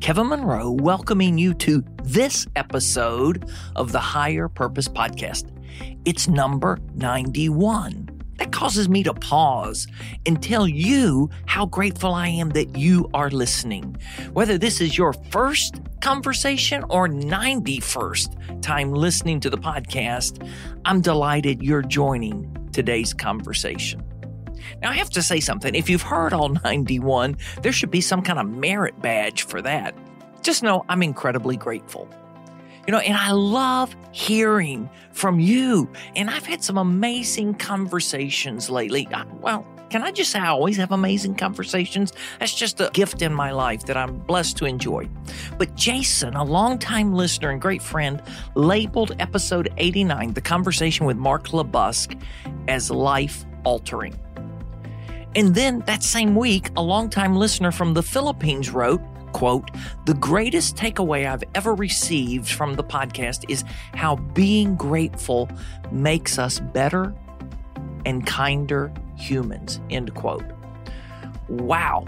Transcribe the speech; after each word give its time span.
Kevin 0.00 0.28
Monroe, 0.28 0.70
welcoming 0.70 1.38
you 1.38 1.54
to 1.54 1.82
this 2.04 2.46
episode 2.54 3.50
of 3.74 3.92
the 3.92 3.98
Higher 3.98 4.48
Purpose 4.48 4.88
Podcast. 4.88 5.50
It's 6.04 6.28
number 6.28 6.78
91. 6.94 8.10
That 8.36 8.52
causes 8.52 8.88
me 8.88 9.02
to 9.02 9.14
pause 9.14 9.88
and 10.26 10.40
tell 10.42 10.68
you 10.68 11.30
how 11.46 11.66
grateful 11.66 12.14
I 12.14 12.28
am 12.28 12.50
that 12.50 12.76
you 12.76 13.08
are 13.14 13.30
listening. 13.30 13.96
Whether 14.32 14.58
this 14.58 14.80
is 14.80 14.98
your 14.98 15.14
first 15.30 15.80
conversation 16.02 16.84
or 16.90 17.08
91st 17.08 18.62
time 18.62 18.92
listening 18.92 19.40
to 19.40 19.50
the 19.50 19.58
podcast, 19.58 20.46
I'm 20.84 21.00
delighted 21.00 21.62
you're 21.62 21.82
joining 21.82 22.68
today's 22.72 23.14
conversation. 23.14 24.02
Now, 24.82 24.90
I 24.90 24.94
have 24.94 25.10
to 25.10 25.22
say 25.22 25.40
something. 25.40 25.74
If 25.74 25.88
you've 25.88 26.02
heard 26.02 26.32
all 26.32 26.48
91, 26.64 27.36
there 27.62 27.72
should 27.72 27.90
be 27.90 28.00
some 28.00 28.22
kind 28.22 28.38
of 28.38 28.48
merit 28.48 29.00
badge 29.00 29.42
for 29.42 29.62
that. 29.62 29.94
Just 30.42 30.62
know 30.62 30.84
I'm 30.88 31.02
incredibly 31.02 31.56
grateful. 31.56 32.08
You 32.86 32.92
know, 32.92 32.98
and 32.98 33.16
I 33.16 33.32
love 33.32 33.96
hearing 34.12 34.88
from 35.10 35.40
you. 35.40 35.90
And 36.14 36.30
I've 36.30 36.46
had 36.46 36.62
some 36.62 36.78
amazing 36.78 37.54
conversations 37.54 38.70
lately. 38.70 39.08
Well, 39.40 39.66
can 39.90 40.02
I 40.02 40.10
just 40.12 40.30
say 40.30 40.38
I 40.38 40.48
always 40.48 40.76
have 40.76 40.92
amazing 40.92 41.36
conversations? 41.36 42.12
That's 42.38 42.54
just 42.54 42.80
a 42.80 42.90
gift 42.92 43.22
in 43.22 43.32
my 43.32 43.52
life 43.52 43.86
that 43.86 43.96
I'm 43.96 44.18
blessed 44.18 44.56
to 44.58 44.66
enjoy. 44.66 45.08
But 45.58 45.74
Jason, 45.74 46.34
a 46.34 46.44
longtime 46.44 47.12
listener 47.14 47.50
and 47.50 47.60
great 47.60 47.82
friend, 47.82 48.22
labeled 48.54 49.16
episode 49.20 49.72
89, 49.78 50.34
the 50.34 50.40
conversation 50.40 51.06
with 51.06 51.16
Mark 51.16 51.48
LeBusk, 51.48 52.20
as 52.68 52.90
life 52.90 53.44
altering. 53.64 54.16
And 55.36 55.54
then 55.54 55.80
that 55.80 56.02
same 56.02 56.34
week, 56.34 56.70
a 56.76 56.82
longtime 56.82 57.36
listener 57.36 57.70
from 57.70 57.92
the 57.92 58.02
Philippines 58.02 58.70
wrote, 58.70 59.02
quote, 59.32 59.70
the 60.06 60.14
greatest 60.14 60.76
takeaway 60.76 61.30
I've 61.30 61.44
ever 61.54 61.74
received 61.74 62.48
from 62.48 62.74
the 62.74 62.82
podcast 62.82 63.44
is 63.50 63.62
how 63.92 64.16
being 64.16 64.76
grateful 64.76 65.50
makes 65.92 66.38
us 66.38 66.58
better 66.58 67.14
and 68.06 68.26
kinder 68.26 68.90
humans, 69.18 69.78
end 69.90 70.14
quote. 70.14 70.44
Wow. 71.48 72.06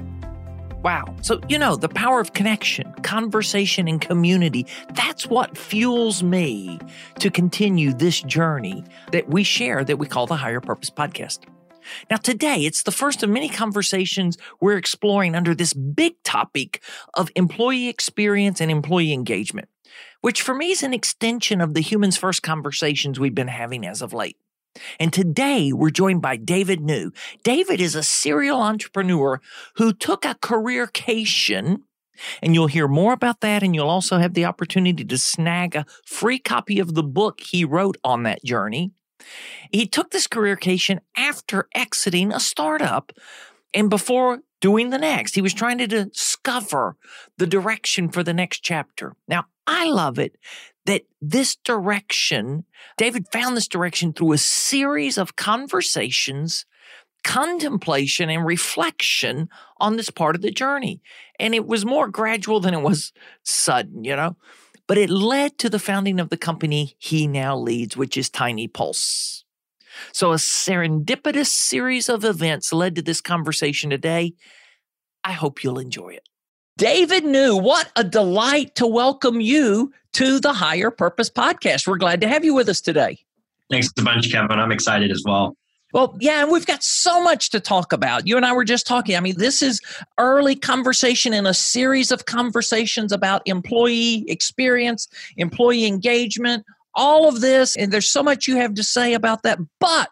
Wow. 0.82 1.14
So, 1.20 1.40
you 1.48 1.58
know, 1.58 1.76
the 1.76 1.88
power 1.90 2.20
of 2.20 2.32
connection, 2.32 2.90
conversation, 3.02 3.88
and 3.88 4.00
community, 4.00 4.66
that's 4.94 5.26
what 5.26 5.58
fuels 5.58 6.22
me 6.22 6.78
to 7.18 7.30
continue 7.30 7.92
this 7.92 8.22
journey 8.22 8.84
that 9.12 9.28
we 9.28 9.42
share 9.42 9.84
that 9.84 9.98
we 9.98 10.06
call 10.06 10.26
the 10.26 10.36
Higher 10.36 10.60
Purpose 10.60 10.88
Podcast. 10.88 11.40
Now, 12.10 12.16
today, 12.16 12.64
it's 12.64 12.82
the 12.82 12.90
first 12.90 13.22
of 13.22 13.30
many 13.30 13.48
conversations 13.48 14.38
we're 14.60 14.76
exploring 14.76 15.34
under 15.34 15.54
this 15.54 15.72
big 15.72 16.22
topic 16.22 16.82
of 17.14 17.30
employee 17.34 17.88
experience 17.88 18.60
and 18.60 18.70
employee 18.70 19.12
engagement, 19.12 19.68
which 20.20 20.42
for 20.42 20.54
me 20.54 20.70
is 20.70 20.82
an 20.82 20.94
extension 20.94 21.60
of 21.60 21.74
the 21.74 21.80
Humans 21.80 22.16
First 22.16 22.42
conversations 22.42 23.18
we've 23.18 23.34
been 23.34 23.48
having 23.48 23.86
as 23.86 24.02
of 24.02 24.12
late. 24.12 24.36
And 25.00 25.12
today 25.12 25.72
we're 25.72 25.90
joined 25.90 26.22
by 26.22 26.36
David 26.36 26.80
Niu. 26.80 27.10
David 27.42 27.80
is 27.80 27.94
a 27.94 28.02
serial 28.02 28.60
entrepreneur 28.60 29.40
who 29.76 29.92
took 29.92 30.24
a 30.24 30.34
careercation 30.36 31.82
and 32.42 32.54
you'll 32.54 32.66
hear 32.66 32.88
more 32.88 33.12
about 33.12 33.40
that, 33.40 33.62
and 33.62 33.74
you'll 33.74 33.88
also 33.88 34.18
have 34.18 34.34
the 34.34 34.44
opportunity 34.44 35.04
to 35.04 35.18
snag 35.18 35.76
a 35.76 35.86
free 36.04 36.38
copy 36.38 36.78
of 36.78 36.94
the 36.94 37.02
book 37.02 37.40
he 37.40 37.64
wrote 37.64 37.96
on 38.04 38.24
that 38.24 38.44
journey. 38.44 38.92
He 39.70 39.86
took 39.86 40.10
this 40.10 40.26
career 40.26 40.48
careercation 40.48 41.00
after 41.16 41.68
exiting 41.74 42.32
a 42.32 42.40
startup 42.40 43.12
and 43.74 43.90
before 43.90 44.40
doing 44.60 44.90
the 44.90 44.98
next. 44.98 45.34
He 45.34 45.42
was 45.42 45.54
trying 45.54 45.78
to 45.78 45.86
discover 45.86 46.96
the 47.36 47.46
direction 47.46 48.08
for 48.08 48.22
the 48.22 48.34
next 48.34 48.60
chapter. 48.60 49.14
Now, 49.26 49.44
I 49.66 49.90
love 49.90 50.18
it 50.18 50.36
that 50.86 51.02
this 51.20 51.56
direction, 51.56 52.64
David 52.96 53.26
found 53.30 53.56
this 53.56 53.68
direction 53.68 54.12
through 54.12 54.32
a 54.32 54.38
series 54.38 55.18
of 55.18 55.36
conversations, 55.36 56.64
contemplation, 57.24 58.30
and 58.30 58.46
reflection 58.46 59.48
on 59.78 59.96
this 59.96 60.08
part 60.08 60.34
of 60.34 60.42
the 60.42 60.50
journey. 60.50 61.02
And 61.38 61.54
it 61.54 61.66
was 61.66 61.84
more 61.84 62.08
gradual 62.08 62.60
than 62.60 62.72
it 62.72 62.80
was 62.80 63.12
sudden, 63.42 64.04
you 64.04 64.16
know? 64.16 64.36
But 64.88 64.98
it 64.98 65.10
led 65.10 65.58
to 65.58 65.70
the 65.70 65.78
founding 65.78 66.18
of 66.18 66.30
the 66.30 66.36
company 66.36 66.96
he 66.98 67.28
now 67.28 67.56
leads, 67.56 67.96
which 67.96 68.16
is 68.16 68.28
Tiny 68.28 68.66
Pulse. 68.66 69.44
So, 70.12 70.32
a 70.32 70.36
serendipitous 70.36 71.48
series 71.48 72.08
of 72.08 72.24
events 72.24 72.72
led 72.72 72.96
to 72.96 73.02
this 73.02 73.20
conversation 73.20 73.90
today. 73.90 74.34
I 75.24 75.32
hope 75.32 75.62
you'll 75.62 75.78
enjoy 75.78 76.10
it. 76.10 76.28
David 76.78 77.24
Niu, 77.24 77.56
what 77.56 77.90
a 77.96 78.04
delight 78.04 78.76
to 78.76 78.86
welcome 78.86 79.40
you 79.40 79.92
to 80.12 80.40
the 80.40 80.52
Higher 80.52 80.90
Purpose 80.90 81.28
Podcast. 81.28 81.86
We're 81.86 81.98
glad 81.98 82.20
to 82.22 82.28
have 82.28 82.44
you 82.44 82.54
with 82.54 82.68
us 82.68 82.80
today. 82.80 83.18
Thanks 83.70 83.88
a 83.98 84.02
bunch, 84.02 84.32
Kevin. 84.32 84.58
I'm 84.58 84.72
excited 84.72 85.10
as 85.10 85.22
well. 85.26 85.56
Well, 85.94 86.16
yeah, 86.20 86.42
and 86.42 86.52
we've 86.52 86.66
got 86.66 86.82
so 86.82 87.22
much 87.22 87.50
to 87.50 87.60
talk 87.60 87.92
about. 87.92 88.26
You 88.26 88.36
and 88.36 88.44
I 88.44 88.52
were 88.52 88.64
just 88.64 88.86
talking. 88.86 89.16
I 89.16 89.20
mean, 89.20 89.38
this 89.38 89.62
is 89.62 89.80
early 90.18 90.54
conversation 90.54 91.32
in 91.32 91.46
a 91.46 91.54
series 91.54 92.10
of 92.10 92.26
conversations 92.26 93.10
about 93.10 93.40
employee 93.46 94.24
experience, 94.28 95.08
employee 95.38 95.86
engagement, 95.86 96.64
all 96.94 97.26
of 97.28 97.40
this. 97.40 97.74
And 97.76 97.90
there's 97.90 98.10
so 98.10 98.22
much 98.22 98.46
you 98.46 98.56
have 98.56 98.74
to 98.74 98.84
say 98.84 99.14
about 99.14 99.42
that. 99.44 99.58
But 99.80 100.10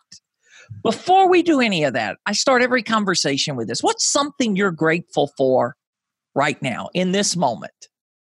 before 0.82 1.28
we 1.28 1.42
do 1.42 1.60
any 1.60 1.84
of 1.84 1.92
that, 1.92 2.16
I 2.24 2.32
start 2.32 2.62
every 2.62 2.82
conversation 2.82 3.54
with 3.54 3.68
this. 3.68 3.82
What's 3.82 4.06
something 4.10 4.56
you're 4.56 4.70
grateful 4.70 5.30
for 5.36 5.76
right 6.34 6.60
now 6.62 6.88
in 6.94 7.12
this 7.12 7.36
moment? 7.36 7.72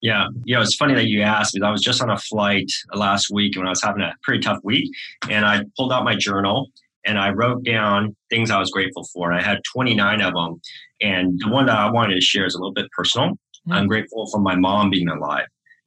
Yeah, 0.01 0.27
Yeah. 0.45 0.61
it's 0.61 0.77
funny 0.77 0.95
that 0.95 1.09
you 1.09 1.23
asked 1.23 1.55
because 1.55 1.67
I 1.67 1.71
was 1.73 1.83
just 1.83 2.03
on 2.03 2.11
a 2.11 2.19
flight 2.19 2.71
last 2.95 3.31
week 3.33 3.57
when 3.57 3.67
I 3.67 3.71
was 3.71 3.83
having 3.83 4.03
a 4.03 4.15
pretty 4.23 4.41
tough 4.41 4.59
week, 4.63 4.89
and 5.31 5.45
I 5.47 5.63
pulled 5.77 5.93
out 5.93 6.05
my 6.05 6.15
journal 6.15 6.69
and 7.09 7.19
I 7.19 7.31
wrote 7.31 7.65
down 7.65 8.15
things 8.29 8.51
I 8.51 8.59
was 8.61 8.71
grateful 8.71 9.05
for. 9.13 9.31
And 9.31 9.41
I 9.41 9.43
had 9.43 9.61
29 9.73 10.21
of 10.21 10.35
them. 10.35 10.61
And 11.01 11.41
the 11.41 11.49
one 11.49 11.67
that 11.67 11.77
I 11.77 11.91
wanted 11.91 12.15
to 12.15 12.21
share 12.21 12.45
is 12.45 12.55
a 12.55 12.59
little 12.59 12.75
bit 12.75 12.91
personal. 12.97 13.31
Mm-hmm. 13.31 13.73
I'm 13.73 13.87
grateful 13.87 14.29
for 14.31 14.39
my 14.39 14.55
mom 14.55 14.91
being 14.91 15.09
alive. 15.09 15.47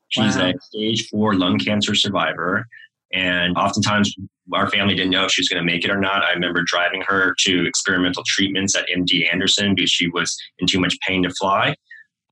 She's 0.09 0.35
wow. 0.35 0.49
a 0.49 0.53
stage 0.59 1.07
four 1.09 1.35
lung 1.35 1.59
cancer 1.59 1.93
survivor. 1.93 2.65
And 3.13 3.55
oftentimes 3.55 4.13
our 4.53 4.69
family 4.69 4.95
didn't 4.95 5.11
know 5.11 5.25
if 5.25 5.31
she 5.31 5.41
was 5.41 5.47
going 5.47 5.65
to 5.65 5.71
make 5.71 5.85
it 5.85 5.91
or 5.91 5.99
not. 5.99 6.23
I 6.23 6.31
remember 6.33 6.63
driving 6.65 7.03
her 7.07 7.35
to 7.41 7.65
experimental 7.67 8.23
treatments 8.25 8.75
at 8.75 8.87
MD 8.87 9.31
Anderson 9.31 9.75
because 9.75 9.91
she 9.91 10.09
was 10.09 10.35
in 10.59 10.67
too 10.67 10.79
much 10.79 10.97
pain 11.07 11.23
to 11.23 11.29
fly. 11.39 11.75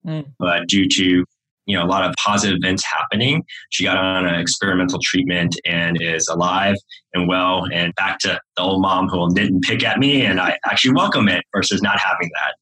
Mm. 0.06 0.26
But 0.40 0.68
due 0.68 0.88
to 0.88 1.26
you 1.70 1.78
know 1.78 1.86
a 1.86 1.88
lot 1.88 2.04
of 2.04 2.14
positive 2.18 2.58
events 2.62 2.84
happening 2.84 3.44
she 3.70 3.84
got 3.84 3.98
on 3.98 4.26
an 4.26 4.40
experimental 4.40 5.00
treatment 5.04 5.60
and 5.66 6.02
is 6.02 6.28
alive 6.28 6.76
and 7.14 7.28
well 7.28 7.66
and 7.72 7.94
back 7.96 8.18
to 8.20 8.40
the 8.58 8.62
old 8.62 8.82
mom 8.82 9.08
who 9.08 9.18
will 9.18 9.30
didn't 9.30 9.62
pick 9.64 9.84
at 9.84 10.00
me 10.00 10.26
and 10.26 10.42
i 10.42 10.58
actually 10.66 10.94
welcome 10.94 11.30
it 11.30 11.44
versus 11.54 11.82
not 11.82 12.00
having 12.00 12.30
that 12.34 12.56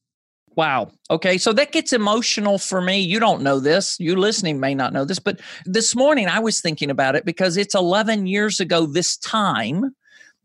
Wow. 0.56 0.90
Okay. 1.08 1.38
So 1.38 1.52
that 1.52 1.70
gets 1.70 1.92
emotional 1.92 2.58
for 2.58 2.80
me. 2.80 2.98
You 2.98 3.20
don't 3.20 3.42
know 3.42 3.60
this. 3.60 3.96
You 4.00 4.16
listening 4.16 4.58
may 4.58 4.74
not 4.74 4.92
know 4.92 5.04
this, 5.04 5.20
but 5.20 5.38
this 5.64 5.94
morning 5.94 6.26
I 6.26 6.40
was 6.40 6.60
thinking 6.60 6.90
about 6.90 7.14
it 7.14 7.24
because 7.24 7.56
it's 7.56 7.76
11 7.76 8.26
years 8.26 8.58
ago 8.58 8.84
this 8.84 9.16
time 9.18 9.94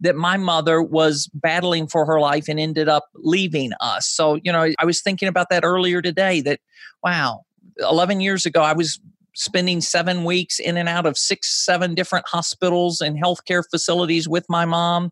that 0.01 0.15
my 0.15 0.37
mother 0.37 0.83
was 0.83 1.31
battling 1.33 1.87
for 1.87 2.05
her 2.05 2.19
life 2.19 2.47
and 2.47 2.59
ended 2.59 2.87
up 2.87 3.05
leaving 3.15 3.71
us. 3.79 4.07
So, 4.07 4.35
you 4.43 4.51
know, 4.51 4.71
I 4.77 4.85
was 4.85 5.01
thinking 5.01 5.27
about 5.27 5.49
that 5.49 5.63
earlier 5.63 5.99
today 5.99 6.41
that, 6.41 6.59
wow, 7.03 7.41
11 7.79 8.21
years 8.21 8.45
ago, 8.45 8.61
I 8.61 8.73
was 8.73 8.99
spending 9.35 9.81
seven 9.81 10.23
weeks 10.23 10.59
in 10.59 10.77
and 10.77 10.87
out 10.87 11.05
of 11.05 11.17
six, 11.17 11.65
seven 11.65 11.95
different 11.95 12.27
hospitals 12.27 13.01
and 13.01 13.21
healthcare 13.21 13.63
facilities 13.69 14.27
with 14.27 14.45
my 14.49 14.65
mom. 14.65 15.11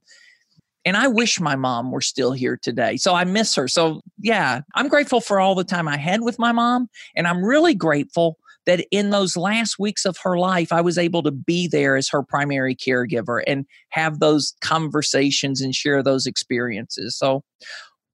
And 0.85 0.97
I 0.97 1.07
wish 1.07 1.39
my 1.39 1.55
mom 1.55 1.91
were 1.91 2.01
still 2.01 2.31
here 2.31 2.57
today. 2.61 2.97
So 2.97 3.13
I 3.13 3.23
miss 3.23 3.55
her. 3.55 3.67
So, 3.67 4.01
yeah, 4.19 4.61
I'm 4.75 4.87
grateful 4.87 5.21
for 5.21 5.39
all 5.39 5.55
the 5.55 5.63
time 5.63 5.87
I 5.87 5.97
had 5.97 6.21
with 6.21 6.39
my 6.39 6.51
mom. 6.51 6.87
And 7.15 7.27
I'm 7.27 7.43
really 7.43 7.75
grateful 7.75 8.37
that 8.65 8.85
in 8.91 9.09
those 9.09 9.35
last 9.35 9.79
weeks 9.79 10.05
of 10.05 10.17
her 10.23 10.37
life, 10.37 10.71
I 10.71 10.81
was 10.81 10.97
able 10.97 11.23
to 11.23 11.31
be 11.31 11.67
there 11.67 11.95
as 11.95 12.09
her 12.09 12.23
primary 12.23 12.75
caregiver 12.75 13.41
and 13.45 13.65
have 13.89 14.19
those 14.19 14.53
conversations 14.61 15.61
and 15.61 15.73
share 15.73 16.03
those 16.03 16.25
experiences. 16.25 17.17
So, 17.17 17.43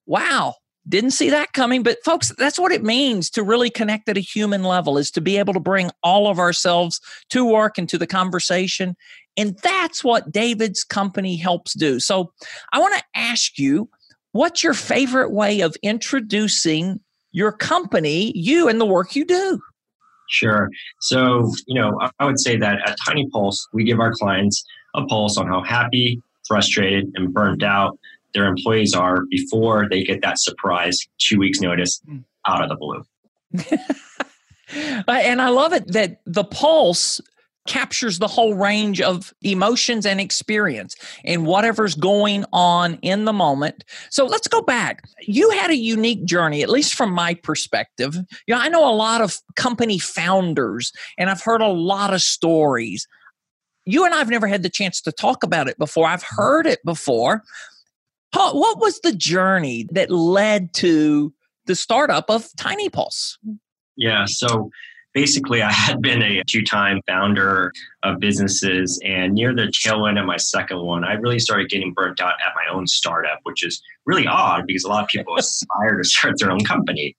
wow, 0.05 0.55
didn't 0.87 1.11
see 1.11 1.29
that 1.29 1.53
coming. 1.53 1.83
But 1.83 1.97
folks, 2.03 2.31
that's 2.37 2.59
what 2.59 2.71
it 2.71 2.83
means 2.83 3.29
to 3.31 3.43
really 3.43 3.69
connect 3.69 4.09
at 4.09 4.17
a 4.17 4.21
human 4.21 4.63
level 4.63 4.97
is 4.97 5.11
to 5.11 5.21
be 5.21 5.37
able 5.37 5.53
to 5.53 5.59
bring 5.59 5.91
all 6.03 6.27
of 6.27 6.39
ourselves 6.39 7.01
to 7.29 7.45
work 7.45 7.77
and 7.77 7.87
to 7.89 7.97
the 7.97 8.07
conversation. 8.07 8.95
And 9.35 9.57
that's 9.59 10.03
what 10.03 10.31
David's 10.31 10.83
company 10.83 11.35
helps 11.35 11.73
do. 11.73 11.99
So 11.99 12.31
I 12.73 12.79
want 12.79 12.95
to 12.95 13.03
ask 13.15 13.59
you, 13.59 13.89
what's 14.31 14.63
your 14.63 14.73
favorite 14.73 15.31
way 15.31 15.61
of 15.61 15.75
introducing 15.83 16.99
your 17.31 17.51
company, 17.51 18.31
you 18.35 18.67
and 18.67 18.81
the 18.81 18.85
work 18.85 19.15
you 19.15 19.25
do? 19.25 19.59
Sure. 20.29 20.69
So, 20.99 21.51
you 21.67 21.79
know, 21.79 21.99
I 22.19 22.25
would 22.25 22.39
say 22.39 22.57
that 22.57 22.79
at 22.85 22.97
Tiny 23.07 23.29
Pulse, 23.29 23.67
we 23.73 23.83
give 23.83 23.99
our 23.99 24.13
clients 24.13 24.63
a 24.95 25.05
pulse 25.05 25.37
on 25.37 25.47
how 25.47 25.63
happy, 25.63 26.21
frustrated, 26.47 27.11
and 27.15 27.33
burnt 27.33 27.63
out 27.63 27.97
their 28.37 28.45
employees 28.45 28.93
are 28.93 29.25
before 29.29 29.87
they 29.89 30.03
get 30.03 30.21
that 30.21 30.39
surprise 30.39 30.99
two 31.17 31.39
weeks 31.39 31.59
notice 31.59 31.99
hmm. 32.07 32.19
out 32.45 32.61
of 32.61 32.69
the 32.69 32.75
blue. 32.75 33.03
and 35.07 35.41
I 35.41 35.49
love 35.49 35.73
it 35.73 35.91
that 35.93 36.21
the 36.25 36.43
pulse 36.43 37.19
captures 37.67 38.19
the 38.19 38.27
whole 38.27 38.53
range 38.53 39.01
of 39.01 39.33
emotions 39.41 40.05
and 40.05 40.21
experience 40.21 40.95
and 41.25 41.45
whatever's 41.45 41.95
going 41.95 42.45
on 42.53 42.93
in 43.01 43.25
the 43.25 43.33
moment. 43.33 43.83
So 44.09 44.25
let's 44.25 44.47
go 44.47 44.61
back. 44.61 45.03
You 45.21 45.49
had 45.49 45.69
a 45.69 45.75
unique 45.75 46.23
journey, 46.23 46.63
at 46.63 46.69
least 46.69 46.93
from 46.93 47.11
my 47.11 47.33
perspective. 47.33 48.15
You 48.47 48.55
know, 48.55 48.61
I 48.61 48.69
know 48.69 48.89
a 48.89 48.95
lot 48.95 49.19
of 49.19 49.37
company 49.57 49.99
founders 49.99 50.93
and 51.17 51.29
I've 51.29 51.41
heard 51.41 51.61
a 51.61 51.67
lot 51.67 52.13
of 52.13 52.21
stories. 52.21 53.05
You 53.83 54.05
and 54.05 54.13
I've 54.13 54.29
never 54.29 54.47
had 54.47 54.63
the 54.63 54.69
chance 54.69 55.01
to 55.01 55.11
talk 55.11 55.43
about 55.43 55.67
it 55.67 55.77
before. 55.77 56.07
I've 56.07 56.23
heard 56.23 56.67
it 56.67 56.79
before. 56.85 57.43
What 58.33 58.79
was 58.79 58.99
the 58.99 59.13
journey 59.13 59.87
that 59.91 60.11
led 60.11 60.73
to 60.75 61.33
the 61.65 61.75
startup 61.75 62.29
of 62.29 62.49
Tiny 62.57 62.89
Pulse? 62.89 63.37
Yeah, 63.95 64.25
so 64.27 64.69
basically, 65.13 65.63
I 65.63 65.71
had 65.71 66.01
been 66.01 66.21
a 66.21 66.43
two 66.47 66.61
time 66.61 67.01
founder 67.07 67.71
of 68.03 68.19
businesses, 68.19 69.01
and 69.03 69.33
near 69.33 69.53
the 69.53 69.71
tail 69.71 70.05
end 70.05 70.19
of 70.19 70.25
my 70.25 70.37
second 70.37 70.81
one, 70.83 71.03
I 71.03 71.13
really 71.13 71.39
started 71.39 71.69
getting 71.69 71.93
burnt 71.93 72.21
out 72.21 72.33
at 72.45 72.53
my 72.55 72.71
own 72.71 72.85
startup, 72.85 73.39
which 73.43 73.65
is 73.65 73.81
really 74.05 74.27
odd 74.27 74.67
because 74.67 74.83
a 74.83 74.89
lot 74.89 75.03
of 75.03 75.09
people 75.09 75.35
aspire 75.35 75.97
to 75.97 76.03
start 76.03 76.35
their 76.39 76.51
own 76.51 76.63
company. 76.63 77.15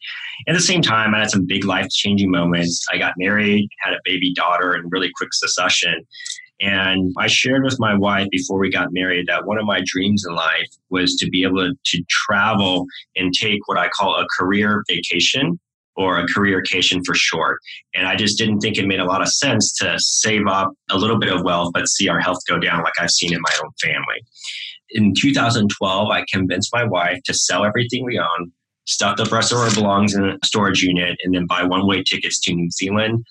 At 0.46 0.54
the 0.54 0.60
same 0.60 0.80
time, 0.80 1.14
I 1.14 1.20
had 1.20 1.30
some 1.30 1.46
big 1.46 1.64
life 1.64 1.88
changing 1.90 2.30
moments. 2.30 2.86
I 2.92 2.98
got 2.98 3.14
married, 3.18 3.68
had 3.80 3.94
a 3.94 4.00
baby 4.04 4.32
daughter 4.32 4.76
in 4.76 4.88
really 4.90 5.10
quick 5.16 5.34
succession. 5.34 6.06
And 6.60 7.14
I 7.18 7.28
shared 7.28 7.62
with 7.62 7.76
my 7.78 7.94
wife 7.94 8.28
before 8.30 8.58
we 8.58 8.70
got 8.70 8.92
married 8.92 9.26
that 9.28 9.46
one 9.46 9.58
of 9.58 9.64
my 9.64 9.80
dreams 9.84 10.24
in 10.28 10.34
life 10.34 10.68
was 10.90 11.14
to 11.16 11.28
be 11.30 11.44
able 11.44 11.70
to 11.84 12.04
travel 12.08 12.84
and 13.16 13.32
take 13.32 13.60
what 13.66 13.78
I 13.78 13.88
call 13.88 14.16
a 14.16 14.26
career 14.38 14.82
vacation 14.88 15.60
or 15.98 16.18
a 16.18 16.26
careercation 16.26 17.02
for 17.04 17.14
short. 17.14 17.58
And 17.94 18.06
I 18.06 18.14
just 18.16 18.38
didn't 18.38 18.60
think 18.60 18.78
it 18.78 18.86
made 18.86 19.00
a 19.00 19.04
lot 19.04 19.20
of 19.20 19.28
sense 19.28 19.72
to 19.78 19.96
save 19.98 20.46
up 20.46 20.72
a 20.90 20.96
little 20.96 21.18
bit 21.18 21.32
of 21.32 21.42
wealth, 21.42 21.72
but 21.74 21.88
see 21.88 22.08
our 22.08 22.20
health 22.20 22.38
go 22.48 22.58
down 22.58 22.82
like 22.82 22.94
I've 23.00 23.10
seen 23.10 23.32
in 23.32 23.40
my 23.40 23.52
own 23.62 23.70
family. 23.82 24.24
In 24.90 25.12
2012, 25.14 26.08
I 26.08 26.24
convinced 26.32 26.70
my 26.72 26.84
wife 26.84 27.18
to 27.24 27.34
sell 27.34 27.64
everything 27.64 28.04
we 28.04 28.18
own, 28.18 28.52
stuff 28.88 29.16
the 29.16 29.24
rest 29.26 29.52
of 29.52 29.58
our 29.58 29.72
belongings 29.72 30.14
in 30.14 30.24
a 30.24 30.38
storage 30.44 30.82
unit, 30.82 31.16
and 31.22 31.34
then 31.34 31.46
buy 31.46 31.62
one 31.62 31.86
way 31.86 32.02
tickets 32.02 32.40
to 32.40 32.54
New 32.54 32.70
Zealand 32.70 33.24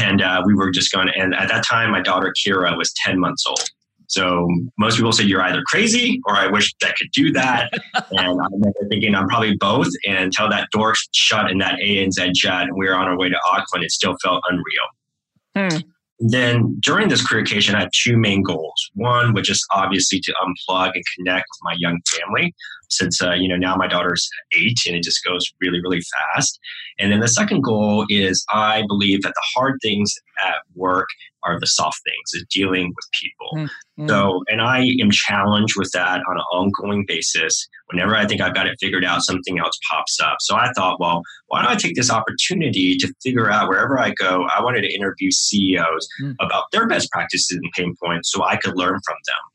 and 0.00 0.20
uh, 0.20 0.42
we 0.44 0.54
were 0.54 0.70
just 0.70 0.92
going. 0.92 1.08
And 1.16 1.34
at 1.34 1.48
that 1.48 1.64
time, 1.68 1.90
my 1.90 2.00
daughter 2.00 2.32
Kira 2.44 2.76
was 2.76 2.92
ten 2.94 3.18
months 3.18 3.44
old. 3.46 3.64
So 4.06 4.48
most 4.76 4.96
people 4.96 5.12
said 5.12 5.26
you're 5.26 5.42
either 5.42 5.62
crazy 5.68 6.20
or 6.26 6.34
I 6.34 6.48
wish 6.48 6.74
I 6.82 6.92
could 6.98 7.12
do 7.12 7.30
that. 7.32 7.72
and 8.10 8.40
I 8.40 8.46
remember 8.50 8.80
thinking 8.88 9.14
I'm 9.14 9.28
probably 9.28 9.56
both. 9.56 9.86
And 10.04 10.18
until 10.18 10.50
that 10.50 10.68
door 10.72 10.94
shut 11.12 11.48
in 11.48 11.58
that 11.58 11.76
ANZ 11.78 12.32
jet 12.34 12.62
and 12.62 12.76
we 12.76 12.88
were 12.88 12.96
on 12.96 13.06
our 13.06 13.16
way 13.16 13.28
to 13.28 13.38
Auckland, 13.52 13.84
it 13.84 13.92
still 13.92 14.16
felt 14.20 14.42
unreal. 14.50 15.70
Hmm. 15.70 15.88
Then 16.20 16.76
during 16.80 17.08
this 17.08 17.26
careercation, 17.26 17.74
I 17.74 17.80
had 17.80 17.90
two 17.94 18.18
main 18.18 18.42
goals. 18.42 18.90
One 18.94 19.32
was 19.32 19.46
just 19.46 19.64
obviously 19.72 20.20
to 20.20 20.34
unplug 20.44 20.90
and 20.94 21.04
connect 21.16 21.46
with 21.50 21.60
my 21.62 21.74
young 21.78 21.98
family 22.06 22.54
since 22.90 23.22
uh, 23.22 23.32
you 23.32 23.48
know 23.48 23.56
now 23.56 23.76
my 23.76 23.86
daughter's 23.86 24.28
eight 24.52 24.78
and 24.86 24.96
it 24.96 25.02
just 25.02 25.24
goes 25.24 25.50
really 25.60 25.80
really 25.80 26.00
fast 26.34 26.58
and 26.98 27.10
then 27.10 27.20
the 27.20 27.28
second 27.28 27.62
goal 27.62 28.04
is 28.08 28.44
i 28.52 28.82
believe 28.88 29.22
that 29.22 29.32
the 29.34 29.42
hard 29.54 29.78
things 29.80 30.12
at 30.44 30.56
work 30.74 31.08
are 31.44 31.58
the 31.58 31.66
soft 31.66 32.00
things 32.04 32.34
is 32.34 32.44
dealing 32.50 32.88
with 32.88 33.06
people 33.20 33.50
mm-hmm. 33.54 34.08
so 34.08 34.42
and 34.48 34.60
i 34.60 34.80
am 35.00 35.10
challenged 35.10 35.74
with 35.76 35.90
that 35.92 36.20
on 36.28 36.36
an 36.36 36.44
ongoing 36.52 37.04
basis 37.06 37.68
whenever 37.86 38.16
i 38.16 38.26
think 38.26 38.40
i've 38.40 38.54
got 38.54 38.66
it 38.66 38.76
figured 38.80 39.04
out 39.04 39.22
something 39.22 39.58
else 39.58 39.78
pops 39.90 40.18
up 40.20 40.36
so 40.40 40.56
i 40.56 40.70
thought 40.72 41.00
well 41.00 41.22
why 41.46 41.62
don't 41.62 41.72
i 41.72 41.76
take 41.76 41.94
this 41.94 42.10
opportunity 42.10 42.96
to 42.96 43.12
figure 43.22 43.50
out 43.50 43.68
wherever 43.68 43.98
i 43.98 44.10
go 44.10 44.46
i 44.56 44.62
wanted 44.62 44.82
to 44.82 44.94
interview 44.94 45.30
ceos 45.30 46.08
mm-hmm. 46.22 46.32
about 46.40 46.64
their 46.72 46.86
best 46.86 47.10
practices 47.10 47.58
and 47.62 47.72
pain 47.76 47.94
points 48.02 48.30
so 48.32 48.44
i 48.44 48.56
could 48.56 48.76
learn 48.76 48.98
from 49.04 49.16
them 49.26 49.50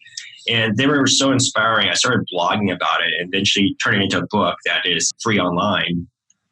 and 0.48 0.78
they 0.78 0.88
were 0.88 1.08
so 1.08 1.31
inspiring. 1.31 1.90
I 1.90 1.94
started 1.94 2.28
blogging 2.34 2.74
about 2.74 3.02
it 3.02 3.12
and 3.20 3.34
eventually 3.34 3.76
turning 3.84 4.02
it 4.02 4.04
into 4.06 4.20
a 4.20 4.28
book 4.30 4.58
that 4.66 4.86
is 4.86 5.12
free 5.22 5.40
online. 5.40 6.08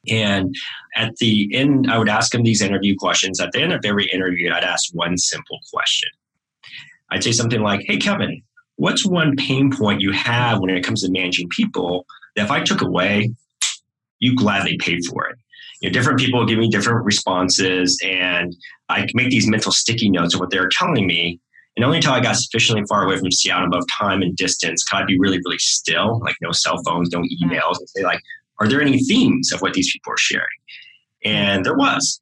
And 0.09 0.53
at 0.95 1.15
the 1.17 1.49
end, 1.53 1.89
I 1.89 1.97
would 1.97 2.09
ask 2.09 2.31
them 2.31 2.43
these 2.43 2.61
interview 2.61 2.95
questions. 2.97 3.39
At 3.39 3.51
the 3.51 3.61
end 3.61 3.73
of 3.73 3.81
every 3.85 4.05
interview, 4.07 4.51
I'd 4.51 4.63
ask 4.63 4.93
one 4.93 5.17
simple 5.17 5.59
question. 5.73 6.09
I'd 7.11 7.23
say 7.23 7.31
something 7.31 7.61
like, 7.61 7.81
Hey, 7.85 7.97
Kevin, 7.97 8.41
what's 8.75 9.05
one 9.05 9.35
pain 9.35 9.71
point 9.71 10.01
you 10.01 10.11
have 10.11 10.59
when 10.59 10.69
it 10.69 10.83
comes 10.83 11.03
to 11.03 11.11
managing 11.11 11.47
people 11.49 12.05
that 12.35 12.45
if 12.45 12.51
I 12.51 12.61
took 12.61 12.81
away, 12.81 13.31
you 14.19 14.35
gladly 14.35 14.77
pay 14.77 14.99
for 15.09 15.27
it? 15.27 15.37
You 15.81 15.89
know, 15.89 15.93
different 15.93 16.19
people 16.19 16.45
give 16.45 16.59
me 16.59 16.69
different 16.69 17.03
responses, 17.03 17.99
and 18.05 18.55
I 18.87 19.05
make 19.13 19.29
these 19.29 19.47
mental 19.47 19.71
sticky 19.71 20.09
notes 20.09 20.33
of 20.33 20.39
what 20.39 20.49
they're 20.49 20.69
telling 20.71 21.05
me. 21.05 21.39
And 21.75 21.83
only 21.83 21.97
until 21.97 22.13
I 22.13 22.19
got 22.19 22.37
sufficiently 22.37 22.85
far 22.87 23.03
away 23.03 23.17
from 23.17 23.31
Seattle, 23.31 23.67
above 23.67 23.83
time 23.91 24.21
and 24.21 24.35
distance, 24.35 24.83
could 24.83 24.97
I 24.97 25.05
be 25.05 25.19
really, 25.19 25.39
really 25.43 25.57
still, 25.57 26.19
like 26.19 26.35
no 26.41 26.51
cell 26.51 26.81
phones, 26.85 27.09
no 27.11 27.19
emails, 27.19 27.79
and 27.79 27.89
say, 27.89 28.03
like, 28.03 28.21
are 28.59 28.67
there 28.67 28.81
any 28.81 28.99
themes 28.99 29.51
of 29.51 29.61
what 29.61 29.73
these 29.73 29.91
people 29.91 30.13
are 30.13 30.17
sharing? 30.17 30.45
And 31.23 31.65
there 31.65 31.75
was. 31.75 32.19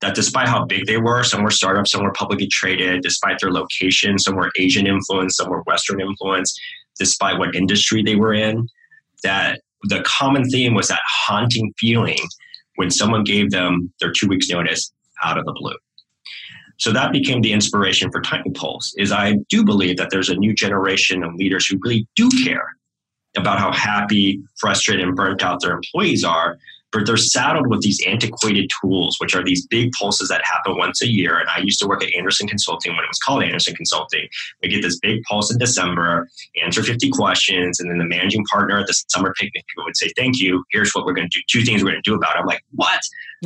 That 0.00 0.14
despite 0.14 0.48
how 0.48 0.66
big 0.66 0.86
they 0.86 0.98
were, 0.98 1.22
some 1.24 1.42
were 1.42 1.50
startups, 1.50 1.92
some 1.92 2.02
were 2.02 2.12
publicly 2.12 2.46
traded, 2.48 3.02
despite 3.02 3.38
their 3.40 3.50
location, 3.50 4.18
some 4.18 4.34
were 4.34 4.50
Asian 4.58 4.86
influence, 4.86 5.36
some 5.36 5.48
were 5.48 5.62
Western 5.62 6.00
influence, 6.00 6.54
despite 6.98 7.38
what 7.38 7.54
industry 7.54 8.02
they 8.02 8.16
were 8.16 8.34
in, 8.34 8.68
that 9.22 9.62
the 9.84 10.02
common 10.02 10.44
theme 10.50 10.74
was 10.74 10.88
that 10.88 11.00
haunting 11.06 11.72
feeling 11.78 12.18
when 12.76 12.90
someone 12.90 13.24
gave 13.24 13.50
them 13.50 13.92
their 14.00 14.12
two 14.12 14.28
weeks 14.28 14.50
notice 14.50 14.92
out 15.22 15.38
of 15.38 15.44
the 15.46 15.52
blue. 15.52 15.76
So 16.78 16.92
that 16.92 17.12
became 17.12 17.40
the 17.40 17.52
inspiration 17.52 18.10
for 18.10 18.20
Tiny 18.20 18.50
Pulse. 18.50 18.92
Is 18.98 19.12
I 19.12 19.36
do 19.48 19.64
believe 19.64 19.96
that 19.96 20.10
there's 20.10 20.28
a 20.28 20.34
new 20.34 20.52
generation 20.52 21.22
of 21.22 21.34
leaders 21.34 21.66
who 21.66 21.78
really 21.82 22.06
do 22.16 22.28
care 22.44 22.66
about 23.36 23.58
how 23.58 23.72
happy, 23.72 24.40
frustrated, 24.56 25.06
and 25.06 25.16
burnt 25.16 25.42
out 25.42 25.60
their 25.60 25.72
employees 25.72 26.24
are, 26.24 26.58
but 26.94 27.06
they're 27.06 27.16
saddled 27.16 27.66
with 27.66 27.80
these 27.82 28.00
antiquated 28.06 28.70
tools, 28.80 29.16
which 29.18 29.34
are 29.34 29.42
these 29.42 29.66
big 29.66 29.90
pulses 29.98 30.28
that 30.28 30.42
happen 30.44 30.78
once 30.78 31.02
a 31.02 31.08
year. 31.08 31.36
And 31.36 31.48
I 31.48 31.58
used 31.58 31.80
to 31.80 31.88
work 31.88 32.04
at 32.04 32.14
Andersen 32.14 32.46
Consulting 32.46 32.92
when 32.92 33.04
it 33.04 33.08
was 33.08 33.18
called 33.18 33.42
Andersen 33.42 33.74
Consulting. 33.74 34.28
We 34.62 34.68
get 34.68 34.80
this 34.80 34.98
big 35.00 35.22
pulse 35.24 35.52
in 35.52 35.58
December, 35.58 36.28
answer 36.62 36.84
50 36.84 37.10
questions, 37.10 37.80
and 37.80 37.90
then 37.90 37.98
the 37.98 38.04
managing 38.04 38.44
partner 38.44 38.78
at 38.78 38.86
the 38.86 38.94
summer 39.08 39.34
picnic 39.38 39.64
would 39.76 39.96
say, 39.96 40.12
Thank 40.16 40.40
you. 40.40 40.64
Here's 40.70 40.94
what 40.94 41.04
we're 41.04 41.14
going 41.14 41.28
to 41.28 41.38
do. 41.38 41.42
Two 41.48 41.64
things 41.64 41.82
we're 41.82 41.90
going 41.90 42.02
to 42.02 42.10
do 42.10 42.14
about 42.14 42.36
it. 42.36 42.38
I'm 42.38 42.46
like, 42.46 42.62
What? 42.70 43.00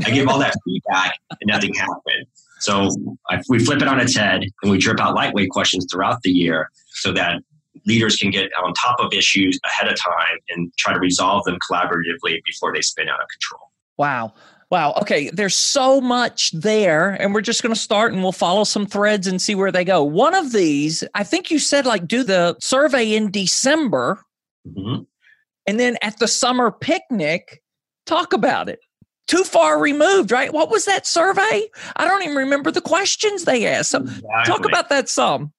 I 0.04 0.11
give 0.11 0.28
all 0.28 0.38
that 0.38 0.54
feedback 0.66 1.14
and 1.30 1.49
nothing 1.49 1.75
happened. 1.75 2.26
So 2.61 2.90
I, 3.30 3.40
we 3.49 3.64
flip 3.64 3.80
it 3.80 3.88
on 3.88 4.00
its 4.00 4.14
head 4.14 4.42
and 4.62 4.71
we 4.71 4.78
drip 4.78 5.00
out 5.00 5.14
lightweight 5.14 5.50
questions 5.50 5.87
throughout 5.90 6.21
the 6.23 6.30
year 6.30 6.71
so 6.88 7.12
that 7.12 7.40
leaders 7.88 8.16
can 8.16 8.30
get 8.30 8.50
on 8.62 8.73
top 8.75 9.00
of 9.00 9.12
issues 9.12 9.59
ahead 9.64 9.90
of 9.90 9.99
time 9.99 10.38
and 10.50 10.73
try 10.78 10.92
to 10.92 11.00
resolve 11.00 11.45
them 11.45 11.59
collaboratively 11.68 12.40
before 12.45 12.73
they 12.73 12.83
spin 12.83 13.09
out 13.09 13.21
of 13.21 13.26
control. 13.28 13.73
Wow. 13.97 14.35
Wow. 14.71 14.92
Okay. 15.00 15.30
There's 15.30 15.54
so 15.54 16.00
much 16.00 16.52
there, 16.52 17.11
and 17.21 17.33
we're 17.33 17.40
just 17.40 17.62
going 17.62 17.75
to 17.75 17.80
start 17.80 18.12
and 18.12 18.23
we'll 18.23 18.33
follow 18.33 18.64
some 18.64 18.87
threads 18.87 19.26
and 19.26 19.40
see 19.40 19.54
where 19.54 19.73
they 19.73 19.85
go. 19.85 20.04
One 20.04 20.35
of 20.35 20.52
these, 20.52 21.02
I 21.14 21.25
think 21.25 21.50
you 21.50 21.59
said, 21.59 21.87
like, 21.87 22.07
do 22.07 22.23
the 22.23 22.54
survey 22.61 23.14
in 23.14 23.30
December. 23.30 24.23
Mm-hmm. 24.68 25.04
And 25.66 25.80
then 25.80 25.97
at 26.02 26.18
the 26.18 26.28
summer 26.28 26.71
picnic, 26.71 27.62
talk 28.04 28.33
about 28.35 28.68
it 28.68 28.80
too 29.26 29.45
far 29.45 29.80
removed, 29.80 30.33
right? 30.33 30.52
What 30.52 30.71
was 30.71 30.87
that 30.87 31.07
survey? 31.07 31.68
I 31.97 32.04
don't 32.07 32.23
even 32.23 32.37
remember 32.37 32.71
the 32.71 32.80
questions 32.80 33.45
they 33.45 33.66
asked. 33.66 33.90
So 33.90 34.00
exactly. 34.00 34.45
talk 34.45 34.64
about 34.64 34.88
that 34.88 35.09
some. 35.09 35.52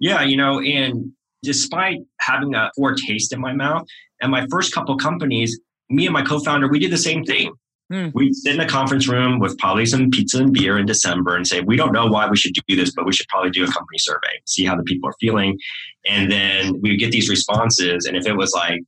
Yeah, 0.00 0.22
you 0.22 0.36
know, 0.36 0.60
and 0.60 1.12
despite 1.42 1.98
having 2.20 2.54
a 2.54 2.70
poor 2.76 2.94
taste 2.94 3.32
in 3.32 3.40
my 3.40 3.52
mouth, 3.52 3.86
and 4.20 4.30
my 4.30 4.46
first 4.50 4.74
couple 4.74 4.96
companies, 4.96 5.58
me 5.88 6.06
and 6.06 6.12
my 6.12 6.22
co-founder, 6.22 6.68
we 6.68 6.78
did 6.78 6.92
the 6.92 6.98
same 6.98 7.24
thing. 7.24 7.52
Hmm. 7.90 8.08
We 8.14 8.32
sit 8.32 8.54
in 8.54 8.60
a 8.60 8.68
conference 8.68 9.08
room 9.08 9.40
with 9.40 9.58
probably 9.58 9.84
some 9.84 10.10
pizza 10.10 10.38
and 10.38 10.52
beer 10.52 10.78
in 10.78 10.86
December 10.86 11.34
and 11.36 11.46
say, 11.46 11.60
we 11.60 11.76
don't 11.76 11.92
know 11.92 12.06
why 12.06 12.28
we 12.28 12.36
should 12.36 12.52
do 12.68 12.76
this, 12.76 12.92
but 12.94 13.04
we 13.04 13.12
should 13.12 13.26
probably 13.28 13.50
do 13.50 13.64
a 13.64 13.66
company 13.66 13.98
survey, 13.98 14.40
see 14.46 14.64
how 14.64 14.76
the 14.76 14.84
people 14.84 15.08
are 15.08 15.14
feeling. 15.20 15.58
And 16.06 16.30
then 16.30 16.80
we 16.80 16.90
would 16.90 17.00
get 17.00 17.10
these 17.10 17.28
responses. 17.28 18.06
And 18.06 18.16
if 18.16 18.26
it 18.26 18.36
was 18.36 18.52
like 18.54 18.80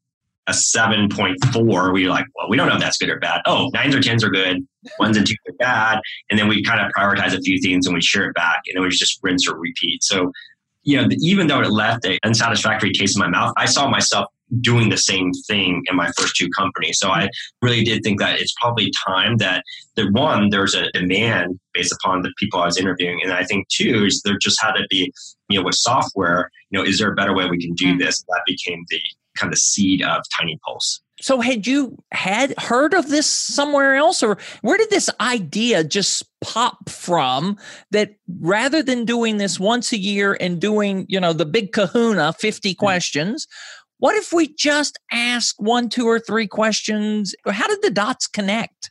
a 0.46 0.52
7.4, 0.52 1.92
we 1.92 2.04
were 2.04 2.10
like, 2.10 2.26
well, 2.36 2.48
we 2.48 2.56
don't 2.56 2.68
know 2.68 2.74
if 2.74 2.80
that's 2.80 2.96
good 2.96 3.10
or 3.10 3.18
bad. 3.18 3.42
Oh, 3.44 3.70
nines 3.74 3.94
or 3.94 4.00
tens 4.00 4.22
are 4.22 4.30
good, 4.30 4.58
ones 5.00 5.16
and 5.16 5.26
twos 5.26 5.36
are 5.48 5.54
bad. 5.58 6.00
And 6.30 6.38
then 6.38 6.46
we 6.46 6.62
kind 6.62 6.80
of 6.80 6.92
prioritize 6.96 7.36
a 7.36 7.40
few 7.40 7.60
things 7.60 7.86
and 7.86 7.94
we 7.94 8.00
share 8.00 8.28
it 8.28 8.34
back 8.34 8.60
and 8.68 8.76
it 8.76 8.80
was 8.80 8.98
just 8.98 9.18
rinse 9.22 9.48
or 9.48 9.58
repeat. 9.58 10.04
So, 10.04 10.30
you 10.82 11.00
know, 11.00 11.08
even 11.20 11.46
though 11.46 11.60
it 11.60 11.70
left 11.70 12.04
an 12.04 12.18
unsatisfactory 12.24 12.92
taste 12.92 13.16
in 13.16 13.20
my 13.20 13.28
mouth, 13.28 13.52
I 13.56 13.66
saw 13.66 13.88
myself 13.88 14.26
doing 14.60 14.90
the 14.90 14.98
same 14.98 15.30
thing 15.46 15.82
in 15.88 15.96
my 15.96 16.10
first 16.18 16.36
two 16.36 16.48
companies. 16.50 16.98
So 16.98 17.10
I 17.10 17.28
really 17.62 17.82
did 17.82 18.02
think 18.02 18.18
that 18.20 18.40
it's 18.40 18.54
probably 18.60 18.90
time 19.06 19.38
that 19.38 19.64
that 19.96 20.12
one, 20.12 20.50
there's 20.50 20.74
a 20.74 20.90
demand 20.92 21.58
based 21.72 21.92
upon 21.92 22.22
the 22.22 22.32
people 22.38 22.60
I 22.60 22.66
was 22.66 22.78
interviewing. 22.78 23.20
And 23.22 23.32
I 23.32 23.44
think 23.44 23.68
two 23.68 24.04
is 24.06 24.20
there 24.24 24.36
just 24.38 24.60
had 24.62 24.72
to 24.72 24.86
be, 24.90 25.12
you 25.48 25.58
know, 25.58 25.64
with 25.64 25.76
software, 25.76 26.50
you 26.70 26.78
know, 26.78 26.84
is 26.84 26.98
there 26.98 27.10
a 27.10 27.14
better 27.14 27.34
way 27.34 27.48
we 27.48 27.58
can 27.58 27.74
do 27.74 27.92
hmm. 27.92 27.98
this? 27.98 28.22
That 28.28 28.42
became 28.46 28.84
the 28.88 29.00
kind 29.38 29.52
of 29.52 29.58
seed 29.58 30.02
of 30.02 30.22
Tiny 30.38 30.58
Pulse. 30.64 31.01
So 31.22 31.40
had 31.40 31.66
you 31.66 31.96
had 32.10 32.52
heard 32.58 32.94
of 32.94 33.08
this 33.08 33.26
somewhere 33.26 33.94
else 33.94 34.22
or 34.22 34.38
where 34.60 34.76
did 34.76 34.90
this 34.90 35.08
idea 35.20 35.84
just 35.84 36.24
pop 36.40 36.90
from 36.90 37.56
that 37.92 38.16
rather 38.40 38.82
than 38.82 39.04
doing 39.04 39.36
this 39.36 39.60
once 39.60 39.92
a 39.92 39.98
year 39.98 40.36
and 40.40 40.60
doing, 40.60 41.06
you 41.08 41.20
know, 41.20 41.32
the 41.32 41.46
big 41.46 41.72
kahuna 41.72 42.32
50 42.32 42.72
hmm. 42.72 42.76
questions, 42.76 43.46
what 43.98 44.16
if 44.16 44.32
we 44.32 44.52
just 44.54 44.98
ask 45.12 45.54
one, 45.60 45.88
two, 45.88 46.08
or 46.08 46.18
three 46.18 46.48
questions? 46.48 47.36
How 47.46 47.68
did 47.68 47.82
the 47.82 47.90
dots 47.90 48.26
connect? 48.26 48.90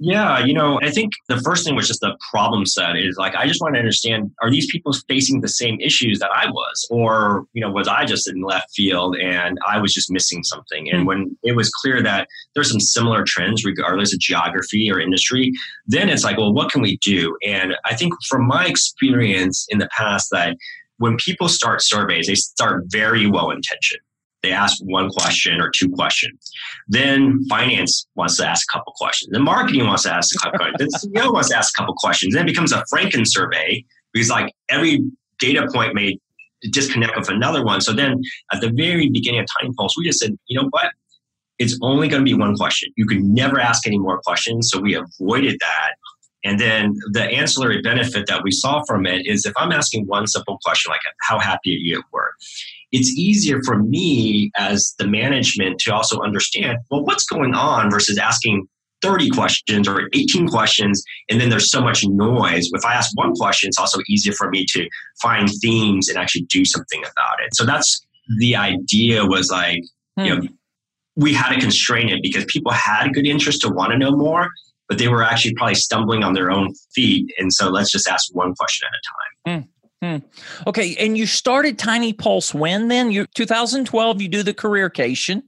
Yeah, 0.00 0.44
you 0.44 0.54
know, 0.54 0.80
I 0.82 0.90
think 0.90 1.12
the 1.28 1.40
first 1.40 1.64
thing 1.64 1.76
was 1.76 1.86
just 1.86 2.00
the 2.00 2.16
problem 2.30 2.66
set 2.66 2.96
is 2.96 3.16
like, 3.16 3.36
I 3.36 3.46
just 3.46 3.60
want 3.60 3.74
to 3.74 3.78
understand 3.78 4.32
are 4.42 4.50
these 4.50 4.70
people 4.70 4.92
facing 5.08 5.40
the 5.40 5.48
same 5.48 5.78
issues 5.80 6.18
that 6.18 6.30
I 6.34 6.50
was? 6.50 6.86
Or, 6.90 7.46
you 7.52 7.60
know, 7.60 7.70
was 7.70 7.86
I 7.86 8.04
just 8.04 8.28
in 8.28 8.42
left 8.42 8.74
field 8.74 9.16
and 9.16 9.56
I 9.66 9.78
was 9.78 9.94
just 9.94 10.10
missing 10.10 10.42
something? 10.42 10.90
And 10.90 11.02
hmm. 11.02 11.06
when 11.06 11.36
it 11.44 11.54
was 11.54 11.70
clear 11.70 12.02
that 12.02 12.26
there's 12.54 12.70
some 12.70 12.80
similar 12.80 13.22
trends, 13.24 13.64
regardless 13.64 14.12
of 14.12 14.18
geography 14.18 14.90
or 14.90 14.98
industry, 14.98 15.52
then 15.86 16.08
it's 16.08 16.24
like, 16.24 16.38
well, 16.38 16.52
what 16.52 16.72
can 16.72 16.82
we 16.82 16.96
do? 16.96 17.36
And 17.46 17.76
I 17.84 17.94
think 17.94 18.14
from 18.28 18.46
my 18.46 18.66
experience 18.66 19.64
in 19.70 19.78
the 19.78 19.88
past, 19.96 20.28
that 20.32 20.56
when 20.98 21.16
people 21.16 21.48
start 21.48 21.82
surveys, 21.82 22.26
they 22.26 22.34
start 22.34 22.84
very 22.88 23.28
well 23.28 23.50
intentioned 23.50 24.02
they 24.44 24.52
ask 24.52 24.78
one 24.84 25.08
question 25.08 25.60
or 25.60 25.70
two 25.74 25.88
questions. 25.88 26.50
Then 26.86 27.44
finance 27.48 28.06
wants 28.14 28.36
to 28.36 28.46
ask 28.46 28.66
a 28.70 28.78
couple 28.78 28.92
questions. 28.96 29.30
Then 29.32 29.42
marketing 29.42 29.86
wants 29.86 30.02
to 30.02 30.12
ask 30.12 30.34
a 30.34 30.38
couple 30.38 30.58
questions. 30.58 30.92
Then 31.02 31.12
CEO 31.24 31.32
wants 31.32 31.48
to 31.48 31.56
ask 31.56 31.72
a 31.76 31.80
couple 31.80 31.94
questions. 31.94 32.34
Then 32.34 32.44
it 32.44 32.50
becomes 32.50 32.72
a 32.72 32.84
Franken 32.92 33.26
survey 33.26 33.84
because 34.12 34.28
like 34.28 34.52
every 34.68 35.00
data 35.38 35.66
point 35.72 35.94
may 35.94 36.18
disconnect 36.70 37.16
with 37.16 37.30
another 37.30 37.64
one. 37.64 37.80
So 37.80 37.92
then 37.92 38.20
at 38.52 38.60
the 38.60 38.70
very 38.70 39.08
beginning 39.10 39.40
of 39.40 39.46
Tiny 39.60 39.72
Pulse, 39.76 39.96
we 39.96 40.04
just 40.04 40.20
said, 40.20 40.36
you 40.46 40.60
know 40.60 40.68
what? 40.70 40.92
It's 41.58 41.78
only 41.82 42.08
going 42.08 42.24
to 42.24 42.30
be 42.30 42.36
one 42.38 42.54
question. 42.56 42.92
You 42.96 43.06
can 43.06 43.32
never 43.32 43.58
ask 43.60 43.86
any 43.86 43.98
more 43.98 44.20
questions. 44.22 44.70
So 44.70 44.80
we 44.80 44.94
avoided 44.94 45.56
that. 45.60 45.92
And 46.44 46.60
then 46.60 46.94
the 47.12 47.22
ancillary 47.22 47.80
benefit 47.80 48.26
that 48.26 48.42
we 48.42 48.50
saw 48.50 48.82
from 48.86 49.06
it 49.06 49.26
is 49.26 49.46
if 49.46 49.54
I'm 49.56 49.72
asking 49.72 50.06
one 50.06 50.26
simple 50.26 50.58
question 50.62 50.90
like 50.90 51.00
how 51.22 51.38
happy 51.38 51.74
are 51.74 51.78
you 51.78 51.98
at 52.00 52.04
work? 52.12 52.34
It's 52.94 53.10
easier 53.10 53.60
for 53.64 53.82
me 53.82 54.50
as 54.56 54.94
the 54.98 55.06
management 55.06 55.80
to 55.80 55.92
also 55.92 56.20
understand 56.20 56.78
well 56.90 57.04
what's 57.04 57.24
going 57.24 57.54
on 57.54 57.90
versus 57.90 58.16
asking 58.18 58.66
30 59.02 59.30
questions 59.30 59.88
or 59.88 60.08
18 60.14 60.48
questions 60.48 61.02
and 61.28 61.40
then 61.40 61.50
there's 61.50 61.70
so 61.70 61.80
much 61.80 62.06
noise 62.06 62.70
if 62.72 62.84
i 62.84 62.94
ask 62.94 63.10
one 63.16 63.34
question 63.34 63.68
it's 63.68 63.78
also 63.78 63.98
easier 64.08 64.32
for 64.32 64.48
me 64.48 64.64
to 64.68 64.88
find 65.20 65.50
themes 65.60 66.08
and 66.08 66.16
actually 66.16 66.42
do 66.42 66.64
something 66.64 67.00
about 67.00 67.42
it 67.44 67.54
so 67.54 67.66
that's 67.66 68.06
the 68.38 68.56
idea 68.56 69.26
was 69.26 69.50
like 69.50 69.82
hmm. 70.16 70.24
you 70.24 70.34
know 70.34 70.40
hmm. 70.40 70.46
we 71.16 71.34
had 71.34 71.52
to 71.52 71.60
constrain 71.60 72.08
it 72.08 72.22
because 72.22 72.44
people 72.46 72.72
had 72.72 73.08
a 73.08 73.10
good 73.10 73.26
interest 73.26 73.60
to 73.60 73.68
want 73.68 73.90
to 73.92 73.98
know 73.98 74.12
more 74.12 74.48
but 74.88 74.98
they 74.98 75.08
were 75.08 75.22
actually 75.22 75.54
probably 75.54 75.74
stumbling 75.74 76.22
on 76.22 76.32
their 76.32 76.50
own 76.50 76.72
feet 76.94 77.28
and 77.38 77.52
so 77.52 77.68
let's 77.68 77.90
just 77.90 78.08
ask 78.08 78.32
one 78.32 78.54
question 78.54 78.86
at 78.86 78.94
a 78.94 79.52
time 79.52 79.60
hmm. 79.60 79.68
Hmm. 80.04 80.16
Okay, 80.66 80.94
and 81.00 81.16
you 81.16 81.24
started 81.24 81.78
Tiny 81.78 82.12
Pulse 82.12 82.52
when 82.52 82.88
then? 82.88 83.10
You 83.10 83.26
2012. 83.34 84.20
You 84.20 84.28
do 84.28 84.42
the 84.42 84.52
careercation. 84.52 85.44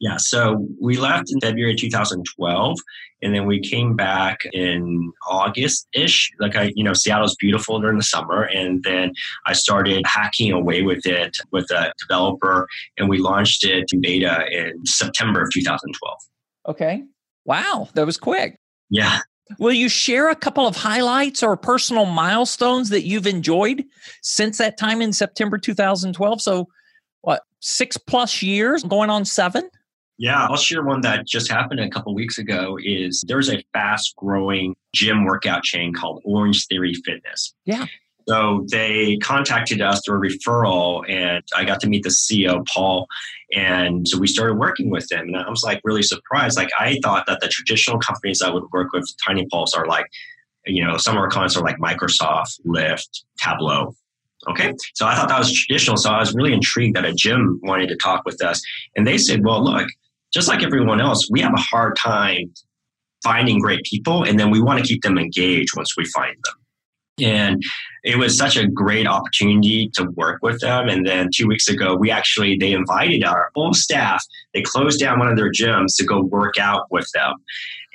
Yeah, 0.00 0.16
so 0.16 0.66
we 0.80 0.96
left 0.96 1.30
in 1.30 1.38
February 1.40 1.76
2012, 1.76 2.78
and 3.22 3.34
then 3.34 3.46
we 3.46 3.60
came 3.60 3.94
back 3.94 4.40
in 4.52 5.12
August 5.28 5.86
ish. 5.92 6.28
Like 6.40 6.56
I, 6.56 6.72
you 6.74 6.82
know, 6.82 6.94
Seattle's 6.94 7.36
beautiful 7.36 7.78
during 7.78 7.98
the 7.98 8.02
summer, 8.02 8.44
and 8.44 8.82
then 8.82 9.12
I 9.46 9.52
started 9.52 10.02
hacking 10.06 10.50
away 10.50 10.82
with 10.82 11.06
it 11.06 11.36
with 11.52 11.70
a 11.70 11.92
developer, 12.00 12.66
and 12.98 13.08
we 13.08 13.18
launched 13.18 13.62
it 13.64 13.84
in 13.92 14.00
beta 14.00 14.44
in 14.50 14.84
September 14.86 15.42
of 15.42 15.50
2012. 15.52 16.18
Okay, 16.68 17.04
wow, 17.44 17.88
that 17.94 18.06
was 18.06 18.16
quick. 18.16 18.56
Yeah, 18.88 19.20
Will 19.58 19.72
you 19.72 19.88
share 19.88 20.30
a 20.30 20.36
couple 20.36 20.66
of 20.66 20.76
highlights 20.76 21.42
or 21.42 21.56
personal 21.56 22.06
milestones 22.06 22.88
that 22.90 23.02
you've 23.02 23.26
enjoyed 23.26 23.84
since 24.22 24.58
that 24.58 24.78
time 24.78 25.02
in 25.02 25.12
September 25.12 25.58
2012? 25.58 26.40
So, 26.40 26.68
what, 27.22 27.42
six 27.60 27.96
plus 27.96 28.42
years, 28.42 28.82
going 28.82 29.10
on 29.10 29.24
seven? 29.24 29.68
Yeah, 30.18 30.46
I'll 30.46 30.56
share 30.56 30.82
one 30.82 31.00
that 31.00 31.26
just 31.26 31.50
happened 31.50 31.80
a 31.80 31.88
couple 31.88 32.14
weeks 32.14 32.36
ago 32.36 32.78
is 32.82 33.24
there's 33.26 33.50
a 33.50 33.64
fast 33.72 34.14
growing 34.16 34.76
gym 34.94 35.24
workout 35.24 35.62
chain 35.62 35.94
called 35.94 36.20
Orange 36.24 36.66
Theory 36.66 36.92
Fitness. 36.92 37.54
Yeah. 37.64 37.86
So 38.28 38.66
they 38.70 39.16
contacted 39.16 39.80
us 39.80 40.02
through 40.04 40.18
a 40.18 40.30
referral, 40.30 41.08
and 41.08 41.42
I 41.56 41.64
got 41.64 41.80
to 41.80 41.88
meet 41.88 42.02
the 42.02 42.10
CEO, 42.10 42.66
Paul. 42.66 43.06
And 43.54 44.06
so 44.06 44.18
we 44.18 44.26
started 44.26 44.54
working 44.54 44.90
with 44.90 45.06
them. 45.08 45.26
And 45.28 45.36
I 45.36 45.48
was 45.48 45.62
like 45.64 45.80
really 45.84 46.02
surprised. 46.02 46.56
Like, 46.56 46.70
I 46.78 46.98
thought 47.02 47.26
that 47.26 47.40
the 47.40 47.48
traditional 47.48 47.98
companies 47.98 48.42
I 48.42 48.50
would 48.50 48.64
work 48.72 48.92
with, 48.92 49.04
Tiny 49.26 49.46
Pulse, 49.50 49.74
are 49.74 49.86
like, 49.86 50.06
you 50.66 50.84
know, 50.84 50.96
some 50.96 51.16
of 51.16 51.20
our 51.20 51.28
clients 51.28 51.56
are 51.56 51.64
like 51.64 51.78
Microsoft, 51.78 52.60
Lyft, 52.66 53.08
Tableau. 53.42 53.94
Okay. 54.48 54.72
So 54.94 55.06
I 55.06 55.14
thought 55.14 55.28
that 55.28 55.38
was 55.38 55.52
traditional. 55.52 55.96
So 55.96 56.10
I 56.10 56.20
was 56.20 56.34
really 56.34 56.52
intrigued 56.52 56.96
that 56.96 57.04
a 57.04 57.12
gym 57.12 57.60
wanted 57.62 57.88
to 57.88 57.96
talk 57.96 58.22
with 58.24 58.42
us. 58.42 58.60
And 58.96 59.06
they 59.06 59.18
said, 59.18 59.44
well, 59.44 59.62
look, 59.62 59.88
just 60.32 60.48
like 60.48 60.62
everyone 60.62 61.00
else, 61.00 61.28
we 61.30 61.40
have 61.40 61.52
a 61.52 61.60
hard 61.60 61.96
time 61.96 62.52
finding 63.22 63.58
great 63.58 63.82
people. 63.84 64.22
And 64.22 64.38
then 64.38 64.50
we 64.50 64.62
want 64.62 64.78
to 64.78 64.84
keep 64.86 65.02
them 65.02 65.18
engaged 65.18 65.76
once 65.76 65.96
we 65.96 66.04
find 66.06 66.36
them. 66.44 66.59
And 67.22 67.62
it 68.04 68.16
was 68.16 68.36
such 68.36 68.56
a 68.56 68.66
great 68.66 69.06
opportunity 69.06 69.90
to 69.94 70.04
work 70.16 70.40
with 70.42 70.60
them. 70.60 70.88
And 70.88 71.06
then 71.06 71.28
two 71.34 71.46
weeks 71.46 71.68
ago, 71.68 71.96
we 71.96 72.10
actually, 72.10 72.56
they 72.58 72.72
invited 72.72 73.24
our 73.24 73.50
whole 73.54 73.74
staff, 73.74 74.24
they 74.54 74.62
closed 74.62 75.00
down 75.00 75.18
one 75.18 75.28
of 75.28 75.36
their 75.36 75.50
gyms 75.50 75.96
to 75.96 76.04
go 76.04 76.22
work 76.22 76.58
out 76.58 76.86
with 76.90 77.08
them. 77.12 77.34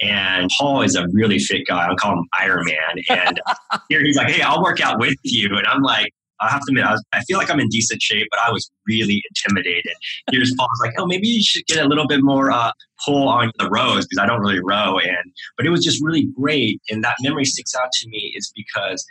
And 0.01 0.49
Paul 0.57 0.81
is 0.81 0.95
a 0.95 1.07
really 1.11 1.39
fit 1.39 1.65
guy. 1.67 1.87
I'll 1.87 1.95
call 1.95 2.13
him 2.13 2.27
Iron 2.33 2.65
Man. 2.65 3.03
And 3.09 3.41
here 3.89 4.03
he's 4.03 4.17
like, 4.17 4.29
hey, 4.29 4.41
I'll 4.41 4.61
work 4.61 4.81
out 4.81 4.99
with 4.99 5.15
you. 5.23 5.49
And 5.55 5.65
I'm 5.67 5.81
like, 5.81 6.13
I 6.41 6.49
have 6.49 6.61
to 6.61 6.65
admit, 6.69 6.85
I, 6.85 6.91
was, 6.91 7.03
I, 7.13 7.21
feel 7.23 7.37
like 7.37 7.49
I'm 7.49 7.59
in 7.59 7.69
decent 7.69 8.01
shape, 8.01 8.27
but 8.31 8.39
I 8.39 8.51
was 8.51 8.69
really 8.87 9.23
intimidated. 9.29 9.93
Here's 10.31 10.53
Paul's 10.55 10.69
like, 10.81 10.93
oh, 10.97 11.05
maybe 11.05 11.27
you 11.27 11.43
should 11.43 11.65
get 11.65 11.83
a 11.83 11.87
little 11.87 12.07
bit 12.07 12.19
more 12.21 12.51
uh, 12.51 12.71
pull 13.05 13.27
on 13.27 13.51
the 13.57 13.69
rows 13.69 14.05
because 14.05 14.21
I 14.21 14.25
don't 14.25 14.41
really 14.41 14.59
row. 14.59 14.99
And 14.99 15.33
but 15.57 15.65
it 15.65 15.69
was 15.69 15.83
just 15.83 16.03
really 16.03 16.27
great, 16.37 16.81
and 16.89 17.03
that 17.03 17.15
memory 17.21 17.45
sticks 17.45 17.73
out 17.75 17.91
to 17.91 18.09
me 18.09 18.33
is 18.35 18.51
because 18.55 19.05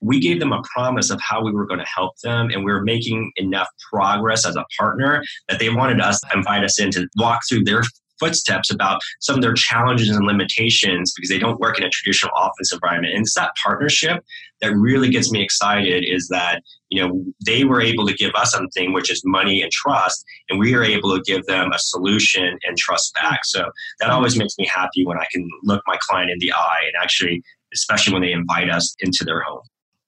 we 0.00 0.20
gave 0.20 0.38
them 0.38 0.52
a 0.52 0.62
promise 0.74 1.10
of 1.10 1.20
how 1.22 1.42
we 1.42 1.50
were 1.50 1.66
going 1.66 1.80
to 1.80 1.86
help 1.86 2.18
them, 2.22 2.50
and 2.50 2.64
we 2.64 2.72
were 2.72 2.82
making 2.82 3.32
enough 3.36 3.68
progress 3.90 4.46
as 4.46 4.56
a 4.56 4.64
partner 4.78 5.22
that 5.48 5.58
they 5.58 5.70
wanted 5.70 6.00
us 6.00 6.20
to 6.20 6.36
invite 6.36 6.64
us 6.64 6.78
in 6.78 6.90
to 6.90 7.06
walk 7.16 7.40
through 7.48 7.64
their 7.64 7.82
footsteps 8.24 8.72
about 8.72 9.00
some 9.20 9.36
of 9.36 9.42
their 9.42 9.54
challenges 9.54 10.08
and 10.08 10.26
limitations 10.26 11.12
because 11.14 11.28
they 11.28 11.38
don't 11.38 11.60
work 11.60 11.78
in 11.78 11.84
a 11.84 11.90
traditional 11.90 12.32
office 12.34 12.72
environment. 12.72 13.14
And 13.14 13.22
it's 13.22 13.34
that 13.34 13.52
partnership 13.62 14.24
that 14.60 14.74
really 14.74 15.10
gets 15.10 15.30
me 15.30 15.42
excited 15.42 16.04
is 16.06 16.28
that, 16.28 16.62
you 16.88 17.02
know, 17.02 17.24
they 17.44 17.64
were 17.64 17.80
able 17.80 18.06
to 18.06 18.14
give 18.14 18.32
us 18.34 18.52
something, 18.52 18.92
which 18.92 19.10
is 19.10 19.22
money 19.24 19.62
and 19.62 19.70
trust, 19.70 20.24
and 20.48 20.58
we 20.58 20.74
are 20.74 20.84
able 20.84 21.14
to 21.16 21.22
give 21.22 21.44
them 21.46 21.72
a 21.72 21.78
solution 21.78 22.58
and 22.66 22.78
trust 22.78 23.12
back. 23.14 23.40
So 23.44 23.70
that 24.00 24.10
always 24.10 24.38
makes 24.38 24.54
me 24.58 24.66
happy 24.72 25.04
when 25.04 25.18
I 25.18 25.26
can 25.32 25.48
look 25.64 25.82
my 25.86 25.98
client 26.00 26.30
in 26.30 26.38
the 26.38 26.52
eye 26.52 26.82
and 26.86 27.02
actually, 27.02 27.42
especially 27.72 28.12
when 28.12 28.22
they 28.22 28.32
invite 28.32 28.70
us 28.70 28.94
into 29.00 29.24
their 29.24 29.42
home. 29.42 29.62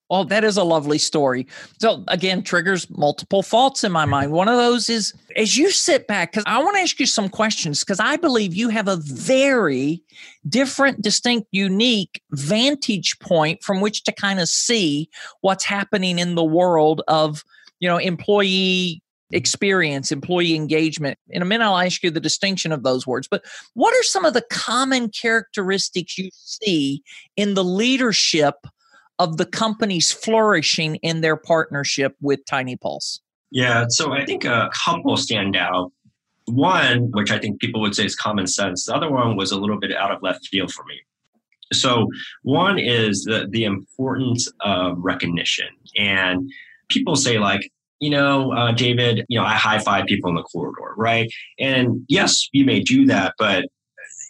Oh, 0.09 0.23
that 0.25 0.45
is 0.45 0.57
a 0.57 0.63
lovely 0.63 0.99
story. 0.99 1.49
So, 1.81 2.05
again, 2.07 2.43
triggers 2.43 2.89
multiple 2.91 3.43
thoughts 3.43 3.83
in 3.83 3.91
my 3.91 4.03
mm-hmm. 4.03 4.11
mind. 4.11 4.33
One 4.33 4.49
of 4.49 4.57
those 4.57 4.89
is 4.89 5.13
as 5.35 5.57
you 5.57 5.71
sit 5.71 6.07
back, 6.07 6.31
because 6.31 6.45
I 6.47 6.63
want 6.63 6.77
to 6.77 6.83
ask 6.83 7.01
you 7.01 7.07
some 7.07 7.29
questions, 7.29 7.81
because 7.81 7.99
I 7.99 8.17
believe 8.17 8.55
you 8.55 8.69
have 8.69 8.87
a 8.87 8.97
very 8.97 10.01
different, 10.49 11.03
distinct, 11.03 11.49
unique 11.51 12.23
vantage 12.31 13.19
point 13.19 13.65
from 13.65 13.81
which 13.81 14.05
to 14.05 14.13
kind 14.13 14.39
of 14.39 14.49
see 14.49 15.11
what's 15.41 15.65
happening 15.65 16.21
in 16.21 16.37
the 16.37 16.45
world 16.45 17.03
of, 17.09 17.43
you 17.81 17.89
know, 17.89 17.97
employee 17.97 19.03
mm-hmm. 19.03 19.37
experience, 19.37 20.13
employee 20.13 20.55
engagement. 20.55 21.19
In 21.31 21.43
a 21.43 21.45
minute, 21.45 21.65
I'll 21.65 21.79
ask 21.79 22.05
you 22.05 22.13
the 22.13 22.21
distinction 22.21 22.71
of 22.71 22.85
those 22.85 23.09
words. 23.09 23.27
But 23.29 23.45
what 23.75 23.93
are 23.93 24.05
some 24.05 24.25
of 24.25 24.35
the 24.35 24.45
common 24.51 25.09
characteristics 25.09 26.17
you 26.17 26.31
see 26.33 27.03
in 27.37 27.55
the 27.55 27.65
leadership? 27.65 28.55
Of 29.19 29.37
the 29.37 29.47
companies 29.47 30.13
flourishing 30.13 30.97
in 30.97 31.21
their 31.21 31.37
partnership 31.37 32.17
with 32.21 32.45
Tiny 32.47 32.77
Pulse? 32.77 33.21
Yeah, 33.51 33.87
so 33.89 34.13
I 34.13 34.25
think 34.25 34.45
a 34.45 34.71
couple 34.75 35.17
stand 35.17 35.57
out. 35.57 35.93
One, 36.47 37.11
which 37.11 37.31
I 37.31 37.39
think 37.39 37.61
people 37.61 37.81
would 37.81 37.95
say 37.95 38.05
is 38.05 38.15
common 38.15 38.47
sense, 38.47 38.87
the 38.87 38.95
other 38.95 39.11
one 39.11 39.37
was 39.37 39.51
a 39.51 39.59
little 39.59 39.79
bit 39.79 39.95
out 39.95 40.13
of 40.13 40.23
left 40.23 40.47
field 40.47 40.73
for 40.73 40.85
me. 40.85 41.01
So, 41.73 42.09
one 42.43 42.79
is 42.79 43.25
the, 43.25 43.49
the 43.51 43.65
importance 43.65 44.49
of 44.61 44.97
recognition. 44.99 45.67
And 45.97 46.49
people 46.89 47.17
say, 47.17 47.39
like, 47.39 47.69
you 47.99 48.11
know, 48.11 48.53
uh, 48.53 48.73
David, 48.73 49.25
you 49.29 49.39
know, 49.39 49.45
I 49.45 49.55
high 49.55 49.79
five 49.79 50.07
people 50.07 50.31
in 50.31 50.37
the 50.37 50.43
corridor, 50.43 50.95
right? 50.97 51.29
And 51.59 52.05
yes, 52.09 52.49
you 52.53 52.65
may 52.65 52.81
do 52.81 53.07
that, 53.07 53.35
but 53.39 53.65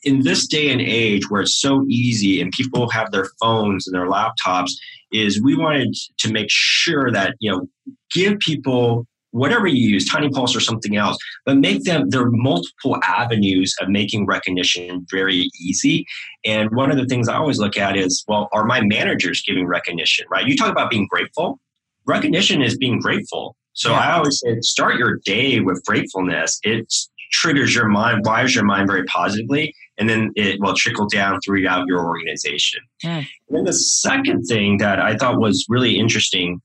in 0.05 0.23
this 0.23 0.47
day 0.47 0.71
and 0.71 0.81
age 0.81 1.31
where 1.31 1.43
it's 1.43 1.61
so 1.61 1.85
easy 1.89 2.41
and 2.41 2.53
people 2.53 2.89
have 2.91 3.11
their 3.11 3.29
phones 3.41 3.87
and 3.87 3.95
their 3.95 4.09
laptops, 4.09 4.71
is 5.13 5.43
we 5.43 5.57
wanted 5.57 5.95
to 6.19 6.33
make 6.33 6.49
sure 6.49 7.11
that, 7.11 7.37
you 7.41 7.51
know, 7.51 7.69
give 8.13 8.39
people 8.41 9.07
whatever 9.31 9.67
you 9.67 9.91
use, 9.91 10.09
Tiny 10.09 10.31
Pulse 10.31 10.57
or 10.57 10.61
something 10.61 10.97
else, 10.97 11.19
but 11.45 11.59
make 11.59 11.85
them, 11.85 12.09
there 12.09 12.23
are 12.23 12.31
multiple 12.31 12.99
avenues 13.05 13.75
of 13.81 13.89
making 13.89 14.25
recognition 14.27 15.07
very 15.11 15.51
easy. 15.61 16.07
And 16.45 16.71
one 16.71 16.91
of 16.91 16.97
the 16.97 17.05
things 17.05 17.29
I 17.29 17.37
always 17.37 17.59
look 17.59 17.77
at 17.77 17.97
is, 17.97 18.25
well, 18.27 18.49
are 18.53 18.65
my 18.65 18.81
managers 18.81 19.43
giving 19.47 19.67
recognition, 19.67 20.25
right? 20.31 20.47
You 20.47 20.57
talk 20.57 20.71
about 20.71 20.91
being 20.91 21.07
grateful. 21.11 21.61
Recognition 22.07 22.63
is 22.63 22.79
being 22.79 22.99
grateful. 22.99 23.57
So 23.75 23.91
yeah. 23.91 23.99
I 23.99 24.13
always 24.13 24.41
say, 24.41 24.59
start 24.61 24.97
your 24.97 25.19
day 25.27 25.61
with 25.61 25.85
gratefulness. 25.85 26.59
It 26.63 26.91
triggers 27.33 27.75
your 27.75 27.89
mind, 27.89 28.23
wires 28.25 28.55
your 28.55 28.65
mind 28.65 28.89
very 28.89 29.05
positively, 29.05 29.75
and 29.99 30.09
then 30.09 30.31
it 30.37 30.61
will 30.61 30.75
trickle 30.77 31.09
down 31.09 31.41
throughout 31.45 31.87
your 31.87 32.07
organization. 32.07 32.81
Mm. 33.05 33.19
And 33.19 33.27
then 33.51 33.65
the 33.65 33.73
second 33.73 34.45
thing 34.45 34.79
that 34.79 35.01
I 35.01 35.17
thought 35.17 35.41
was 35.41 35.65
really 35.69 35.99
interesting 35.99 36.61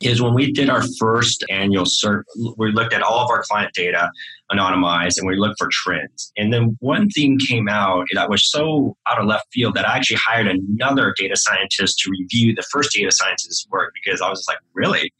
is 0.00 0.22
when 0.22 0.34
we 0.34 0.50
did 0.50 0.70
our 0.70 0.82
first 0.98 1.44
annual 1.50 1.84
search, 1.86 2.24
we 2.56 2.72
looked 2.72 2.94
at 2.94 3.02
all 3.02 3.22
of 3.22 3.30
our 3.30 3.42
client 3.42 3.72
data 3.74 4.10
anonymized 4.50 5.18
and 5.18 5.28
we 5.28 5.36
looked 5.36 5.58
for 5.58 5.68
trends. 5.70 6.32
And 6.38 6.52
then 6.52 6.76
one 6.80 7.08
thing 7.10 7.38
came 7.38 7.68
out 7.68 8.06
that 8.14 8.30
was 8.30 8.50
so 8.50 8.96
out 9.06 9.20
of 9.20 9.26
left 9.26 9.46
field 9.52 9.74
that 9.74 9.86
I 9.86 9.96
actually 9.96 10.16
hired 10.16 10.46
another 10.46 11.14
data 11.18 11.36
scientist 11.36 11.98
to 11.98 12.10
review 12.10 12.54
the 12.54 12.64
first 12.72 12.92
data 12.94 13.12
scientist's 13.12 13.66
work 13.70 13.92
because 14.02 14.22
I 14.22 14.30
was 14.30 14.44
like, 14.48 14.58
really? 14.72 15.12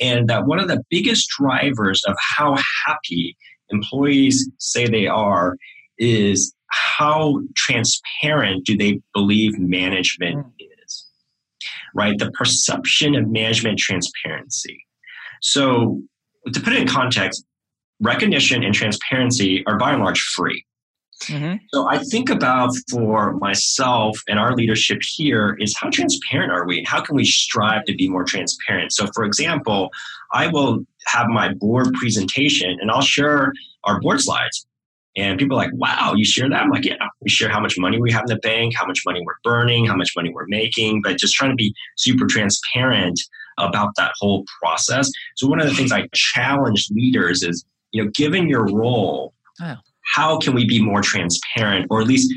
And 0.00 0.28
that 0.28 0.46
one 0.46 0.58
of 0.58 0.66
the 0.66 0.82
biggest 0.90 1.28
drivers 1.38 2.02
of 2.08 2.16
how 2.36 2.56
happy 2.84 3.36
employees 3.70 4.50
say 4.58 4.88
they 4.88 5.06
are 5.06 5.56
is 5.98 6.52
how 6.96 7.40
transparent 7.54 8.64
do 8.66 8.76
they 8.76 9.00
believe 9.14 9.58
management 9.58 10.46
is? 10.58 10.66
right? 11.96 12.18
The 12.18 12.30
perception 12.32 13.16
of 13.16 13.28
management 13.28 13.78
transparency. 13.78 14.84
So, 15.42 16.02
to 16.52 16.60
put 16.60 16.74
it 16.74 16.82
in 16.82 16.86
context, 16.86 17.44
recognition 18.00 18.62
and 18.62 18.74
transparency 18.74 19.64
are 19.66 19.78
by 19.78 19.92
and 19.92 20.02
large 20.02 20.20
free. 20.20 20.64
Mm-hmm. 21.24 21.56
So 21.72 21.88
I 21.88 21.98
think 21.98 22.28
about 22.28 22.70
for 22.90 23.32
myself 23.38 24.18
and 24.28 24.38
our 24.38 24.54
leadership 24.54 24.98
here 25.16 25.56
is 25.58 25.74
how 25.80 25.88
transparent 25.88 26.52
are 26.52 26.66
we 26.66 26.78
and 26.78 26.86
how 26.86 27.00
can 27.00 27.16
we 27.16 27.24
strive 27.24 27.84
to 27.86 27.94
be 27.94 28.06
more 28.06 28.24
transparent? 28.24 28.92
So 28.92 29.06
for 29.14 29.24
example, 29.24 29.88
I 30.32 30.48
will 30.48 30.84
have 31.06 31.28
my 31.28 31.54
board 31.54 31.94
presentation 31.94 32.76
and 32.80 32.90
I'll 32.90 33.00
share 33.00 33.52
our 33.84 33.98
board 34.00 34.20
slides. 34.20 34.66
And 35.16 35.38
people 35.38 35.56
are 35.56 35.64
like, 35.64 35.72
wow, 35.74 36.12
you 36.14 36.24
share 36.24 36.48
that? 36.48 36.62
I'm 36.62 36.70
like, 36.70 36.84
yeah, 36.84 36.96
we 37.22 37.30
share 37.30 37.48
how 37.48 37.60
much 37.60 37.76
money 37.78 37.98
we 37.98 38.12
have 38.12 38.24
in 38.28 38.34
the 38.34 38.40
bank, 38.40 38.74
how 38.76 38.86
much 38.86 39.00
money 39.06 39.22
we're 39.24 39.36
burning, 39.42 39.86
how 39.86 39.96
much 39.96 40.12
money 40.14 40.30
we're 40.30 40.46
making, 40.46 41.00
but 41.02 41.16
just 41.16 41.34
trying 41.34 41.50
to 41.50 41.56
be 41.56 41.74
super 41.96 42.26
transparent 42.26 43.18
about 43.58 43.94
that 43.96 44.12
whole 44.18 44.44
process. 44.60 45.10
So 45.36 45.46
one 45.46 45.60
of 45.60 45.66
the 45.66 45.74
things 45.74 45.90
I 45.90 46.08
challenge 46.14 46.88
leaders 46.90 47.42
is, 47.42 47.64
you 47.92 48.04
know, 48.04 48.10
given 48.14 48.48
your 48.48 48.66
role, 48.66 49.32
oh. 49.62 49.76
how 50.14 50.38
can 50.38 50.54
we 50.54 50.66
be 50.66 50.82
more 50.82 51.00
transparent 51.00 51.86
or 51.88 52.02
at 52.02 52.06
least 52.06 52.32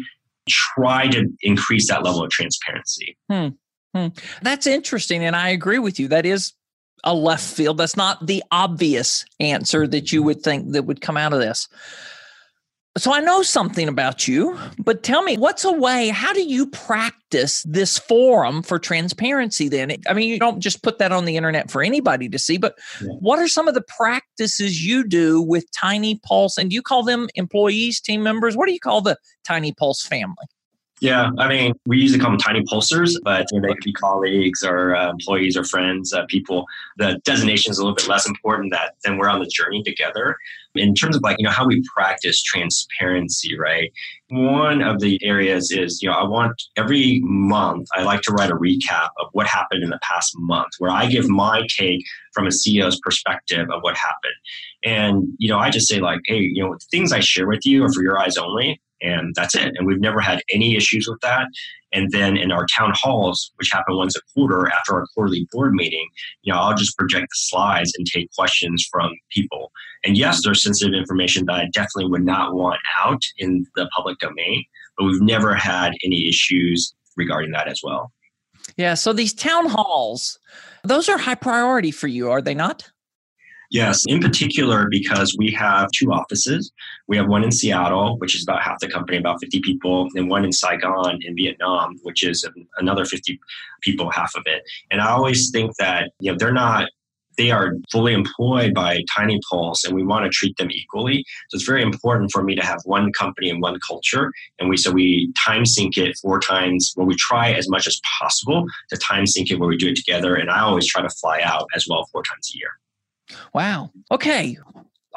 try 0.48 1.08
to 1.08 1.28
increase 1.42 1.90
that 1.90 2.04
level 2.04 2.24
of 2.24 2.30
transparency? 2.30 3.18
Hmm. 3.30 3.48
Hmm. 3.94 4.08
That's 4.42 4.68
interesting. 4.68 5.24
And 5.26 5.36
I 5.36 5.50
agree 5.50 5.80
with 5.80 6.00
you. 6.00 6.08
That 6.08 6.26
is 6.26 6.54
a 7.04 7.14
left 7.14 7.44
field. 7.44 7.78
That's 7.78 7.98
not 7.98 8.26
the 8.26 8.44
obvious 8.52 9.26
answer 9.40 9.88
that 9.88 10.12
you 10.12 10.24
would 10.24 10.42
think 10.42 10.72
that 10.72 10.84
would 10.84 11.02
come 11.02 11.18
out 11.18 11.34
of 11.34 11.40
this. 11.40 11.68
So 12.98 13.14
I 13.14 13.20
know 13.20 13.44
something 13.44 13.88
about 13.88 14.28
you, 14.28 14.58
but 14.80 15.04
tell 15.04 15.22
me, 15.22 15.38
what's 15.38 15.64
a 15.64 15.72
way, 15.72 16.10
how 16.10 16.34
do 16.34 16.42
you 16.42 16.68
practice 16.68 17.64
this 17.64 17.98
forum 17.98 18.64
for 18.64 18.80
transparency 18.80 19.70
then? 19.70 19.96
I 20.10 20.14
mean, 20.14 20.28
you 20.28 20.40
don't 20.40 20.60
just 20.60 20.82
put 20.82 20.98
that 20.98 21.12
on 21.12 21.26
the 21.26 21.38
internet 21.38 21.70
for 21.70 21.84
anybody 21.84 22.28
to 22.30 22.40
see, 22.40 22.58
but 22.58 22.76
yeah. 23.00 23.10
what 23.20 23.40
are 23.40 23.48
some 23.48 23.68
of 23.68 23.76
the 23.76 23.84
practices 23.84 24.84
you 24.84 25.08
do 25.08 25.42
with 25.42 25.72
Tiny 25.72 26.20
Pulse? 26.24 26.58
And 26.58 26.72
do 26.72 26.74
you 26.74 26.82
call 26.82 27.04
them 27.04 27.30
employees, 27.36 28.02
team 28.02 28.24
members? 28.24 28.58
What 28.58 28.68
do 28.68 28.74
you 28.74 28.80
call 28.80 29.02
the 29.02 29.18
Tiny 29.46 29.72
Pulse 29.72 30.06
family? 30.06 30.48
Yeah, 31.02 31.30
I 31.38 31.48
mean, 31.48 31.74
we 31.86 31.98
usually 31.98 32.20
call 32.20 32.32
them 32.32 32.40
tiny 32.40 32.62
pulsers, 32.64 33.14
but 33.24 33.46
you 33.52 33.62
know, 33.62 33.68
they 33.68 33.74
could 33.74 33.84
be 33.86 33.94
colleagues 33.94 34.64
or 34.64 34.96
uh, 34.96 35.10
employees 35.10 35.56
or 35.56 35.64
friends, 35.64 36.12
uh, 36.12 36.26
people. 36.28 36.66
The 36.98 37.22
designation 37.24 37.72
is 37.72 37.78
a 37.78 37.84
little 37.84 37.96
bit 37.96 38.08
less 38.08 38.28
important 38.28 38.74
that 38.74 38.96
then 39.06 39.18
we're 39.18 39.30
on 39.30 39.40
the 39.40 39.48
journey 39.48 39.82
together. 39.82 40.36
In 40.76 40.94
terms 40.94 41.16
of 41.16 41.24
like, 41.24 41.38
you 41.40 41.46
know, 41.46 41.52
how 41.52 41.66
we 41.66 41.82
practice 41.96 42.44
transparency, 42.44 43.58
right? 43.58 43.92
One 44.30 44.82
of 44.82 45.00
the 45.00 45.20
areas 45.24 45.72
is, 45.72 46.02
you 46.02 46.10
know, 46.10 46.16
I 46.16 46.28
want 46.28 46.62
every 46.76 47.22
month, 47.24 47.88
I 47.96 48.04
like 48.04 48.22
to 48.24 48.34
write 48.34 48.52
a 48.52 48.56
recap 48.56 49.10
of 49.20 49.30
what 49.32 49.48
happened 49.48 49.84
in 49.84 49.90
the 49.90 50.00
past 50.04 50.34
month, 50.38 50.70
where 50.80 50.92
I 50.92 51.08
give 51.08 51.30
my 51.30 51.66
take 51.78 52.04
from 52.34 52.46
a 52.46 52.50
CEO's 52.50 53.00
perspective 53.00 53.68
of 53.72 53.82
what 53.82 53.96
happened. 53.96 54.36
And, 54.84 55.30
you 55.38 55.50
know, 55.50 55.60
I 55.60 55.70
just 55.70 55.88
say 55.88 56.00
like, 56.00 56.20
hey, 56.26 56.42
you 56.42 56.62
know, 56.62 56.78
things 56.92 57.14
I 57.14 57.22
share 57.22 57.48
with 57.48 57.66
you 57.66 57.86
are 57.86 57.92
for 57.94 58.04
your 58.04 58.20
eyes 58.20 58.38
only 58.38 58.82
and 59.02 59.34
that's 59.36 59.56
it. 59.56 59.74
And 59.76 59.88
we've 59.88 60.00
never 60.00 60.20
had 60.20 60.42
any 60.52 60.76
issues 60.76 61.08
with 61.08 61.20
that. 61.22 61.48
And 61.92 62.12
then 62.12 62.38
in 62.38 62.52
our 62.52 62.66
town 62.76 62.94
halls, 62.94 63.52
which 63.56 63.70
happen 63.72 63.98
once 63.98 64.16
a 64.16 64.22
quarter 64.34 64.68
after 64.68 64.94
our 64.94 65.08
quarterly 65.14 65.48
board 65.52 65.74
meeting, 65.74 66.08
you 66.44 66.54
know, 66.54 66.60
I'll 66.60 66.76
just 66.76 66.98
project 66.98 67.24
the 67.24 67.36
slides 67.36 67.92
and 67.98 68.06
take 68.06 68.32
questions 68.34 68.88
from 68.92 69.12
people. 69.32 69.72
And 70.04 70.18
yes, 70.18 70.42
there's 70.44 70.64
sensitive 70.64 70.94
information 70.94 71.46
that 71.46 71.54
I 71.56 71.66
definitely 71.74 72.10
would 72.10 72.26
not 72.26 72.54
want 72.54 72.80
out 73.04 73.22
in 73.38 73.66
the 73.76 73.90
public 73.96 74.20
domain, 74.20 74.64
but 74.98 75.06
we've 75.06 75.22
never 75.22 75.56
had 75.56 75.94
any 76.04 76.30
issues 76.30 76.94
regarding 77.18 77.52
that 77.52 77.68
as 77.68 77.82
well. 77.84 78.12
Yeah. 78.78 78.94
So 78.94 79.14
these 79.14 79.34
town 79.34 79.68
halls, 79.68 80.40
those 80.84 81.10
are 81.10 81.18
high 81.18 81.36
priority 81.36 81.92
for 81.92 82.08
you, 82.08 82.30
are 82.30 82.42
they 82.42 82.54
not? 82.54 82.90
Yes, 83.72 84.04
in 84.08 84.20
particular 84.20 84.88
because 84.90 85.36
we 85.38 85.52
have 85.52 85.90
two 85.92 86.12
offices. 86.12 86.72
We 87.08 87.18
have 87.18 87.28
one 87.28 87.44
in 87.44 87.52
Seattle, 87.52 88.18
which 88.18 88.36
is 88.36 88.44
about 88.44 88.64
half 88.64 88.80
the 88.80 88.88
company, 88.88 89.18
about 89.18 89.40
50 89.42 89.62
people, 89.62 90.08
and 90.16 90.28
one 90.28 90.44
in 90.44 90.52
Saigon 90.52 91.20
in 91.22 91.36
Vietnam, 91.36 91.98
which 92.02 92.24
is 92.24 92.48
another 92.78 93.06
50 93.06 93.40
people, 93.82 94.10
half 94.10 94.34
of 94.36 94.44
it. 94.48 94.64
And 94.90 95.02
I 95.02 95.10
always 95.10 95.52
think 95.52 95.76
that 95.78 96.12
you 96.20 96.32
know 96.32 96.38
they're 96.38 96.52
not 96.52 96.90
they 97.38 97.52
are 97.52 97.74
fully 97.90 98.14
employed 98.14 98.74
by 98.74 99.02
Tiny 99.16 99.40
Pulse 99.50 99.86
and 99.86 99.96
we 99.96 100.04
want 100.04 100.26
to 100.26 100.30
treat 100.30 100.58
them 100.58 100.70
equally. 100.72 101.24
So 101.48 101.56
it's 101.56 101.66
very 101.66 101.82
important 101.82 102.32
for 102.34 102.44
me 102.44 102.54
to 102.56 102.66
have 102.66 102.82
one 102.84 103.14
company 103.14 103.50
and 103.50 103.62
one 103.62 103.80
culture. 103.88 104.34
And 104.60 104.70
we 104.70 104.76
so 104.76 104.92
we 104.92 105.32
time 105.42 105.66
sync 105.66 105.98
it 105.98 106.18
four 106.22 106.42
times 106.42 106.92
where 106.96 107.08
we 107.08 107.16
try 107.16 107.54
as 107.54 107.70
much 107.70 107.88
as 107.88 108.02
possible 108.20 108.66
to 108.90 108.98
time 108.98 109.26
sync 109.26 109.52
it 109.52 109.60
where 109.60 109.70
we 109.70 109.78
do 109.78 109.88
it 109.88 109.96
together. 109.96 110.36
And 110.36 110.50
I 110.50 110.60
always 110.60 110.86
try 110.86 111.02
to 111.02 111.10
fly 111.10 111.40
out 111.42 111.68
as 111.74 111.86
well 111.90 112.06
four 112.12 112.24
times 112.24 112.52
a 112.54 112.58
year. 112.58 112.72
Wow. 113.54 113.92
Okay. 114.12 114.58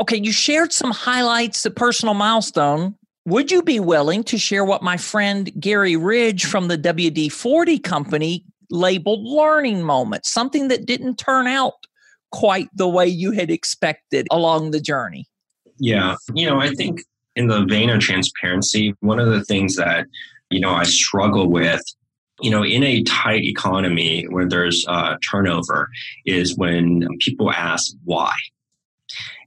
Okay. 0.00 0.16
You 0.16 0.32
shared 0.32 0.72
some 0.72 0.90
highlights, 0.90 1.64
a 1.64 1.70
personal 1.70 2.14
milestone. 2.14 2.94
Would 3.26 3.50
you 3.52 3.62
be 3.62 3.78
willing 3.78 4.24
to 4.24 4.38
share 4.38 4.64
what 4.64 4.82
my 4.82 4.96
friend 4.96 5.50
Gary 5.60 5.96
Ridge 5.96 6.44
from 6.44 6.68
the 6.68 6.76
WD 6.76 7.30
40 7.30 7.78
company 7.78 8.44
labeled 8.70 9.22
learning 9.22 9.82
moments, 9.82 10.32
something 10.32 10.68
that 10.68 10.86
didn't 10.86 11.16
turn 11.16 11.46
out 11.46 11.74
quite 12.32 12.68
the 12.74 12.88
way 12.88 13.06
you 13.06 13.30
had 13.30 13.50
expected 13.50 14.26
along 14.30 14.72
the 14.72 14.80
journey? 14.80 15.26
Yeah. 15.78 16.16
You 16.34 16.46
know, 16.46 16.58
I 16.58 16.70
think 16.70 17.02
in 17.36 17.46
the 17.46 17.64
vein 17.64 17.90
of 17.90 18.00
transparency, 18.00 18.94
one 19.00 19.18
of 19.18 19.28
the 19.28 19.44
things 19.44 19.76
that, 19.76 20.06
you 20.50 20.60
know, 20.60 20.70
I 20.70 20.82
struggle 20.82 21.48
with 21.48 21.82
you 22.42 22.50
know, 22.50 22.64
in 22.64 22.82
a 22.82 23.02
tight 23.04 23.44
economy 23.44 24.24
where 24.24 24.48
there's 24.48 24.84
uh, 24.88 25.16
turnover, 25.30 25.88
is 26.26 26.56
when 26.56 27.06
people 27.20 27.50
ask 27.50 27.94
why. 28.04 28.32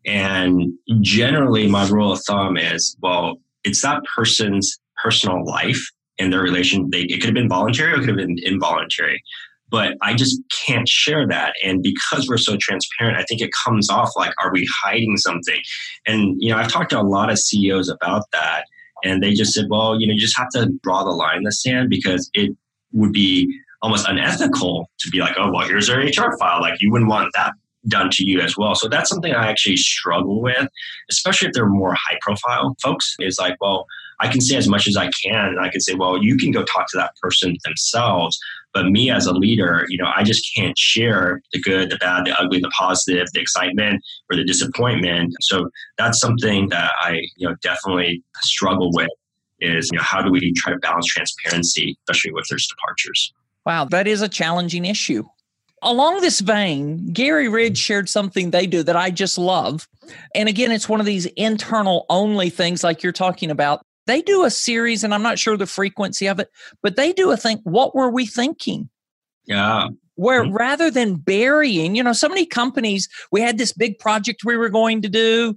And 0.06 0.74
generally, 1.02 1.68
my 1.68 1.88
rule 1.90 2.12
of 2.12 2.22
thumb 2.24 2.58
is, 2.58 2.96
well, 3.02 3.38
it's 3.64 3.82
that 3.82 4.02
person's 4.16 4.78
personal 5.04 5.44
life 5.46 5.82
and 6.20 6.32
their 6.32 6.42
relation. 6.42 6.90
They, 6.92 7.02
it 7.02 7.20
could 7.20 7.26
have 7.26 7.34
been 7.34 7.50
voluntary 7.50 7.94
or 7.94 7.96
it 7.96 8.00
could 8.00 8.10
have 8.10 8.28
been 8.28 8.38
involuntary. 8.44 9.22
But 9.70 9.98
I 10.02 10.14
just 10.14 10.40
can't 10.66 10.88
share 10.88 11.28
that. 11.28 11.54
And 11.64 11.82
because 11.82 12.28
we're 12.30 12.38
so 12.38 12.56
transparent, 12.60 13.18
I 13.18 13.24
think 13.24 13.42
it 13.42 13.50
comes 13.66 13.90
off 13.90 14.12
like, 14.16 14.32
are 14.42 14.52
we 14.54 14.68
hiding 14.84 15.18
something? 15.18 15.60
And, 16.06 16.36
you 16.40 16.52
know, 16.52 16.58
I've 16.58 16.72
talked 16.72 16.92
to 16.92 17.00
a 17.00 17.02
lot 17.02 17.32
of 17.32 17.40
CEOs 17.40 17.90
about 17.90 18.24
that. 18.32 18.66
And 19.04 19.22
they 19.22 19.34
just 19.34 19.54
said, 19.54 19.66
well, 19.70 20.00
you 20.00 20.08
know, 20.08 20.14
you 20.14 20.20
just 20.20 20.38
have 20.38 20.50
to 20.52 20.72
draw 20.84 21.04
the 21.04 21.12
line 21.12 21.38
in 21.38 21.44
the 21.44 21.52
sand 21.52 21.90
because 21.90 22.30
it 22.34 22.56
would 22.96 23.12
be 23.12 23.48
almost 23.82 24.08
unethical 24.08 24.90
to 25.00 25.10
be 25.12 25.20
like, 25.20 25.36
oh, 25.38 25.52
well, 25.52 25.68
here's 25.68 25.90
our 25.90 26.00
HR 26.00 26.36
file. 26.40 26.62
Like, 26.62 26.82
you 26.82 26.92
wouldn't 26.92 27.10
want 27.10 27.30
that 27.36 27.54
done 27.88 28.10
to 28.12 28.24
you 28.26 28.40
as 28.40 28.58
well. 28.58 28.74
So 28.74 28.88
that's 28.90 29.10
something 29.10 29.34
I 29.34 29.48
actually 29.48 29.78
struggle 29.78 30.42
with, 30.42 30.68
especially 31.12 31.50
if 31.50 31.54
they're 31.54 31.70
more 31.70 31.94
high 31.94 32.18
profile 32.22 32.76
folks. 32.82 33.16
Is 33.20 33.38
like, 33.40 33.56
well, 33.62 33.86
I 34.20 34.28
can 34.28 34.42
say 34.42 34.56
as 34.56 34.68
much 34.68 34.88
as 34.88 34.98
I 34.98 35.10
can, 35.24 35.50
and 35.50 35.60
I 35.60 35.70
can 35.70 35.82
say, 35.82 35.94
well, 35.94 36.24
you 36.24 36.38
can 36.38 36.52
go 36.52 36.64
talk 36.64 36.88
to 36.92 36.98
that 36.98 37.12
person 37.22 37.58
themselves. 37.64 38.40
But 38.74 38.88
me 38.88 39.10
as 39.10 39.26
a 39.26 39.34
leader, 39.34 39.86
you 39.88 39.98
know, 39.98 40.12
I 40.14 40.24
just 40.24 40.50
can't 40.56 40.78
share 40.78 41.42
the 41.54 41.62
good, 41.62 41.90
the 41.90 41.98
bad, 41.98 42.26
the 42.26 42.38
ugly, 42.38 42.60
the 42.60 42.72
positive, 42.78 43.28
the 43.34 43.40
excitement 43.40 44.04
or 44.30 44.36
the 44.36 44.44
disappointment. 44.44 45.34
So 45.42 45.70
that's 45.98 46.20
something 46.20 46.70
that 46.70 46.92
I, 47.00 47.22
you 47.38 47.48
know, 47.48 47.56
definitely 47.62 48.22
struggle 48.42 48.90
with 48.92 49.10
is, 49.60 49.90
you 49.92 49.98
know, 49.98 50.04
how 50.04 50.22
do 50.22 50.32
we 50.32 50.54
try 50.54 50.74
to 50.74 50.80
balance 50.80 51.06
transparency, 51.08 51.98
especially 52.08 52.32
with 52.32 52.46
there's 52.50 52.68
departures? 52.68 53.34
Wow, 53.66 53.86
that 53.86 54.08
is 54.08 54.22
a 54.22 54.30
challenging 54.30 54.86
issue. 54.86 55.24
Along 55.82 56.22
this 56.22 56.40
vein, 56.40 57.12
Gary 57.12 57.48
Ridge 57.48 57.78
shared 57.78 58.10
something 58.10 58.52
they 58.52 58.66
do 58.66 58.84
that 58.84 58.96
I 58.96 59.12
just 59.12 59.38
love. 59.38 59.88
And 60.34 60.50
again, 60.50 60.72
it's 60.72 60.90
one 60.90 61.00
of 61.00 61.06
these 61.06 61.26
internal 61.36 62.06
only 62.10 62.50
things 62.50 62.84
like 62.84 63.04
you're 63.04 63.12
talking 63.12 63.52
about 63.52 63.86
they 64.08 64.22
do 64.22 64.44
a 64.44 64.52
series, 64.52 65.04
and 65.04 65.14
I'm 65.14 65.24
not 65.24 65.40
sure 65.40 65.58
the 65.58 65.66
frequency 65.66 66.28
of 66.28 66.40
it, 66.40 66.50
but 66.82 66.96
they 66.96 67.12
do 67.12 67.32
a 67.32 67.38
thing. 67.38 67.60
What 67.64 67.96
were 67.96 68.10
we 68.10 68.26
thinking? 68.26 68.90
Yeah. 69.46 69.88
Where 70.16 70.44
mm-hmm. 70.44 70.54
rather 70.54 70.92
than 70.92 71.16
burying, 71.16 71.96
you 71.96 72.04
know, 72.04 72.14
so 72.14 72.30
many 72.30 72.46
companies, 72.46 73.10
we 73.32 73.42
had 73.42 73.58
this 73.58 73.74
big 73.74 74.00
project 74.00 74.44
we 74.46 74.58
were 74.58 74.70
going 74.70 75.02
to 75.02 75.10
do. 75.10 75.56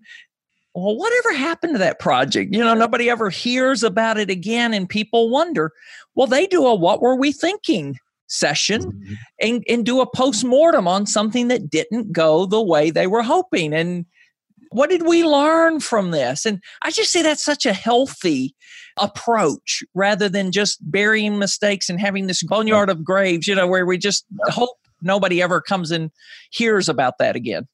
Well, 0.74 0.96
whatever 0.96 1.34
happened 1.34 1.74
to 1.74 1.78
that 1.78 1.98
project? 1.98 2.54
You 2.54 2.60
know, 2.60 2.74
nobody 2.74 3.10
ever 3.10 3.30
hears 3.30 3.82
about 3.82 4.18
it 4.18 4.30
again, 4.30 4.72
and 4.74 4.88
people 4.88 5.30
wonder. 5.30 5.72
Well, 6.14 6.26
they 6.26 6.46
do 6.46 6.66
a 6.66 6.74
what 6.74 7.00
were 7.00 7.16
we 7.16 7.32
thinking 7.32 7.98
session 8.28 8.82
mm-hmm. 8.82 9.14
and, 9.40 9.64
and 9.68 9.84
do 9.84 10.00
a 10.00 10.10
post 10.10 10.44
mortem 10.44 10.86
on 10.86 11.06
something 11.06 11.48
that 11.48 11.70
didn't 11.70 12.12
go 12.12 12.46
the 12.46 12.62
way 12.62 12.90
they 12.90 13.06
were 13.06 13.22
hoping. 13.22 13.72
And 13.72 14.06
what 14.70 14.90
did 14.90 15.06
we 15.06 15.24
learn 15.24 15.80
from 15.80 16.10
this? 16.10 16.44
And 16.44 16.62
I 16.82 16.90
just 16.90 17.10
see 17.10 17.22
that's 17.22 17.44
such 17.44 17.66
a 17.66 17.72
healthy 17.72 18.54
approach 18.98 19.82
rather 19.94 20.28
than 20.28 20.52
just 20.52 20.78
burying 20.90 21.38
mistakes 21.38 21.88
and 21.88 22.00
having 22.00 22.26
this 22.26 22.42
boneyard 22.42 22.90
of 22.90 23.04
graves, 23.04 23.46
you 23.46 23.54
know, 23.54 23.66
where 23.66 23.86
we 23.86 23.96
just 23.98 24.26
hope 24.44 24.76
nobody 25.00 25.40
ever 25.40 25.60
comes 25.60 25.90
and 25.90 26.10
hears 26.50 26.88
about 26.88 27.18
that 27.18 27.34
again. 27.34 27.66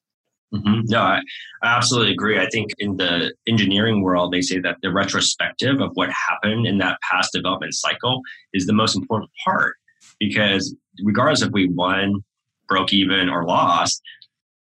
Mm-hmm. 0.53 0.81
No, 0.85 0.99
I, 0.99 1.21
I 1.63 1.75
absolutely 1.75 2.13
agree. 2.13 2.39
I 2.39 2.47
think 2.49 2.71
in 2.77 2.97
the 2.97 3.33
engineering 3.47 4.01
world, 4.01 4.31
they 4.31 4.41
say 4.41 4.59
that 4.59 4.77
the 4.81 4.91
retrospective 4.91 5.81
of 5.81 5.91
what 5.95 6.09
happened 6.11 6.65
in 6.65 6.77
that 6.77 6.97
past 7.09 7.33
development 7.33 7.73
cycle 7.73 8.21
is 8.53 8.65
the 8.65 8.73
most 8.73 8.95
important 8.95 9.31
part 9.43 9.75
because 10.19 10.75
regardless 11.03 11.41
if 11.41 11.51
we 11.51 11.67
won, 11.67 12.23
broke 12.67 12.93
even, 12.93 13.29
or 13.29 13.45
lost, 13.45 14.01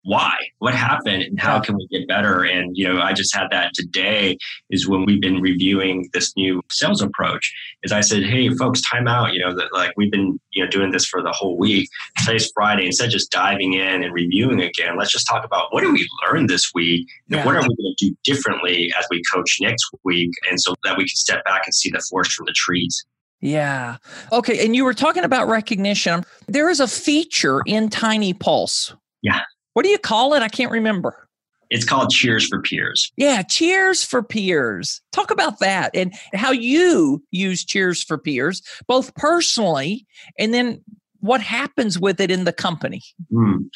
why 0.04 0.36
what 0.60 0.74
happened 0.74 1.24
and 1.24 1.40
how 1.40 1.60
can 1.60 1.76
we 1.76 1.88
get 1.88 2.08
better 2.08 2.44
and 2.44 2.76
you 2.76 2.86
know 2.86 3.02
i 3.02 3.14
just 3.14 3.34
had 3.36 3.48
that 3.52 3.74
today 3.74 4.38
is 4.70 4.88
when 4.88 5.06
we've 5.06 5.22
been 5.22 5.42
reviewing 5.42 6.10
this 6.14 6.36
new 6.36 6.62
sales 6.70 7.02
approach 7.02 7.54
is 7.84 7.92
i 7.92 8.02
said 8.02 8.24
hey 8.24 8.50
folks 8.56 8.82
time 8.90 9.08
out 9.08 9.34
you 9.34 9.40
know 9.40 9.56
that 9.56 9.72
like 9.72 9.92
we've 9.96 10.12
been 10.12 10.40
you 10.52 10.64
know 10.64 10.70
doing 10.70 10.92
this 10.92 11.06
for 11.06 11.22
the 11.22 11.32
whole 11.32 11.58
week 11.58 11.88
today's 12.18 12.52
friday 12.54 12.86
instead 12.86 13.06
of 13.06 13.12
just 13.12 13.32
diving 13.32 13.74
in 13.74 14.04
and 14.04 14.14
reviewing 14.14 14.62
again 14.62 14.98
let's 14.98 15.12
just 15.12 15.28
talk 15.28 15.46
about 15.46 15.74
what 15.74 15.82
did 15.82 15.94
we 15.94 16.08
learn 16.28 16.48
this 16.48 16.72
week 16.74 17.08
and 17.30 17.38
yeah. 17.38 17.46
what 17.46 17.56
are 17.56 17.62
we 17.62 17.68
going 17.68 17.96
to 17.98 18.10
do 18.10 18.16
differently 18.24 18.94
as 19.00 19.06
we 19.10 19.22
coach 19.34 19.58
next 19.62 19.90
week 20.04 20.32
and 20.50 20.60
so 20.60 20.76
that 20.84 20.98
we 20.98 21.04
can 21.04 21.16
step 21.16 21.44
back 21.46 21.62
and 21.66 21.74
see 21.74 21.90
the 21.90 22.04
forest 22.10 22.34
from 22.34 22.46
the 22.46 22.54
trees 22.54 23.06
yeah. 23.46 23.98
Okay. 24.32 24.66
And 24.66 24.74
you 24.74 24.86
were 24.86 24.94
talking 24.94 25.26
about 25.26 25.50
recognition. 25.50 26.24
There 26.48 26.70
is 26.70 26.80
a 26.80 26.88
feature 26.88 27.62
in 27.66 27.90
Tiny 27.90 28.34
Pulse. 28.34 28.96
Yeah. 29.22 29.42
What 29.74 29.84
do 29.84 29.90
you 29.90 29.98
call 29.98 30.34
it? 30.34 30.42
I 30.42 30.48
can't 30.48 30.72
remember. 30.72 31.28
It's 31.70 31.86
called 31.86 32.12
Cheers 32.12 32.48
for 32.48 32.62
Peers. 32.62 33.12
Yeah, 33.18 33.42
Cheers 33.42 34.04
for 34.04 34.22
Peers. 34.22 35.02
Talk 35.12 35.32
about 35.32 35.60
that 35.60 35.92
and 35.96 36.14
how 36.34 36.52
you 36.52 37.24
use 37.32 37.66
Cheers 37.66 38.04
for 38.04 38.18
Peers, 38.18 38.62
both 38.88 39.16
personally 39.16 40.06
and 40.38 40.54
then 40.54 40.84
what 41.22 41.42
happens 41.42 41.98
with 41.98 42.22
it 42.22 42.30
in 42.30 42.44
the 42.44 42.54
company. 42.54 43.02
Mm. 43.32 43.70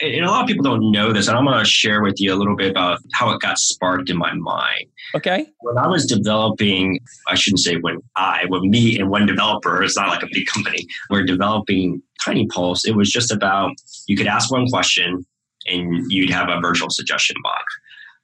And 0.00 0.24
a 0.24 0.30
lot 0.30 0.42
of 0.42 0.46
people 0.46 0.62
don't 0.62 0.92
know 0.92 1.12
this, 1.12 1.26
and 1.26 1.36
I'm 1.36 1.44
going 1.44 1.58
to 1.58 1.64
share 1.64 2.02
with 2.02 2.20
you 2.20 2.32
a 2.32 2.36
little 2.36 2.54
bit 2.54 2.70
about 2.70 3.00
how 3.14 3.30
it 3.30 3.40
got 3.40 3.58
sparked 3.58 4.10
in 4.10 4.16
my 4.16 4.32
mind. 4.32 4.84
Okay. 5.14 5.46
When 5.60 5.76
I 5.76 5.88
was 5.88 6.06
developing, 6.06 7.00
I 7.26 7.34
shouldn't 7.34 7.60
say 7.60 7.76
when 7.76 7.98
I, 8.14 8.44
when 8.46 8.70
me 8.70 8.98
and 8.98 9.10
one 9.10 9.26
developer, 9.26 9.82
it's 9.82 9.96
not 9.96 10.08
like 10.08 10.22
a 10.22 10.28
big 10.30 10.46
company, 10.46 10.86
we're 11.10 11.24
developing 11.24 12.00
Tiny 12.24 12.46
Pulse, 12.46 12.84
it 12.84 12.94
was 12.94 13.10
just 13.10 13.32
about 13.32 13.72
you 14.06 14.16
could 14.16 14.26
ask 14.26 14.52
one 14.52 14.68
question 14.68 15.24
and 15.66 16.10
you'd 16.10 16.30
have 16.30 16.48
a 16.48 16.60
virtual 16.60 16.90
suggestion 16.90 17.36
box. 17.42 17.64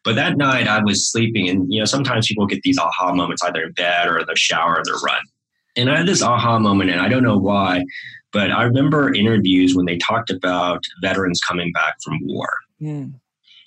But 0.05 0.17
that 0.17 0.37
night 0.37 0.69
I 0.69 0.83
was 0.83 1.11
sleeping, 1.11 1.49
and 1.49 1.73
you 1.73 1.79
know 1.79 1.87
sometimes 1.87 2.27
people 2.27 2.47
get 2.47 2.63
these 2.63 2.79
aha 2.79 3.15
moments 3.15 3.43
either 3.43 3.63
in 3.63 3.73
bed 3.73 4.07
or 4.09 4.25
the 4.25 4.37
shower 4.37 4.77
or 4.79 4.83
the 4.85 5.01
run. 5.05 5.23
And 5.77 5.91
I 5.91 5.99
had 5.99 6.07
this 6.07 6.23
aha 6.23 6.59
moment, 6.59 6.91
and 6.91 7.01
I 7.01 7.09
don't 7.09 7.23
know 7.25 7.39
why, 7.39 7.85
but 8.33 8.51
I 8.53 8.63
remember 8.65 9.13
interviews 9.15 9.75
when 9.75 9.87
they 9.87 9.97
talked 9.97 10.31
about 10.31 10.83
veterans 11.03 11.41
coming 11.41 11.73
back 11.73 11.95
from 12.05 12.19
war, 12.23 12.49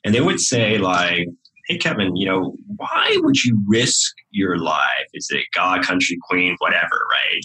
and 0.06 0.14
they 0.14 0.22
would 0.22 0.40
say 0.40 0.78
like, 0.78 1.28
"Hey 1.68 1.78
Kevin, 1.78 2.16
you 2.16 2.28
know 2.28 2.56
why 2.78 3.18
would 3.22 3.44
you 3.44 3.60
risk 3.68 4.14
your 4.30 4.58
life? 4.60 5.08
Is 5.14 5.28
it 5.32 5.46
God, 5.56 5.82
country, 5.84 6.18
queen, 6.30 6.56
whatever, 6.60 7.02
right?" 7.12 7.42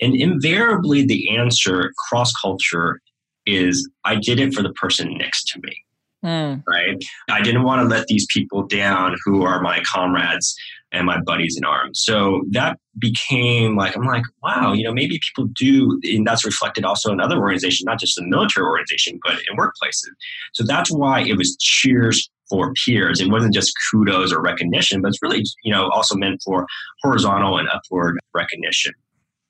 And 0.00 0.14
invariably, 0.14 1.06
the 1.06 1.34
answer 1.38 1.90
cross 2.06 2.30
culture 2.34 3.00
is 3.46 3.88
I 4.04 4.16
did 4.16 4.38
it 4.40 4.54
for 4.54 4.62
the 4.62 4.72
person 4.72 5.16
next 5.16 5.44
to 5.48 5.60
me. 5.62 5.82
Mm. 6.24 6.64
Right. 6.66 6.96
I 7.30 7.40
didn't 7.40 7.62
want 7.62 7.82
to 7.82 7.88
let 7.88 8.06
these 8.06 8.26
people 8.32 8.66
down 8.66 9.14
who 9.24 9.42
are 9.42 9.60
my 9.60 9.82
comrades 9.92 10.56
and 10.92 11.06
my 11.06 11.20
buddies 11.20 11.56
in 11.56 11.64
arms. 11.64 12.00
So 12.04 12.42
that 12.50 12.78
became 12.98 13.76
like, 13.76 13.96
I'm 13.96 14.04
like, 14.04 14.22
wow, 14.42 14.72
you 14.72 14.82
know, 14.82 14.92
maybe 14.92 15.20
people 15.20 15.48
do, 15.54 16.00
and 16.04 16.26
that's 16.26 16.44
reflected 16.44 16.84
also 16.84 17.12
in 17.12 17.20
other 17.20 17.38
organizations, 17.38 17.84
not 17.84 18.00
just 18.00 18.16
the 18.16 18.24
military 18.26 18.66
organization, 18.66 19.20
but 19.22 19.34
in 19.34 19.56
workplaces. 19.56 20.10
So 20.54 20.64
that's 20.64 20.90
why 20.90 21.20
it 21.20 21.36
was 21.36 21.56
cheers 21.60 22.28
for 22.48 22.72
peers. 22.84 23.20
It 23.20 23.30
wasn't 23.30 23.54
just 23.54 23.72
kudos 23.90 24.32
or 24.32 24.40
recognition, 24.40 25.02
but 25.02 25.08
it's 25.08 25.22
really, 25.22 25.42
you 25.64 25.72
know, 25.72 25.88
also 25.90 26.16
meant 26.16 26.40
for 26.44 26.66
horizontal 27.02 27.58
and 27.58 27.68
upward 27.68 28.16
recognition. 28.34 28.94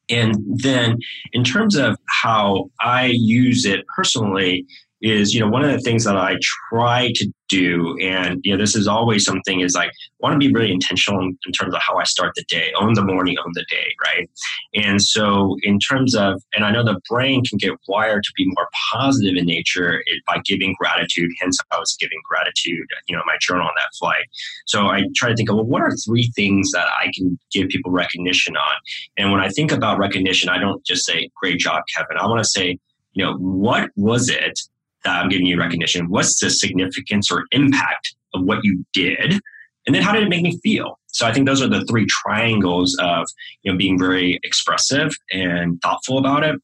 And 0.09 0.37
then 0.47 0.99
in 1.33 1.45
terms 1.45 1.77
of 1.77 1.97
how 2.09 2.71
I 2.81 3.07
use 3.07 3.65
it 3.65 3.85
personally, 3.95 4.67
is 5.03 5.35
you 5.35 5.41
know 5.41 5.49
one 5.49 5.65
of 5.65 5.71
the 5.71 5.81
things 5.81 6.05
that 6.05 6.17
I 6.17 6.37
try 6.71 7.13
to 7.17 7.33
do, 7.49 7.97
and 8.01 8.41
you 8.43 8.53
know 8.53 8.59
this 8.59 8.75
is 8.75 8.89
always 8.89 9.25
something 9.25 9.61
is 9.61 9.75
like 9.75 9.91
want 10.21 10.33
to 10.33 10.39
be 10.39 10.53
really 10.53 10.73
intentional 10.73 11.21
in, 11.21 11.39
in, 11.47 11.53
terms 11.53 11.75
of 11.75 11.81
how 11.87 11.97
I 11.99 12.05
start 12.05 12.33
the 12.35 12.45
day, 12.49 12.73
own 12.81 12.95
the 12.95 13.05
morning, 13.05 13.37
own 13.39 13.53
the 13.55 13.65
day, 13.69 13.95
right? 14.03 14.29
And 14.75 15.01
so 15.03 15.57
in 15.63 15.79
terms 15.79 16.15
of, 16.15 16.43
and 16.55 16.65
I 16.65 16.71
know 16.71 16.83
the 16.83 16.99
brain 17.09 17.45
can 17.45 17.59
get 17.59 17.73
wired 17.87 18.25
to 18.25 18.33
be 18.37 18.47
more 18.47 18.69
positive 18.93 19.37
in 19.37 19.45
nature 19.45 20.03
by 20.27 20.39
giving 20.45 20.75
gratitude. 20.79 21.31
Hence, 21.41 21.59
I 21.71 21.79
was 21.79 21.95
giving 22.01 22.19
gratitude, 22.29 22.87
you 23.07 23.17
know, 23.17 23.23
my 23.27 23.37
journal 23.41 23.67
on 23.67 23.73
that 23.77 23.95
flight. 23.99 24.25
So 24.65 24.87
I 24.87 25.03
try 25.15 25.29
to 25.29 25.37
think 25.37 25.51
of 25.51 25.57
well, 25.57 25.67
what 25.67 25.83
are 25.83 25.93
three 26.07 26.31
things 26.35 26.73
that 26.73 26.87
I 26.99 27.11
can 27.15 27.39
give 27.53 27.69
people 27.69 27.93
recognition 27.93 28.57
on? 28.57 28.75
And 29.19 29.31
when 29.31 29.41
I 29.41 29.49
think 29.51 29.73
about 29.73 29.99
recognition, 29.99 30.49
I 30.49 30.59
don't 30.59 30.85
just 30.85 31.05
say 31.05 31.29
"Great 31.37 31.59
job, 31.59 31.83
Kevin." 31.95 32.17
I 32.19 32.27
want 32.27 32.43
to 32.43 32.49
say, 32.49 32.79
you 33.13 33.25
know, 33.25 33.35
what 33.37 33.91
was 33.97 34.31
it 34.31 34.59
that 35.07 35.23
I'm 35.23 35.29
giving 35.29 35.47
you 35.47 35.59
recognition? 35.59 36.09
What's 36.09 36.39
the 36.41 36.51
significance 36.51 37.31
or 37.31 37.45
impact 37.53 38.15
of 38.35 38.43
what 38.43 38.59
you 38.63 38.85
did? 38.93 39.41
And 39.87 39.95
then 39.95 40.03
how 40.03 40.13
did 40.13 40.25
it 40.25 40.29
make 40.29 40.43
me 40.43 40.59
feel? 40.63 40.99
So 41.09 41.27
I 41.27 41.33
think 41.33 41.47
those 41.47 41.63
are 41.63 41.69
the 41.69 41.85
three 41.87 42.07
triangles 42.07 42.97
of 43.01 43.27
you 43.63 43.73
know 43.73 43.79
being 43.79 43.99
very 43.99 44.39
expressive 44.43 45.13
and 45.33 45.81
thoughtful 45.81 46.19
about 46.19 46.45
it. 46.45 46.57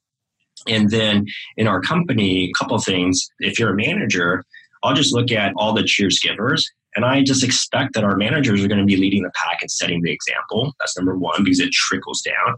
And 0.68 0.90
then 0.90 1.26
in 1.56 1.66
our 1.66 1.80
company, 1.80 2.44
a 2.44 2.52
couple 2.58 2.78
things. 2.78 3.26
If 3.40 3.58
you're 3.58 3.72
a 3.72 3.76
manager, 3.76 4.44
I'll 4.82 4.94
just 4.94 5.14
look 5.14 5.32
at 5.32 5.52
all 5.56 5.72
the 5.72 5.84
cheers 5.84 6.18
givers 6.18 6.70
and 6.94 7.04
I 7.04 7.22
just 7.22 7.42
expect 7.42 7.94
that 7.94 8.04
our 8.04 8.16
managers 8.16 8.62
are 8.62 8.68
going 8.68 8.80
to 8.80 8.86
be 8.86 8.96
leading 8.96 9.22
the 9.22 9.32
pack 9.34 9.62
and 9.62 9.70
setting 9.70 10.02
the 10.02 10.12
example. 10.12 10.74
That's 10.78 10.96
number 10.96 11.16
one, 11.16 11.44
because 11.44 11.60
it 11.60 11.72
trickles 11.72 12.20
down. 12.22 12.56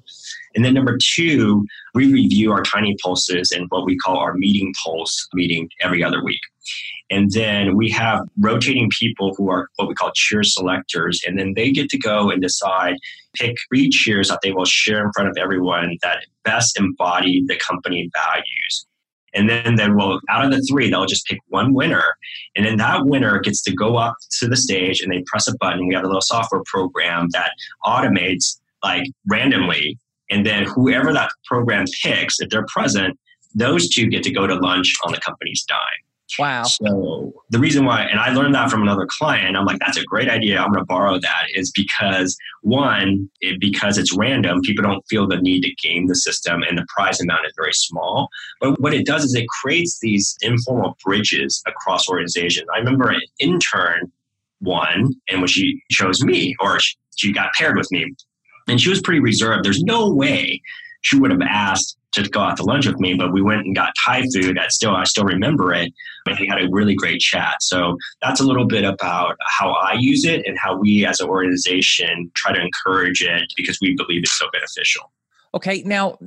And 0.55 0.64
then 0.64 0.75
number 0.75 0.99
two, 1.01 1.64
we 1.94 2.12
review 2.12 2.53
our 2.53 2.62
tiny 2.62 2.97
pulses 3.03 3.53
and 3.53 3.66
what 3.70 3.85
we 3.85 3.97
call 3.97 4.18
our 4.18 4.35
meeting 4.35 4.75
pulse 4.83 5.29
meeting 5.35 5.68
every 5.81 6.03
other 6.03 6.23
week. 6.23 6.40
And 7.11 7.31
then 7.33 7.77
we 7.77 7.90
have 7.90 8.20
rotating 8.40 8.88
people 8.99 9.35
who 9.37 9.51
are 9.51 9.68
what 9.77 9.88
we 9.88 9.94
call 9.94 10.11
cheer 10.14 10.42
selectors. 10.42 11.20
And 11.27 11.38
then 11.38 11.53
they 11.55 11.70
get 11.70 11.90
to 11.90 11.99
go 11.99 12.31
and 12.31 12.40
decide, 12.40 12.97
pick 13.35 13.57
three 13.68 13.90
cheers 13.90 14.29
that 14.29 14.40
they 14.42 14.53
will 14.53 14.64
share 14.64 15.05
in 15.05 15.12
front 15.12 15.29
of 15.29 15.37
everyone 15.37 15.99
that 16.03 16.27
best 16.44 16.79
embody 16.79 17.44
the 17.47 17.57
company 17.57 18.11
values. 18.14 18.87
And 19.35 19.49
then, 19.49 19.77
then 19.77 19.97
well, 19.97 20.20
out 20.31 20.44
of 20.44 20.53
the 20.53 20.62
three, 20.70 20.90
they'll 20.90 21.07
just 21.07 21.27
pick 21.27 21.40
one 21.49 21.75
winner. 21.75 22.05
And 22.57 22.64
then 22.64 22.77
that 22.79 23.05
winner 23.05 23.40
gets 23.40 23.62
to 23.62 23.75
go 23.75 23.97
up 23.97 24.14
to 24.38 24.49
the 24.49 24.57
stage 24.57 25.01
and 25.01 25.12
they 25.12 25.23
press 25.27 25.49
a 25.49 25.57
button. 25.59 25.87
We 25.88 25.94
have 25.94 26.05
a 26.05 26.07
little 26.07 26.20
software 26.20 26.62
program 26.66 27.29
that 27.33 27.53
automates 27.85 28.61
like 28.83 29.07
randomly. 29.29 29.99
And 30.31 30.47
then 30.47 30.64
whoever 30.64 31.12
that 31.12 31.31
program 31.47 31.85
picks, 32.03 32.40
if 32.40 32.51
they're 32.51 32.66
present, 32.73 33.18
those 33.55 33.88
two 33.88 34.07
get 34.07 34.23
to 34.25 34.31
go 34.31 34.47
to 34.47 34.55
lunch 34.55 34.94
on 35.05 35.12
the 35.12 35.20
company's 35.20 35.64
dime. 35.64 35.79
Wow. 36.38 36.64
So 36.64 37.32
the 37.50 37.58
reason 37.58 37.84
why, 37.84 38.02
and 38.02 38.18
I 38.18 38.32
learned 38.32 38.54
that 38.54 38.70
from 38.70 38.82
another 38.82 39.06
client, 39.08 39.56
I'm 39.56 39.66
like, 39.66 39.78
that's 39.78 39.98
a 39.98 40.04
great 40.04 40.28
idea. 40.28 40.58
I'm 40.58 40.72
going 40.72 40.80
to 40.80 40.87
borrow 40.87 41.18
that 41.18 41.46
is 41.54 41.70
because 41.70 42.37
one, 42.62 43.28
it, 43.40 43.60
because 43.60 43.98
it's 43.98 44.16
random, 44.16 44.60
people 44.62 44.82
don't 44.82 45.04
feel 45.08 45.28
the 45.28 45.37
need 45.37 45.62
to 45.62 45.74
game 45.87 46.06
the 46.06 46.14
system 46.14 46.62
and 46.62 46.78
the 46.78 46.87
prize 46.94 47.20
amount 47.20 47.46
is 47.46 47.52
very 47.56 47.72
small. 47.72 48.28
But 48.60 48.80
what 48.80 48.94
it 48.94 49.06
does 49.06 49.24
is 49.24 49.34
it 49.34 49.46
creates 49.48 49.98
these 50.00 50.37
informal 50.40 50.96
bridges 51.04 51.62
across 51.66 52.08
organizations. 52.08 52.66
I 52.74 52.78
remember 52.78 53.10
an 53.10 53.22
intern 53.38 54.10
one 54.60 55.12
and 55.28 55.40
when 55.40 55.48
she 55.48 55.82
chose 55.90 56.24
me 56.24 56.56
or 56.60 56.78
she 57.16 57.32
got 57.32 57.52
paired 57.52 57.76
with 57.76 57.90
me 57.92 58.12
and 58.66 58.80
she 58.80 58.88
was 58.88 59.02
pretty 59.02 59.20
reserved. 59.20 59.64
There's 59.64 59.82
no 59.82 60.12
way 60.12 60.62
she 61.02 61.18
would 61.18 61.30
have 61.30 61.42
asked 61.42 61.98
to 62.14 62.29
go 62.29 62.40
out 62.40 62.57
to 62.59 62.62
lunch 62.62 62.87
with 62.87 62.98
me, 62.98 63.14
but 63.14 63.33
we 63.33 63.42
went 63.42 63.66
and 63.66 63.74
got 63.74 63.92
Thai 64.05 64.22
food. 64.35 64.57
That 64.57 64.72
still, 64.72 64.94
I 64.94 65.05
still 65.05 65.24
remember 65.24 65.72
it. 65.72 65.92
And 66.27 66.38
we 66.38 66.46
had 66.46 66.62
a 66.62 66.68
really 66.70 66.94
great 66.94 67.20
chat. 67.20 67.57
So 67.62 67.96
that's 68.22 68.40
a 68.40 68.44
little 68.44 68.66
bit 68.66 68.85
about 68.85 69.37
how 69.46 69.72
I 69.72 69.94
use 69.98 70.24
it 70.24 70.46
and 70.46 70.59
how 70.59 70.77
we 70.77 71.05
as 71.07 71.20
an 71.20 71.29
organization 71.29 72.31
try 72.35 72.55
to 72.55 72.61
encourage 72.61 73.22
it 73.22 73.53
because 73.57 73.79
we 73.81 73.94
believe 73.94 74.22
it's 74.22 74.38
so 74.38 74.46
beneficial. 74.53 75.12
Okay. 75.55 75.83
Now, 75.85 76.18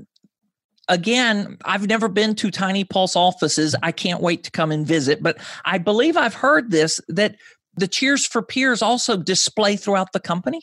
again, 0.88 1.58
I've 1.66 1.88
never 1.88 2.08
been 2.08 2.36
to 2.36 2.52
Tiny 2.52 2.84
Pulse 2.84 3.16
offices. 3.16 3.76
I 3.84 3.92
can't 3.92 4.22
wait 4.22 4.44
to 4.44 4.52
come 4.52 4.72
and 4.72 4.86
visit, 4.86 5.22
but 5.22 5.38
I 5.66 5.78
believe 5.78 6.18
I've 6.18 6.36
heard 6.36 6.72
this 6.72 7.02
that 7.10 7.36
the 7.76 7.88
Cheers 7.88 8.26
for 8.26 8.42
Peers 8.42 8.82
also 8.82 9.18
display 9.18 9.76
throughout 9.76 10.12
the 10.12 10.20
company. 10.20 10.62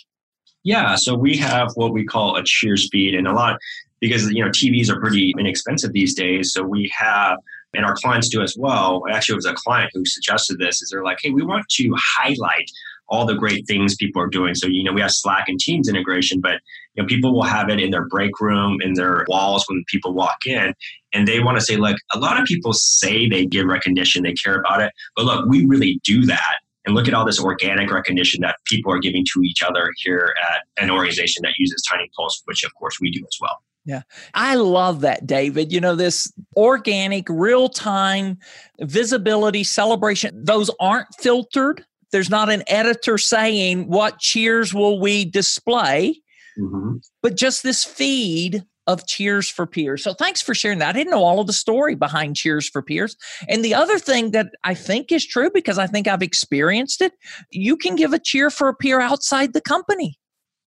Yeah, 0.64 0.94
so 0.94 1.14
we 1.14 1.36
have 1.36 1.72
what 1.74 1.92
we 1.92 2.04
call 2.04 2.36
a 2.36 2.42
cheers 2.42 2.88
feed, 2.90 3.14
and 3.14 3.28
a 3.28 3.34
lot 3.34 3.58
because 4.04 4.30
you 4.30 4.44
know 4.44 4.50
TVs 4.50 4.90
are 4.90 5.00
pretty 5.00 5.32
inexpensive 5.38 5.92
these 5.92 6.14
days. 6.14 6.52
So 6.52 6.62
we 6.62 6.92
have, 6.94 7.38
and 7.72 7.86
our 7.86 7.94
clients 7.94 8.28
do 8.28 8.42
as 8.42 8.54
well. 8.58 9.02
Actually, 9.10 9.34
it 9.34 9.36
was 9.36 9.46
a 9.46 9.54
client 9.54 9.90
who 9.94 10.04
suggested 10.04 10.58
this. 10.58 10.82
Is 10.82 10.90
they're 10.90 11.02
like, 11.02 11.18
hey, 11.22 11.30
we 11.30 11.42
want 11.42 11.64
to 11.68 11.94
highlight 11.96 12.70
all 13.08 13.24
the 13.24 13.34
great 13.34 13.66
things 13.66 13.96
people 13.96 14.20
are 14.20 14.28
doing. 14.28 14.54
So 14.54 14.66
you 14.66 14.84
know, 14.84 14.92
we 14.92 15.00
have 15.00 15.10
Slack 15.10 15.44
and 15.48 15.58
Teams 15.58 15.88
integration, 15.88 16.42
but 16.42 16.60
you 16.94 17.02
know, 17.02 17.06
people 17.06 17.32
will 17.32 17.44
have 17.44 17.70
it 17.70 17.80
in 17.80 17.90
their 17.90 18.06
break 18.08 18.38
room, 18.40 18.82
in 18.82 18.92
their 18.92 19.24
walls 19.26 19.64
when 19.68 19.82
people 19.88 20.12
walk 20.12 20.36
in, 20.46 20.74
and 21.14 21.26
they 21.26 21.40
want 21.40 21.56
to 21.58 21.64
say, 21.64 21.76
look, 21.76 21.96
a 22.14 22.18
lot 22.18 22.38
of 22.38 22.44
people 22.44 22.74
say 22.74 23.26
they 23.26 23.46
give 23.46 23.64
recognition, 23.66 24.22
they 24.22 24.34
care 24.34 24.56
about 24.60 24.82
it, 24.82 24.92
but 25.16 25.24
look, 25.24 25.46
we 25.48 25.64
really 25.64 25.98
do 26.04 26.26
that 26.26 26.56
and 26.84 26.94
look 26.94 27.08
at 27.08 27.14
all 27.14 27.24
this 27.24 27.40
organic 27.40 27.90
recognition 27.90 28.42
that 28.42 28.56
people 28.66 28.92
are 28.92 28.98
giving 28.98 29.24
to 29.32 29.42
each 29.42 29.62
other 29.62 29.90
here 29.96 30.34
at 30.52 30.82
an 30.82 30.90
organization 30.90 31.40
that 31.42 31.54
uses 31.56 31.82
Tiny 31.90 32.10
Pulse, 32.14 32.42
which 32.44 32.64
of 32.64 32.74
course 32.74 33.00
we 33.00 33.10
do 33.10 33.20
as 33.20 33.38
well. 33.40 33.62
Yeah. 33.84 34.02
I 34.32 34.54
love 34.54 35.02
that, 35.02 35.26
David. 35.26 35.72
You 35.72 35.80
know, 35.80 35.94
this 35.94 36.32
organic, 36.56 37.28
real 37.28 37.68
time 37.68 38.38
visibility 38.80 39.62
celebration, 39.62 40.42
those 40.42 40.70
aren't 40.80 41.08
filtered. 41.18 41.84
There's 42.10 42.30
not 42.30 42.48
an 42.48 42.62
editor 42.66 43.18
saying, 43.18 43.88
What 43.88 44.18
cheers 44.18 44.72
will 44.72 45.00
we 45.00 45.24
display? 45.24 46.22
Mm-hmm. 46.58 46.96
But 47.22 47.36
just 47.36 47.62
this 47.62 47.84
feed 47.84 48.64
of 48.86 49.06
Cheers 49.06 49.48
for 49.48 49.66
Peers. 49.66 50.02
So 50.02 50.12
thanks 50.12 50.42
for 50.42 50.54
sharing 50.54 50.78
that. 50.78 50.90
I 50.90 50.92
didn't 50.92 51.10
know 51.10 51.24
all 51.24 51.40
of 51.40 51.46
the 51.46 51.52
story 51.52 51.94
behind 51.94 52.36
Cheers 52.36 52.68
for 52.68 52.82
Peers. 52.82 53.16
And 53.48 53.64
the 53.64 53.74
other 53.74 53.98
thing 53.98 54.32
that 54.32 54.48
I 54.62 54.74
think 54.74 55.10
is 55.10 55.26
true 55.26 55.50
because 55.52 55.78
I 55.78 55.86
think 55.86 56.06
I've 56.06 56.22
experienced 56.22 57.00
it, 57.00 57.12
you 57.50 57.76
can 57.76 57.96
give 57.96 58.12
a 58.12 58.18
cheer 58.18 58.50
for 58.50 58.68
a 58.68 58.74
peer 58.74 59.00
outside 59.00 59.52
the 59.52 59.62
company. 59.62 60.18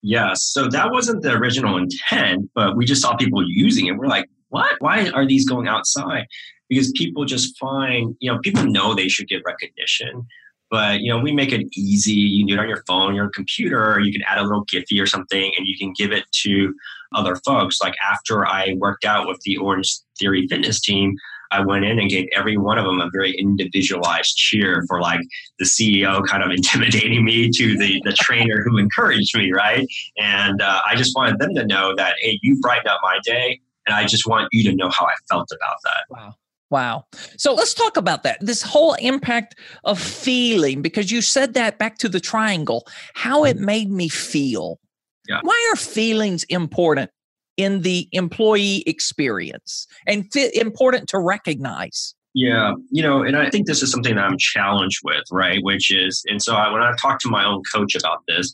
Yes. 0.07 0.45
So 0.45 0.69
that 0.69 0.93
wasn't 0.93 1.23
the 1.23 1.33
original 1.33 1.77
intent, 1.77 2.49
but 2.55 2.77
we 2.77 2.85
just 2.85 3.03
saw 3.03 3.17
people 3.17 3.43
using 3.45 3.87
it. 3.87 3.97
We're 3.97 4.07
like, 4.07 4.27
what? 4.51 4.77
Why 4.79 5.09
are 5.09 5.27
these 5.27 5.45
going 5.49 5.67
outside? 5.67 6.27
Because 6.69 6.93
people 6.93 7.25
just 7.25 7.59
find, 7.59 8.15
you 8.21 8.33
know, 8.33 8.39
people 8.39 8.63
know 8.67 8.95
they 8.95 9.09
should 9.09 9.27
get 9.27 9.43
recognition. 9.45 10.25
But 10.71 11.01
you 11.01 11.13
know, 11.13 11.19
we 11.19 11.33
make 11.33 11.51
it 11.51 11.67
easy. 11.77 12.13
You 12.13 12.43
can 12.45 12.47
do 12.47 12.55
it 12.55 12.63
on 12.63 12.69
your 12.69 12.85
phone, 12.87 13.17
your 13.17 13.31
computer. 13.31 13.99
You 13.99 14.13
can 14.13 14.23
add 14.29 14.39
a 14.39 14.45
little 14.45 14.65
Giphy 14.67 15.03
or 15.03 15.07
something, 15.07 15.53
and 15.57 15.67
you 15.67 15.77
can 15.77 15.93
give 15.97 16.13
it 16.13 16.25
to 16.45 16.73
other 17.17 17.35
folks. 17.45 17.81
Like 17.83 17.95
after 18.01 18.47
I 18.47 18.75
worked 18.77 19.05
out 19.05 19.27
with 19.27 19.41
the 19.41 19.57
Orange 19.57 19.93
Theory 20.21 20.47
Fitness 20.49 20.81
team, 20.81 21.17
I 21.51 21.61
went 21.61 21.85
in 21.85 21.99
and 21.99 22.11
gave 22.11 22.29
every 22.35 22.57
one 22.57 22.79
of 22.79 22.85
them 22.85 23.01
a 23.01 23.11
very 23.11 23.33
individualized 23.33 24.37
cheer 24.37 24.85
for 24.89 25.01
like 25.01 25.21
the 25.59 25.65
CEO 25.65 26.27
kind 26.27 26.43
of 26.43 26.51
intimidating 26.55 27.25
me 27.25 27.51
to 27.51 27.79
the, 27.79 28.01
the 28.05 28.13
trainer 28.13 28.63
who 28.65 28.79
encouraged 28.79 29.37
me, 29.37 29.53
right? 29.53 29.87
And 30.19 30.61
uh, 30.61 30.81
I 30.89 30.97
just 30.97 31.15
wanted 31.17 31.39
them 31.39 31.55
to 31.55 31.67
know 31.67 31.95
that, 31.97 32.15
hey, 32.21 32.39
you 32.43 32.59
brightened 32.61 32.89
up 32.89 33.01
my 33.03 33.19
day. 33.25 33.61
And 33.87 33.95
I 33.95 34.05
just 34.05 34.27
want 34.27 34.49
you 34.53 34.69
to 34.69 34.77
know 34.77 34.91
how 34.91 35.07
I 35.07 35.15
felt 35.31 35.49
about 35.53 35.77
that. 35.85 36.05
Wow. 36.11 36.35
Wow. 36.69 37.05
So 37.37 37.55
let's 37.55 37.75
talk 37.75 37.97
about 37.97 38.25
that. 38.25 38.39
This 38.41 38.61
whole 38.61 38.95
impact 38.95 39.55
of 39.85 40.01
feeling, 40.01 40.83
because 40.83 41.13
you 41.13 41.23
said 41.23 41.55
that 41.55 41.79
back 41.79 41.99
to 41.99 42.09
the 42.09 42.19
triangle, 42.19 42.87
how 43.15 43.45
it 43.45 43.57
mm-hmm. 43.57 43.67
made 43.67 43.91
me 43.91 44.09
feel. 44.09 44.81
Yeah. 45.29 45.41
Why 45.43 45.71
are 45.73 45.77
feelings 45.77 46.45
important 46.45 47.11
in 47.57 47.83
the 47.83 48.09
employee 48.13 48.83
experience 48.87 49.87
and 50.07 50.27
important 50.55 51.09
to 51.09 51.19
recognize? 51.19 52.15
Yeah, 52.35 52.75
you 52.91 53.03
know, 53.03 53.23
and 53.23 53.35
I 53.37 53.49
think 53.49 53.67
this 53.67 53.83
is 53.83 53.91
something 53.91 54.15
that 54.15 54.25
I'm 54.25 54.37
challenged 54.39 55.01
with, 55.03 55.25
right? 55.33 55.59
Which 55.63 55.91
is, 55.91 56.23
and 56.29 56.43
so 56.43 56.55
I, 56.55 56.71
when 56.71 56.83
I 56.83 56.95
talk 57.01 57.19
to 57.21 57.31
my 57.31 57.47
own 57.47 57.63
coach 57.75 57.95
about 57.95 58.25
this, 58.29 58.53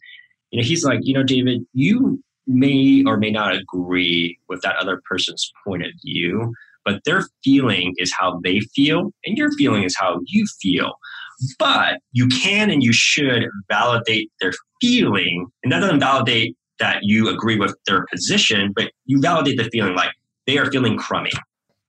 you 0.53 0.61
know, 0.61 0.67
he's 0.67 0.85
like, 0.85 1.01
you 1.03 1.13
know, 1.13 1.25
David, 1.25 1.67
you 1.73 2.23
may 2.47 3.03
or 3.07 3.17
may 3.17 3.31
not 3.31 3.57
agree 3.57 4.39
with 4.49 4.63
that 4.63 4.77
other 4.77 5.01
person's 5.09 5.51
point 5.67 5.83
of 5.85 5.91
view, 6.05 6.53
but 6.85 7.03
their 7.05 7.27
feeling 7.43 7.95
is 7.97 8.13
how 8.17 8.41
they 8.45 8.61
feel, 8.75 9.13
and 9.25 9.37
your 9.37 9.51
feeling 9.53 9.83
is 9.83 9.97
how 9.99 10.21
you 10.27 10.47
feel. 10.61 10.95
But 11.59 11.99
you 12.13 12.29
can 12.29 12.71
and 12.71 12.85
you 12.85 12.93
should 12.93 13.47
validate 13.69 14.31
their 14.41 14.53
feeling, 14.81 15.47
and 15.65 15.73
that 15.73 15.81
doesn't 15.81 16.01
validate 16.01 16.57
that 16.83 16.99
you 17.03 17.29
agree 17.29 17.57
with 17.57 17.75
their 17.87 18.05
position, 18.13 18.73
but 18.75 18.91
you 19.07 19.21
validate 19.21 19.57
the 19.57 19.71
feeling 19.71 19.95
like 19.95 20.11
they 20.49 20.59
are 20.59 20.69
feeling 20.71 20.99
crummy. 20.99 21.31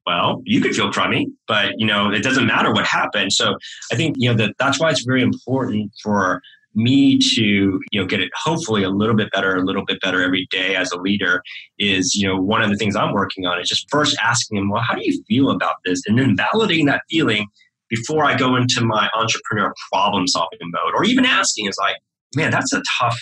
Well, 0.05 0.41
you 0.45 0.61
could 0.61 0.75
feel 0.75 0.91
crummy, 0.91 1.27
but 1.47 1.71
you 1.77 1.87
know, 1.87 2.11
it 2.11 2.21
doesn't 2.21 2.45
matter 2.45 2.71
what 2.71 2.85
happened. 2.85 3.33
So 3.33 3.55
I 3.91 3.95
think, 3.95 4.15
you 4.19 4.29
know, 4.29 4.37
that 4.37 4.53
that's 4.59 4.79
why 4.79 4.91
it's 4.91 5.03
very 5.03 5.23
important 5.23 5.91
for 6.03 6.41
me 6.75 7.17
to 7.19 7.43
you 7.91 8.01
know 8.01 8.05
get 8.05 8.19
it 8.19 8.31
hopefully 8.35 8.83
a 8.83 8.89
little 8.89 9.15
bit 9.15 9.31
better 9.31 9.55
a 9.55 9.63
little 9.63 9.85
bit 9.85 10.01
better 10.01 10.23
every 10.23 10.47
day 10.49 10.75
as 10.75 10.91
a 10.91 10.97
leader 10.97 11.43
is 11.77 12.15
you 12.15 12.27
know 12.27 12.35
one 12.35 12.63
of 12.63 12.71
the 12.71 12.75
things 12.75 12.95
i'm 12.95 13.13
working 13.13 13.45
on 13.45 13.61
is 13.61 13.69
just 13.69 13.85
first 13.91 14.17
asking 14.23 14.57
them 14.57 14.71
well 14.71 14.81
how 14.81 14.95
do 14.95 15.01
you 15.03 15.23
feel 15.27 15.51
about 15.51 15.75
this 15.85 16.01
and 16.07 16.17
then 16.17 16.35
validating 16.35 16.87
that 16.87 17.03
feeling 17.11 17.45
before 17.89 18.25
i 18.25 18.35
go 18.35 18.55
into 18.55 18.83
my 18.83 19.07
entrepreneur 19.15 19.71
problem 19.91 20.27
solving 20.27 20.57
mode 20.63 20.95
or 20.95 21.03
even 21.03 21.25
asking 21.25 21.67
is 21.67 21.77
like 21.79 21.97
man 22.35 22.49
that's 22.49 22.73
a 22.73 22.81
tough 22.99 23.19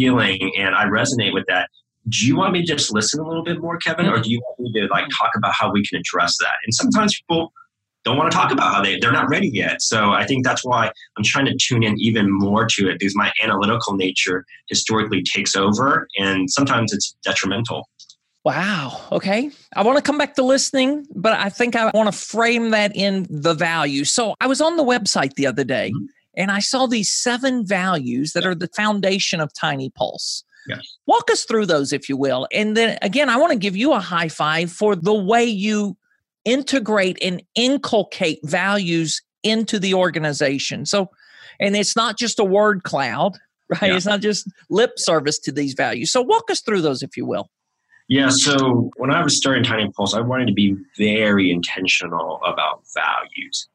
feeling 0.00 0.52
and 0.56 0.74
I 0.74 0.84
resonate 0.86 1.34
with 1.34 1.44
that. 1.48 1.68
Do 2.08 2.26
you 2.26 2.36
want 2.36 2.52
me 2.52 2.64
to 2.64 2.66
just 2.66 2.92
listen 2.92 3.20
a 3.20 3.28
little 3.28 3.44
bit 3.44 3.60
more, 3.60 3.76
Kevin, 3.76 4.06
or 4.06 4.18
do 4.20 4.30
you 4.30 4.40
want 4.40 4.60
me 4.60 4.80
to 4.80 4.86
like 4.86 5.04
talk 5.18 5.32
about 5.36 5.52
how 5.58 5.70
we 5.70 5.84
can 5.84 6.00
address 6.00 6.36
that? 6.40 6.54
And 6.64 6.74
sometimes 6.74 7.14
people 7.20 7.52
don't 8.04 8.16
want 8.16 8.32
to 8.32 8.36
talk 8.36 8.50
about 8.50 8.72
how 8.72 8.82
they, 8.82 8.98
they're 8.98 9.12
not 9.12 9.28
ready 9.28 9.50
yet. 9.52 9.82
So 9.82 10.10
I 10.12 10.26
think 10.26 10.42
that's 10.44 10.64
why 10.64 10.86
I'm 11.18 11.24
trying 11.24 11.44
to 11.44 11.56
tune 11.60 11.82
in 11.82 12.00
even 12.00 12.26
more 12.30 12.66
to 12.66 12.88
it 12.88 12.98
because 12.98 13.14
my 13.14 13.30
analytical 13.42 13.94
nature 13.94 14.46
historically 14.68 15.22
takes 15.22 15.54
over 15.54 16.08
and 16.18 16.50
sometimes 16.50 16.94
it's 16.94 17.14
detrimental. 17.22 17.86
Wow. 18.42 18.98
Okay. 19.12 19.50
I 19.76 19.82
want 19.82 19.98
to 19.98 20.02
come 20.02 20.16
back 20.16 20.34
to 20.36 20.42
listening, 20.42 21.06
but 21.14 21.34
I 21.34 21.50
think 21.50 21.76
I 21.76 21.90
want 21.92 22.10
to 22.10 22.18
frame 22.18 22.70
that 22.70 22.96
in 22.96 23.26
the 23.28 23.52
value. 23.52 24.04
So 24.04 24.34
I 24.40 24.46
was 24.46 24.62
on 24.62 24.78
the 24.78 24.82
website 24.82 25.34
the 25.34 25.46
other 25.46 25.64
day. 25.64 25.92
Mm-hmm 25.94 26.06
and 26.36 26.50
I 26.50 26.60
saw 26.60 26.86
these 26.86 27.12
seven 27.12 27.66
values 27.66 28.32
that 28.32 28.46
are 28.46 28.54
the 28.54 28.68
foundation 28.68 29.40
of 29.40 29.52
Tiny 29.52 29.90
Pulse. 29.90 30.44
Yes. 30.68 30.80
Walk 31.06 31.30
us 31.30 31.44
through 31.44 31.66
those, 31.66 31.92
if 31.92 32.08
you 32.08 32.16
will. 32.16 32.46
And 32.52 32.76
then 32.76 32.98
again, 33.02 33.28
I 33.28 33.36
want 33.36 33.52
to 33.52 33.58
give 33.58 33.76
you 33.76 33.92
a 33.92 34.00
high 34.00 34.28
five 34.28 34.70
for 34.70 34.94
the 34.94 35.14
way 35.14 35.44
you 35.44 35.96
integrate 36.44 37.18
and 37.22 37.42
inculcate 37.54 38.40
values 38.44 39.22
into 39.42 39.78
the 39.78 39.94
organization. 39.94 40.86
So, 40.86 41.10
and 41.58 41.76
it's 41.76 41.96
not 41.96 42.18
just 42.18 42.38
a 42.38 42.44
word 42.44 42.82
cloud, 42.84 43.38
right? 43.68 43.90
Yeah. 43.90 43.96
It's 43.96 44.06
not 44.06 44.20
just 44.20 44.50
lip 44.68 44.92
service 44.96 45.38
to 45.40 45.52
these 45.52 45.74
values. 45.74 46.10
So, 46.12 46.22
walk 46.22 46.50
us 46.50 46.60
through 46.60 46.82
those, 46.82 47.02
if 47.02 47.16
you 47.16 47.26
will. 47.26 47.50
Yeah, 48.10 48.28
so 48.28 48.90
when 48.96 49.12
I 49.12 49.22
was 49.22 49.36
starting 49.36 49.62
Tiny 49.62 49.88
Pulse, 49.92 50.14
I 50.14 50.20
wanted 50.20 50.48
to 50.48 50.52
be 50.52 50.76
very 50.98 51.52
intentional 51.52 52.40
about 52.44 52.82
values. 52.92 53.68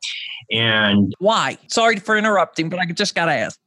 And 0.51 1.15
why? 1.19 1.57
Sorry 1.67 1.99
for 1.99 2.17
interrupting, 2.17 2.67
but 2.67 2.77
I 2.77 2.85
just 2.85 3.15
got 3.15 3.25
to 3.25 3.31
ask. 3.31 3.57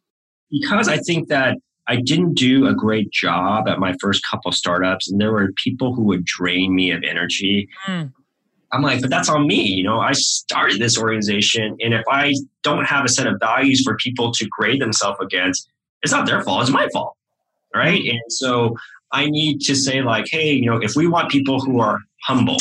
Because 0.51 0.87
I 0.87 0.99
think 0.99 1.29
that 1.29 1.57
I 1.87 1.97
didn't 1.97 2.35
do 2.35 2.67
a 2.67 2.75
great 2.75 3.11
job 3.11 3.67
at 3.67 3.79
my 3.79 3.95
first 3.99 4.23
couple 4.31 4.53
startups, 4.53 5.11
and 5.11 5.19
there 5.19 5.33
were 5.33 5.53
people 5.53 5.95
who 5.95 6.03
would 6.03 6.27
drain 6.27 6.75
me 6.75 6.91
of 6.91 7.03
energy. 7.03 7.67
Mm. 7.87 8.13
I'm 8.71 8.83
like, 8.83 9.01
but 9.01 9.09
that's 9.09 9.31
on 9.31 9.47
me. 9.47 9.63
You 9.63 9.85
know, 9.85 10.01
I 10.01 10.13
started 10.13 10.83
this 10.83 10.99
organization, 10.99 11.79
and 11.81 11.95
if 11.95 12.05
I 12.11 12.35
don't 12.63 12.85
have 12.85 13.07
a 13.07 13.09
set 13.09 13.27
of 13.27 13.41
values 13.41 13.81
for 13.83 13.97
people 13.97 14.33
to 14.33 14.47
grade 14.51 14.83
themselves 14.83 15.19
against, 15.23 15.67
it's 16.03 16.13
not 16.13 16.27
their 16.27 16.43
fault, 16.43 16.61
it's 16.61 16.71
my 16.71 16.91
fault. 16.93 17.17
Right. 17.75 18.03
And 18.05 18.21
so 18.29 18.77
I 19.13 19.27
need 19.27 19.61
to 19.63 19.75
say, 19.75 20.03
like, 20.03 20.27
hey, 20.31 20.53
you 20.53 20.67
know, 20.67 20.79
if 20.79 20.95
we 20.95 21.07
want 21.07 21.31
people 21.31 21.61
who 21.61 21.81
are 21.81 21.99
humble, 22.25 22.59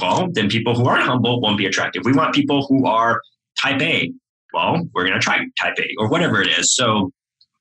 well, 0.00 0.28
then 0.32 0.48
people 0.48 0.74
who 0.74 0.86
aren't 0.86 1.04
humble 1.04 1.40
won't 1.40 1.58
be 1.58 1.66
attractive. 1.66 2.02
We 2.04 2.12
want 2.12 2.34
people 2.34 2.66
who 2.66 2.86
are 2.86 3.20
type 3.60 3.80
A. 3.80 4.12
Well, 4.52 4.82
we're 4.94 5.06
going 5.06 5.18
to 5.18 5.20
try 5.20 5.38
type 5.60 5.74
A 5.78 5.88
or 5.98 6.08
whatever 6.08 6.40
it 6.40 6.48
is. 6.48 6.74
So, 6.74 7.10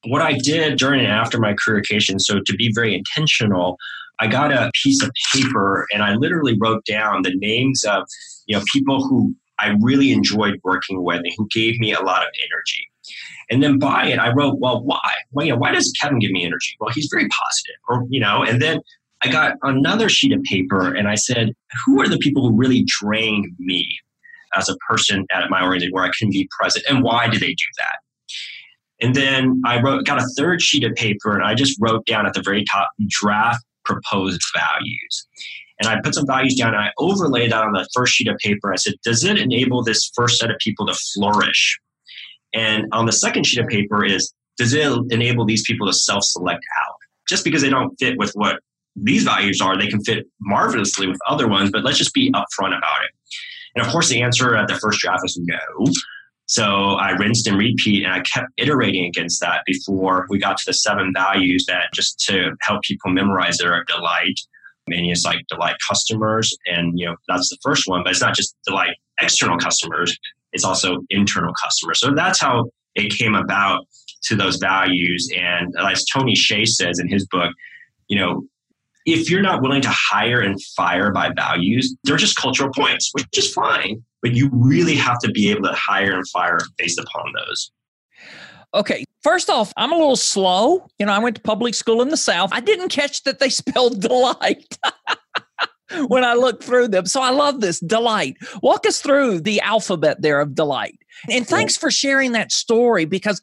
what 0.06 0.22
I 0.22 0.34
did 0.34 0.78
during 0.78 1.00
and 1.00 1.12
after 1.12 1.40
my 1.40 1.54
career 1.54 1.82
careercation, 1.82 2.20
so 2.20 2.40
to 2.46 2.56
be 2.56 2.72
very 2.74 2.94
intentional, 2.94 3.78
I 4.20 4.28
got 4.28 4.52
a 4.52 4.70
piece 4.84 5.02
of 5.02 5.12
paper 5.34 5.88
and 5.94 6.04
I 6.04 6.16
literally 6.16 6.58
wrote 6.60 6.86
down 6.86 7.22
the 7.22 7.34
names 7.36 7.84
of 7.84 8.04
you 8.46 8.58
know 8.58 8.64
people 8.74 9.04
who 9.04 9.34
I 9.60 9.76
really 9.82 10.12
enjoyed 10.12 10.60
working 10.64 11.04
with 11.04 11.20
and 11.20 11.32
who 11.38 11.48
gave 11.52 11.80
me 11.80 11.94
a 11.94 12.02
lot 12.02 12.24
of 12.24 12.30
energy. 12.40 12.90
And 13.50 13.62
then 13.62 13.80
by 13.80 14.08
it, 14.08 14.20
I 14.20 14.32
wrote, 14.34 14.60
well, 14.60 14.84
why? 14.84 15.12
Well, 15.32 15.46
you 15.46 15.52
know, 15.54 15.58
why 15.58 15.72
does 15.72 15.92
Kevin 16.00 16.20
give 16.20 16.32
me 16.32 16.46
energy? 16.46 16.76
Well, 16.80 16.92
he's 16.94 17.10
very 17.12 17.28
positive, 17.28 17.76
or 17.88 18.06
you 18.10 18.20
know. 18.20 18.44
And 18.44 18.62
then 18.62 18.80
I 19.22 19.30
got 19.30 19.56
another 19.64 20.10
sheet 20.10 20.34
of 20.34 20.42
paper 20.44 20.94
and 20.94 21.08
I 21.08 21.16
said, 21.16 21.54
who 21.86 22.02
are 22.02 22.08
the 22.08 22.18
people 22.18 22.48
who 22.48 22.56
really 22.56 22.86
drain 22.86 23.56
me 23.60 23.88
as 24.56 24.70
a 24.70 24.76
person 24.90 25.26
at 25.32 25.50
my 25.50 25.64
organization 25.64 25.94
where 25.94 26.04
I 26.04 26.12
can 26.18 26.30
be 26.30 26.48
present, 26.58 26.86
and 26.90 27.04
why 27.04 27.28
do 27.28 27.40
they 27.40 27.54
do 27.54 27.66
that? 27.78 27.98
And 29.02 29.16
then 29.16 29.62
I 29.66 29.82
wrote, 29.82 30.06
got 30.06 30.22
a 30.22 30.28
third 30.38 30.62
sheet 30.62 30.84
of 30.84 30.94
paper, 30.96 31.34
and 31.34 31.44
I 31.44 31.56
just 31.56 31.78
wrote 31.82 32.06
down 32.06 32.26
at 32.26 32.34
the 32.34 32.42
very 32.42 32.64
top 32.72 32.90
draft 33.10 33.64
proposed 33.84 34.42
values. 34.56 35.28
And 35.80 35.90
I 35.90 36.00
put 36.02 36.16
some 36.16 36.26
values 36.26 36.56
down 36.56 36.74
and 36.74 36.84
I 36.84 36.92
overlaid 36.98 37.52
that 37.52 37.64
on 37.64 37.74
the 37.74 37.88
first 37.94 38.14
sheet 38.14 38.28
of 38.28 38.38
paper. 38.38 38.72
I 38.72 38.78
said, 38.78 38.94
does 39.04 39.24
it 39.24 39.38
enable 39.38 39.84
this 39.84 40.10
first 40.16 40.38
set 40.38 40.52
of 40.52 40.58
people 40.60 40.86
to 40.86 40.94
flourish? 40.94 41.80
And 42.54 42.86
on 42.92 43.06
the 43.06 43.12
second 43.12 43.46
sheet 43.46 43.62
of 43.62 43.68
paper 43.68 44.06
is, 44.06 44.34
does 44.58 44.74
it 44.74 44.92
enable 45.10 45.46
these 45.46 45.64
people 45.66 45.88
to 45.88 45.94
self 45.94 46.24
select 46.24 46.64
out? 46.80 46.96
Just 47.28 47.44
because 47.44 47.62
they 47.62 47.70
don't 47.70 47.96
fit 48.00 48.18
with 48.18 48.32
what 48.34 48.60
these 48.96 49.24
values 49.24 49.62
are, 49.62 49.78
they 49.78 49.88
can 49.88 50.04
fit 50.04 50.26
marvelously 50.42 51.08
with 51.08 51.18
other 51.28 51.48
ones, 51.48 51.72
but 51.72 51.84
let's 51.84 51.98
just 51.98 52.14
be 52.14 52.32
upfront 52.32 52.78
about 52.78 53.04
it. 53.04 53.12
And 53.76 53.86
of 53.86 53.92
course, 53.92 54.10
the 54.10 54.22
answer 54.22 54.56
at 54.56 54.68
the 54.68 54.76
first 54.76 55.00
draft 55.00 55.22
is 55.26 55.40
no. 55.42 55.92
So 56.46 56.64
I 56.64 57.12
rinsed 57.12 57.48
and 57.48 57.58
repeat, 57.58 58.04
and 58.04 58.14
I 58.14 58.22
kept 58.22 58.48
iterating 58.58 59.06
against 59.06 59.40
that 59.42 59.62
before 59.66 60.28
we 60.30 60.38
got 60.38 60.58
to 60.58 60.64
the 60.66 60.74
seven 60.74 61.12
values 61.16 61.66
that 61.68 61.88
just 61.94 62.20
to 62.28 62.52
help 62.62 62.84
people 62.84 63.12
memorize 63.12 63.58
their 63.58 63.84
delight. 63.86 64.40
I 64.88 64.92
mean, 64.92 65.10
it's 65.10 65.24
like 65.26 65.40
delight 65.48 65.78
customers, 65.88 66.56
and 66.66 67.00
you 67.00 67.06
know 67.06 67.16
that's 67.28 67.50
the 67.50 67.58
first 67.64 67.84
one, 67.86 68.04
but 68.04 68.12
it's 68.12 68.22
not 68.22 68.36
just 68.36 68.56
delight 68.68 68.96
external 69.22 69.58
customers; 69.58 70.16
it's 70.54 70.64
also 70.64 71.00
internal 71.10 71.54
customers. 71.64 72.00
So 72.00 72.14
that's 72.16 72.40
how 72.40 72.70
it 72.96 73.12
came 73.12 73.36
about 73.36 73.86
to 74.26 74.36
those 74.36 74.58
values. 74.58 75.28
And 75.36 75.74
as 75.80 76.06
Tony 76.06 76.34
Hsieh 76.34 76.68
says 76.68 77.00
in 77.00 77.10
his 77.10 77.28
book, 77.28 77.52
you 78.08 78.18
know, 78.18 78.44
if 79.06 79.30
you're 79.30 79.42
not 79.42 79.62
willing 79.62 79.82
to 79.82 79.92
hire 79.92 80.40
and 80.40 80.62
fire 80.78 81.12
by 81.12 81.32
values, 81.36 81.94
they're 82.04 82.18
just 82.18 82.38
cultural 82.38 82.72
points, 82.74 83.10
which 83.14 83.26
is 83.38 83.52
fine. 83.52 84.02
But 84.22 84.34
you 84.34 84.50
really 84.54 84.96
have 84.96 85.20
to 85.20 85.32
be 85.32 85.52
able 85.52 85.64
to 85.64 85.74
hire 85.74 86.14
and 86.14 86.28
fire 86.30 86.60
based 86.78 87.00
upon 87.00 87.34
those. 87.36 87.72
Okay, 88.74 89.04
first 89.22 89.50
off, 89.50 89.74
I'm 89.78 89.92
a 89.92 89.98
little 89.98 90.16
slow. 90.16 90.88
You 90.98 91.06
know, 91.06 91.12
I 91.12 91.20
went 91.20 91.36
to 91.36 91.42
public 91.42 91.76
school 91.76 92.02
in 92.02 92.10
the 92.10 92.18
South. 92.18 92.50
I 92.54 92.62
didn't 92.62 92.90
catch 92.90 93.24
that 93.24 93.40
they 93.40 93.50
spelled 93.50 94.02
delight. 94.02 94.78
when 96.08 96.24
I 96.24 96.34
look 96.34 96.64
through 96.64 96.90
them. 96.90 97.06
So 97.06 97.22
I 97.22 97.32
love 97.32 97.62
this 97.62 97.80
delight. 97.80 98.38
Walk 98.62 98.86
us 98.86 99.02
through 99.02 99.42
the 99.42 99.62
alphabet 99.62 100.22
there 100.22 100.40
of 100.40 100.56
delight. 100.56 101.00
And 101.30 101.48
thanks 101.48 101.78
for 101.78 101.92
sharing 101.92 102.34
that 102.34 102.52
story 102.52 103.06
because 103.06 103.42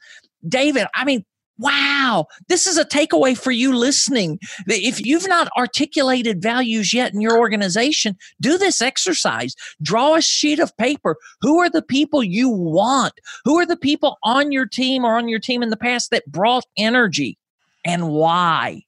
David, 0.49 0.87
I 0.95 1.05
mean, 1.05 1.25
wow, 1.61 2.27
this 2.49 2.67
is 2.67 2.79
a 2.79 2.85
takeaway 2.85 3.37
for 3.37 3.51
you 3.51 3.77
listening. 3.77 4.39
If 4.67 5.05
you've 5.05 5.29
not 5.29 5.49
articulated 5.57 6.43
values 6.43 6.95
yet 6.95 7.13
in 7.13 7.21
your 7.21 7.39
organization, 7.39 8.17
do 8.41 8.57
this 8.57 8.81
exercise. 8.81 9.55
Draw 9.83 10.17
a 10.17 10.23
sheet 10.23 10.59
of 10.59 10.77
paper. 10.79 11.17
Who 11.43 11.59
are 11.61 11.71
the 11.71 11.83
people 11.83 12.25
you 12.25 12.49
want? 12.49 13.13
Who 13.45 13.59
are 13.59 13.67
the 13.67 13.77
people 13.77 14.17
on 14.25 14.53
your 14.53 14.67
team 14.67 15.05
or 15.05 15.17
on 15.17 15.29
your 15.29 15.39
team 15.39 15.63
in 15.63 15.69
the 15.69 15.77
past 15.77 16.11
that 16.11 16.27
brought 16.27 16.65
energy 16.79 17.39
and 17.85 18.09
why? 18.09 18.83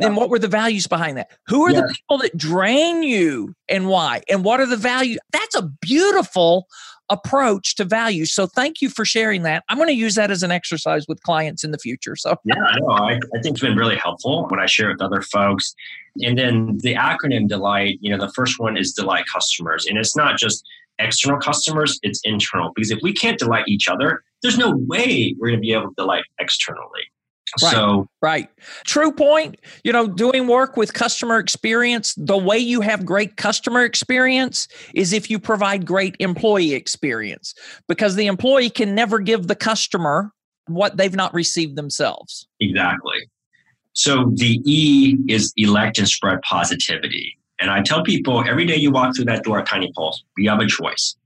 And 0.00 0.16
what 0.16 0.28
were 0.28 0.38
the 0.38 0.48
values 0.48 0.86
behind 0.86 1.16
that? 1.16 1.30
Who 1.46 1.62
are 1.64 1.72
the 1.72 1.94
people 1.94 2.18
that 2.18 2.36
drain 2.36 3.02
you 3.02 3.54
and 3.68 3.88
why? 3.88 4.22
And 4.28 4.44
what 4.44 4.60
are 4.60 4.66
the 4.66 4.76
values? 4.76 5.18
That's 5.32 5.54
a 5.54 5.62
beautiful 5.62 6.66
approach 7.08 7.76
to 7.76 7.84
value. 7.84 8.26
So 8.26 8.46
thank 8.46 8.80
you 8.80 8.90
for 8.90 9.04
sharing 9.04 9.42
that. 9.42 9.64
I'm 9.68 9.78
going 9.78 9.88
to 9.88 9.94
use 9.94 10.16
that 10.16 10.30
as 10.30 10.42
an 10.42 10.50
exercise 10.50 11.06
with 11.08 11.22
clients 11.22 11.62
in 11.64 11.70
the 11.70 11.78
future. 11.78 12.16
So 12.16 12.36
yeah, 12.44 12.54
no, 12.80 12.90
I, 12.90 13.12
I 13.12 13.40
think 13.42 13.54
it's 13.54 13.60
been 13.60 13.76
really 13.76 13.96
helpful 13.96 14.46
when 14.48 14.60
I 14.60 14.66
share 14.66 14.90
it 14.90 14.94
with 14.94 15.02
other 15.02 15.22
folks. 15.22 15.74
And 16.22 16.36
then 16.36 16.78
the 16.82 16.94
acronym 16.94 17.48
Delight, 17.48 17.98
you 18.00 18.10
know, 18.10 18.18
the 18.18 18.32
first 18.32 18.58
one 18.58 18.76
is 18.76 18.92
Delight 18.92 19.24
Customers. 19.32 19.86
And 19.86 19.98
it's 19.98 20.16
not 20.16 20.36
just 20.36 20.64
external 20.98 21.38
customers, 21.38 21.98
it's 22.02 22.20
internal. 22.24 22.72
Because 22.74 22.90
if 22.90 22.98
we 23.02 23.12
can't 23.12 23.38
delight 23.38 23.64
each 23.68 23.88
other, 23.88 24.22
there's 24.42 24.58
no 24.58 24.74
way 24.86 25.34
we're 25.38 25.48
going 25.48 25.60
to 25.60 25.62
be 25.62 25.72
able 25.72 25.88
to 25.88 25.94
delight 25.96 26.24
externally. 26.38 27.04
Right, 27.62 27.70
so 27.72 28.08
right. 28.20 28.48
True 28.84 29.12
point. 29.12 29.60
You 29.84 29.92
know, 29.92 30.08
doing 30.08 30.46
work 30.46 30.76
with 30.76 30.92
customer 30.92 31.38
experience, 31.38 32.14
the 32.16 32.36
way 32.36 32.58
you 32.58 32.80
have 32.80 33.06
great 33.06 33.36
customer 33.36 33.82
experience 33.84 34.68
is 34.94 35.12
if 35.12 35.30
you 35.30 35.38
provide 35.38 35.86
great 35.86 36.16
employee 36.18 36.74
experience 36.74 37.54
because 37.88 38.16
the 38.16 38.26
employee 38.26 38.70
can 38.70 38.94
never 38.94 39.20
give 39.20 39.46
the 39.46 39.54
customer 39.54 40.32
what 40.66 40.96
they've 40.96 41.14
not 41.14 41.32
received 41.34 41.76
themselves. 41.76 42.48
Exactly. 42.60 43.30
So 43.92 44.32
the 44.34 44.60
E 44.64 45.16
is 45.28 45.52
elect 45.56 45.98
and 45.98 46.08
spread 46.08 46.42
positivity. 46.42 47.38
And 47.60 47.70
I 47.70 47.80
tell 47.80 48.02
people 48.02 48.44
every 48.46 48.66
day 48.66 48.76
you 48.76 48.90
walk 48.90 49.16
through 49.16 49.24
that 49.26 49.44
door 49.44 49.60
at 49.60 49.66
Tiny 49.66 49.90
Pulse, 49.92 50.22
you 50.36 50.50
have 50.50 50.60
a 50.60 50.66
choice. 50.66 51.16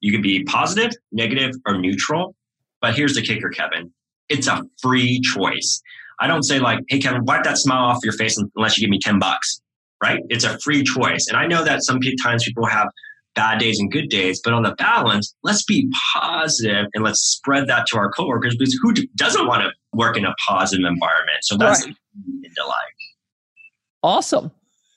You 0.00 0.10
can 0.10 0.22
be 0.22 0.42
positive, 0.44 0.90
negative, 1.12 1.54
or 1.66 1.78
neutral. 1.78 2.34
But 2.80 2.96
here's 2.96 3.14
the 3.14 3.22
kicker, 3.22 3.50
Kevin 3.50 3.92
it's 4.32 4.48
a 4.48 4.64
free 4.80 5.20
choice. 5.20 5.80
I 6.20 6.26
don't 6.26 6.42
say 6.42 6.58
like, 6.58 6.80
hey 6.88 6.98
Kevin, 6.98 7.24
wipe 7.24 7.44
that 7.44 7.58
smile 7.58 7.84
off 7.84 7.98
your 8.02 8.14
face 8.14 8.38
unless 8.56 8.78
you 8.78 8.82
give 8.82 8.90
me 8.90 8.98
10 8.98 9.18
bucks, 9.18 9.60
right? 10.02 10.20
It's 10.28 10.44
a 10.44 10.58
free 10.60 10.82
choice. 10.82 11.26
And 11.28 11.36
I 11.36 11.46
know 11.46 11.64
that 11.64 11.82
some 11.84 12.00
times 12.22 12.44
people 12.44 12.66
have 12.66 12.88
bad 13.34 13.58
days 13.58 13.78
and 13.78 13.90
good 13.90 14.08
days, 14.08 14.40
but 14.42 14.52
on 14.52 14.62
the 14.62 14.74
balance, 14.76 15.34
let's 15.42 15.64
be 15.64 15.90
positive 16.14 16.86
and 16.94 17.04
let's 17.04 17.20
spread 17.20 17.66
that 17.68 17.86
to 17.88 17.98
our 17.98 18.10
coworkers 18.10 18.56
because 18.56 18.78
who 18.82 18.92
doesn't 19.16 19.46
want 19.46 19.62
to 19.62 19.70
work 19.92 20.16
in 20.16 20.24
a 20.24 20.34
positive 20.46 20.86
environment? 20.86 21.38
So 21.42 21.56
that's 21.56 21.86
right. 21.86 21.96
delight. 22.54 22.76
Awesome. 24.02 24.50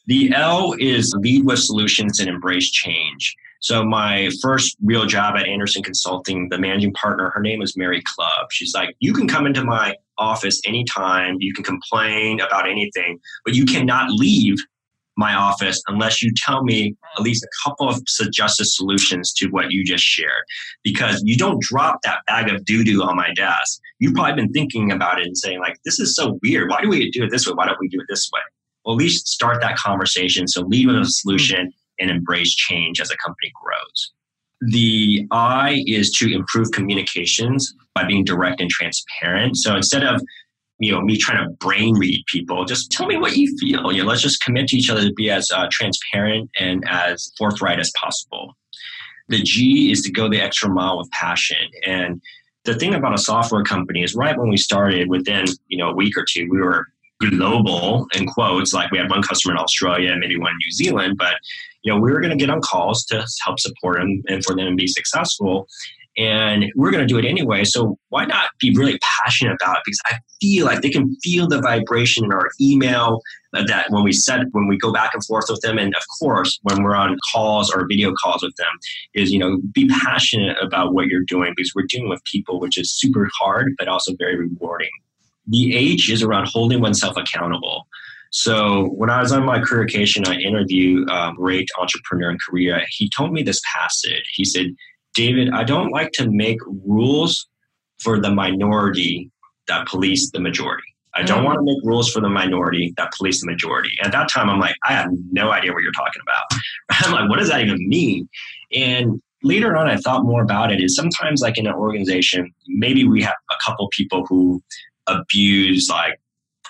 The 0.08 0.32
L 0.36 0.76
is 0.78 1.14
lead 1.18 1.46
with 1.46 1.60
solutions 1.60 2.20
and 2.20 2.30
embrace 2.30 2.70
change. 2.70 3.36
So 3.60 3.84
my 3.84 4.30
first 4.42 4.78
real 4.84 5.08
job 5.08 5.36
at 5.36 5.48
Andersen 5.48 5.82
Consulting, 5.82 6.50
the 6.50 6.60
managing 6.60 6.94
partner, 6.94 7.32
her 7.34 7.42
name 7.42 7.64
is 7.64 7.76
Mary 7.76 8.04
Club. 8.14 8.52
She's 8.52 8.76
like, 8.76 8.96
you 9.00 9.14
can 9.14 9.28
come 9.28 9.48
into 9.48 9.64
my 9.64 9.96
office 10.20 10.62
anytime, 10.66 11.38
you 11.40 11.54
can 11.54 11.64
complain 11.64 12.40
about 12.40 12.70
anything, 12.70 13.20
but 13.44 13.56
you 13.56 13.66
cannot 13.66 14.12
leave 14.12 14.58
my 15.18 15.34
office 15.34 15.82
unless 15.88 16.22
you 16.22 16.32
tell 16.36 16.64
me 16.64 16.96
at 17.18 17.24
least 17.24 17.44
a 17.44 17.68
couple 17.68 17.90
of 17.90 18.00
suggested 18.08 18.66
solutions 18.66 19.34
to 19.34 19.48
what 19.48 19.72
you 19.72 19.84
just 19.84 20.04
shared. 20.04 20.44
Because 20.84 21.24
you 21.26 21.36
don't 21.36 21.60
drop 21.62 22.00
that 22.04 22.20
bag 22.28 22.54
of 22.54 22.64
doo 22.66 22.84
doo 22.84 23.02
on 23.02 23.16
my 23.16 23.34
desk. 23.34 23.80
You've 23.98 24.14
probably 24.14 24.44
been 24.44 24.54
thinking 24.54 24.92
about 24.92 25.20
it 25.20 25.26
and 25.26 25.36
saying, 25.36 25.60
like, 25.60 25.78
this 25.86 26.00
is 26.00 26.16
so 26.16 26.38
weird. 26.44 26.70
Why 26.70 26.82
do 26.82 26.90
we 26.90 27.10
do 27.10 27.24
it 27.24 27.32
this 27.32 27.48
way? 27.48 27.54
Why 27.56 27.66
don't 27.66 27.80
we 27.80 27.88
do 27.88 28.00
it 28.00 28.06
this 28.10 28.30
way? 28.32 28.42
Well, 28.86 28.96
at 28.96 29.00
least 29.00 29.28
start 29.28 29.62
that 29.62 29.78
conversation. 29.78 30.48
So 30.48 30.62
leave 30.62 30.88
with 30.88 30.98
a 30.98 31.06
solution 31.06 31.74
and 32.00 32.12
embrace 32.12 32.54
change 32.54 33.02
as 33.02 33.10
a 33.10 33.18
company 33.18 33.52
grows. 33.62 34.12
The 34.62 35.28
I 35.32 35.84
is 35.88 36.12
to 36.14 36.34
improve 36.34 36.72
communications 36.72 37.74
by 37.94 38.06
being 38.06 38.24
direct 38.24 38.62
and 38.62 38.70
transparent. 38.70 39.58
So 39.58 39.76
instead 39.76 40.04
of 40.04 40.22
you 40.80 40.92
know 40.92 41.02
me 41.02 41.18
trying 41.18 41.44
to 41.44 41.50
brain 41.56 41.96
read 41.98 42.24
people, 42.32 42.66
just 42.66 42.92
tell 42.92 43.08
me 43.08 43.18
what 43.18 43.36
you 43.36 43.56
feel. 43.58 43.92
You 43.92 44.04
know, 44.04 44.10
let's 44.10 44.22
just 44.22 44.44
commit 44.44 44.68
to 44.68 44.78
each 44.78 44.90
other 44.90 45.02
to 45.02 45.14
be 45.14 45.30
as 45.30 45.50
uh, 45.52 45.68
transparent 45.72 46.50
and 46.60 46.84
as 46.90 47.32
forthright 47.38 47.80
as 47.80 47.92
possible. 48.00 48.56
The 49.30 49.42
G 49.42 49.92
is 49.92 50.02
to 50.04 50.12
go 50.12 50.30
the 50.30 50.42
extra 50.42 50.70
mile 50.70 50.98
with 50.98 51.10
passion. 51.12 51.70
And 51.86 52.22
the 52.64 52.76
thing 52.76 52.94
about 52.94 53.14
a 53.14 53.18
software 53.18 53.64
company 53.64 54.04
is 54.04 54.16
right 54.16 54.38
when 54.38 54.50
we 54.50 54.58
started, 54.58 55.10
within 55.10 55.46
you 55.68 55.78
know 55.78 55.90
a 55.90 55.96
week 55.96 56.18
or 56.18 56.26
two, 56.30 56.48
we 56.50 56.60
were 56.60 56.88
global 57.30 58.08
in 58.16 58.28
quotes. 58.28 58.74
Like 58.74 58.92
we 58.92 58.98
had 58.98 59.10
one 59.10 59.22
customer 59.22 59.54
in 59.54 59.60
Australia 59.60 60.16
maybe 60.18 60.38
one 60.38 60.52
in 60.52 60.58
New 60.58 60.72
Zealand, 60.72 61.16
but 61.18 61.36
you 61.84 61.94
know, 61.94 62.00
we 62.00 62.12
were 62.12 62.20
going 62.20 62.38
to 62.38 62.44
get 62.44 62.50
on 62.50 62.62
calls 62.62 63.06
to 63.06 63.26
help 63.46 63.60
support 63.60 64.00
them 64.00 64.24
and 64.28 64.44
for 64.44 64.56
them 64.56 64.66
to 64.66 64.76
be 64.76 64.88
successful. 64.88 65.68
And 66.18 66.72
we're 66.76 66.92
going 66.92 67.06
to 67.06 67.14
do 67.14 67.20
it 67.20 67.26
anyway. 67.26 67.66
So 67.66 67.98
why 68.10 68.26
not 68.26 68.50
be 68.60 68.74
really 68.76 68.98
passionate 69.20 69.58
about 69.62 69.78
it? 69.78 69.84
Because 69.86 70.00
I 70.06 70.14
feel 70.42 70.66
like 70.66 70.82
they 70.82 70.90
can 70.90 71.16
feel 71.22 71.48
the 71.48 71.60
vibration 71.60 72.24
in 72.24 72.32
our 72.32 72.50
email 72.60 73.22
uh, 73.54 73.64
that 73.68 73.88
when 73.90 74.04
we 74.04 74.14
said 74.14 74.46
when 74.52 74.68
we 74.68 74.78
go 74.78 74.94
back 74.94 75.14
and 75.14 75.24
forth 75.26 75.46
with 75.50 75.60
them, 75.62 75.78
and 75.78 75.94
of 75.94 76.02
course 76.20 76.58
when 76.64 76.84
we're 76.84 76.96
on 76.96 77.18
calls 77.34 77.70
or 77.70 77.86
video 77.88 78.14
calls 78.14 78.44
with 78.44 78.56
them, 78.56 78.72
is 79.14 79.32
you 79.32 79.40
know 79.40 79.60
be 79.74 79.88
passionate 79.88 80.58
about 80.62 80.94
what 80.94 81.08
you're 81.08 81.24
doing 81.28 81.54
because 81.56 81.74
we're 81.76 81.86
dealing 81.88 82.10
with 82.10 82.24
people, 82.24 82.60
which 82.62 82.78
is 82.78 82.92
super 82.92 83.30
hard 83.38 83.74
but 83.78 83.90
also 83.90 84.16
very 84.18 84.38
rewarding. 84.38 84.90
The 85.48 85.76
H 85.76 86.10
is 86.10 86.24
around 86.24 86.48
holding 86.48 86.82
oneself 86.82 87.16
accountable. 87.18 87.88
So 88.32 88.88
when 88.96 89.10
I 89.10 89.22
was 89.22 89.32
on 89.32 89.46
my 89.46 89.60
careercation, 89.60 90.28
I 90.28 90.36
interviewed 90.36 91.10
a 91.10 91.14
um, 91.14 91.36
great 91.36 91.70
entrepreneur 91.80 92.32
in 92.32 92.38
Korea. 92.38 92.82
He 92.90 93.10
told 93.10 93.32
me 93.32 93.44
this 93.44 93.62
passage. 93.74 94.24
He 94.34 94.44
said, 94.44 94.76
David, 95.14 95.52
I 95.54 95.64
don't 95.64 95.92
like 95.92 96.12
to 96.14 96.30
make 96.30 96.60
rules 96.86 97.48
for 98.02 98.20
the 98.20 98.30
minority 98.30 99.32
that 99.68 99.88
police 99.88 100.30
the 100.32 100.40
majority. 100.40 100.84
I 101.14 101.24
don't 101.24 101.44
mm. 101.44 101.46
want 101.46 101.60
to 101.60 101.64
make 101.64 101.78
rules 101.84 102.12
for 102.12 102.20
the 102.20 102.30
minority 102.30 102.94
that 102.98 103.14
police 103.18 103.40
the 103.40 103.50
majority. 103.50 103.90
And 104.00 104.08
at 104.08 104.12
that 104.12 104.30
time, 104.30 104.50
I'm 104.50 104.60
like, 104.60 104.76
I 104.84 104.92
have 104.92 105.08
no 105.32 105.52
idea 105.52 105.72
what 105.72 105.82
you're 105.82 105.94
talking 105.94 106.22
about. 106.22 106.44
I'm 107.06 107.14
like, 107.14 107.30
what 107.30 107.40
does 107.40 107.50
that 107.50 107.62
even 107.62 107.78
mean? 107.88 108.28
And 108.74 109.22
later 109.44 109.78
on, 109.78 109.88
I 109.88 109.96
thought 109.96 110.26
more 110.26 110.42
about 110.42 110.74
it. 110.74 110.84
Is 110.84 110.96
sometimes 110.96 111.42
like 111.42 111.58
in 111.58 111.68
an 111.68 111.74
organization, 111.74 112.54
maybe 112.68 113.08
we 113.08 113.24
have 113.24 113.36
a 113.50 113.56
couple 113.66 113.88
people 113.92 114.26
who 114.28 114.62
abuse 115.08 115.88
like 115.90 116.20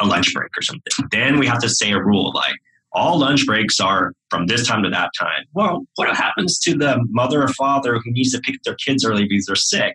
a 0.01 0.05
lunch 0.05 0.33
break 0.33 0.49
or 0.57 0.61
something. 0.61 1.07
Then 1.11 1.39
we 1.39 1.47
have 1.47 1.59
to 1.59 1.69
say 1.69 1.91
a 1.91 2.01
rule 2.01 2.31
like 2.33 2.55
all 2.91 3.19
lunch 3.19 3.45
breaks 3.45 3.79
are 3.79 4.13
from 4.29 4.47
this 4.47 4.65
time 4.65 4.83
to 4.83 4.89
that 4.89 5.11
time. 5.19 5.43
Well, 5.53 5.85
what 5.95 6.15
happens 6.15 6.57
to 6.59 6.77
the 6.77 6.97
mother 7.09 7.43
or 7.43 7.49
father 7.49 7.95
who 7.95 8.11
needs 8.11 8.31
to 8.31 8.39
pick 8.39 8.55
their 8.63 8.75
kids 8.75 9.03
early 9.05 9.27
because 9.27 9.45
they're 9.45 9.55
sick? 9.55 9.93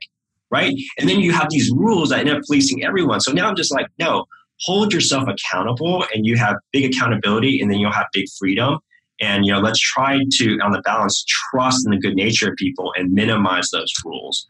Right. 0.51 0.75
And 0.99 1.09
then 1.09 1.21
you 1.21 1.33
have 1.33 1.49
these 1.51 1.71
rules 1.71 2.11
that 2.11 2.21
end 2.21 2.31
up 2.31 2.43
policing 2.47 2.85
everyone. 2.85 3.21
So 3.21 3.33
now 3.33 3.49
I'm 3.49 3.57
just 3.57 3.73
like, 3.73 3.87
no, 3.99 4.27
hold 4.63 4.93
yourself 4.93 5.29
accountable 5.29 6.05
and 6.15 6.27
you 6.27 6.37
have 6.37 6.57
big 6.73 6.93
accountability 6.93 7.61
and 7.61 7.71
then 7.71 7.79
you'll 7.79 7.93
have 7.93 8.07
big 8.13 8.27
freedom 8.39 8.79
and 9.21 9.45
you 9.45 9.53
know 9.53 9.61
let's 9.61 9.81
try 9.81 10.19
to 10.33 10.59
on 10.61 10.73
the 10.73 10.81
balance 10.83 11.25
trust 11.27 11.87
in 11.87 11.93
the 11.93 11.99
good 11.99 12.15
nature 12.15 12.51
of 12.51 12.57
people 12.57 12.93
and 12.97 13.13
minimize 13.13 13.69
those 13.73 13.93
rules 14.05 14.47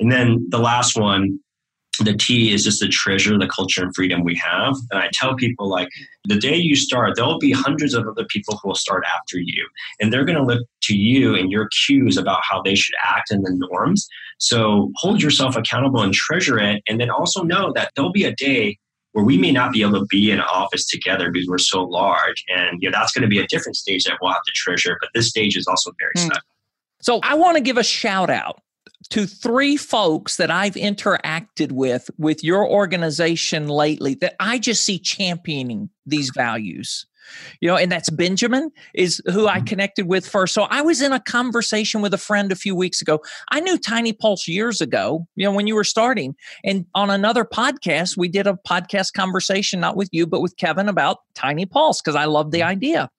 and 0.00 0.10
then 0.10 0.44
the 0.50 0.58
last 0.58 0.98
one 0.98 1.38
the 2.04 2.14
T 2.14 2.52
is 2.52 2.64
just 2.64 2.80
to 2.80 2.88
treasure 2.88 3.38
the 3.38 3.48
culture 3.48 3.82
and 3.82 3.94
freedom 3.94 4.24
we 4.24 4.34
have. 4.36 4.74
And 4.90 5.00
I 5.00 5.08
tell 5.12 5.34
people, 5.36 5.68
like, 5.68 5.88
the 6.24 6.38
day 6.38 6.56
you 6.56 6.76
start, 6.76 7.14
there'll 7.16 7.38
be 7.38 7.52
hundreds 7.52 7.94
of 7.94 8.06
other 8.06 8.24
people 8.26 8.58
who 8.62 8.68
will 8.68 8.74
start 8.74 9.04
after 9.14 9.38
you. 9.38 9.66
And 10.00 10.12
they're 10.12 10.24
going 10.24 10.38
to 10.38 10.44
look 10.44 10.66
to 10.82 10.96
you 10.96 11.34
and 11.34 11.50
your 11.50 11.68
cues 11.86 12.16
about 12.16 12.40
how 12.48 12.62
they 12.62 12.74
should 12.74 12.94
act 13.04 13.30
and 13.30 13.44
the 13.44 13.54
norms. 13.70 14.06
So 14.38 14.90
hold 14.96 15.22
yourself 15.22 15.56
accountable 15.56 16.02
and 16.02 16.12
treasure 16.12 16.58
it. 16.58 16.82
And 16.88 17.00
then 17.00 17.10
also 17.10 17.42
know 17.42 17.72
that 17.74 17.92
there'll 17.94 18.12
be 18.12 18.24
a 18.24 18.34
day 18.34 18.78
where 19.12 19.24
we 19.24 19.38
may 19.38 19.50
not 19.50 19.72
be 19.72 19.80
able 19.80 19.98
to 19.98 20.06
be 20.10 20.30
in 20.30 20.38
an 20.38 20.44
office 20.44 20.86
together 20.86 21.30
because 21.30 21.48
we're 21.48 21.58
so 21.58 21.84
large. 21.84 22.44
And 22.48 22.82
you 22.82 22.90
know, 22.90 22.98
that's 22.98 23.12
going 23.12 23.22
to 23.22 23.28
be 23.28 23.38
a 23.38 23.46
different 23.46 23.76
stage 23.76 24.04
that 24.04 24.18
we'll 24.20 24.32
have 24.32 24.42
to 24.44 24.52
treasure. 24.54 24.98
But 25.00 25.08
this 25.14 25.28
stage 25.28 25.56
is 25.56 25.66
also 25.66 25.92
very 25.98 26.12
mm. 26.16 26.26
special. 26.26 26.42
So 27.00 27.20
I 27.22 27.34
want 27.34 27.56
to 27.56 27.62
give 27.62 27.78
a 27.78 27.84
shout 27.84 28.30
out 28.30 28.60
to 29.08 29.26
three 29.26 29.76
folks 29.76 30.36
that 30.36 30.50
I've 30.50 30.74
interacted 30.74 31.72
with 31.72 32.10
with 32.18 32.42
your 32.42 32.68
organization 32.68 33.68
lately 33.68 34.14
that 34.14 34.34
I 34.40 34.58
just 34.58 34.84
see 34.84 34.98
championing 34.98 35.90
these 36.04 36.30
values. 36.34 37.06
You 37.60 37.68
know 37.68 37.76
and 37.76 37.90
that's 37.90 38.08
benjamin 38.08 38.70
is 38.94 39.20
who 39.26 39.48
i 39.48 39.56
mm-hmm. 39.56 39.64
connected 39.64 40.06
with 40.06 40.28
first. 40.28 40.54
So 40.54 40.62
i 40.70 40.80
was 40.80 41.02
in 41.02 41.10
a 41.12 41.18
conversation 41.18 42.00
with 42.00 42.14
a 42.14 42.18
friend 42.18 42.52
a 42.52 42.56
few 42.56 42.76
weeks 42.76 43.02
ago. 43.02 43.20
I 43.50 43.58
knew 43.58 43.78
tiny 43.78 44.12
pulse 44.12 44.46
years 44.46 44.80
ago 44.80 45.26
you 45.34 45.44
know 45.44 45.52
when 45.52 45.66
you 45.66 45.74
were 45.74 45.82
starting. 45.82 46.36
And 46.62 46.86
on 46.94 47.10
another 47.10 47.44
podcast 47.44 48.16
we 48.16 48.28
did 48.28 48.46
a 48.46 48.58
podcast 48.66 49.12
conversation 49.12 49.80
not 49.80 49.96
with 49.96 50.08
you 50.12 50.24
but 50.24 50.40
with 50.40 50.56
kevin 50.56 50.88
about 50.88 51.18
tiny 51.34 51.66
pulse 51.66 52.00
because 52.00 52.14
i 52.14 52.26
love 52.26 52.52
the 52.52 52.60
mm-hmm. 52.60 52.68
idea. 52.68 53.10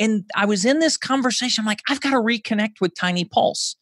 And 0.00 0.24
i 0.34 0.44
was 0.46 0.64
in 0.64 0.80
this 0.80 0.96
conversation 0.96 1.62
i'm 1.62 1.66
like 1.66 1.82
i've 1.88 2.00
got 2.00 2.10
to 2.10 2.16
reconnect 2.16 2.80
with 2.80 2.96
tiny 2.96 3.24
pulse 3.24 3.76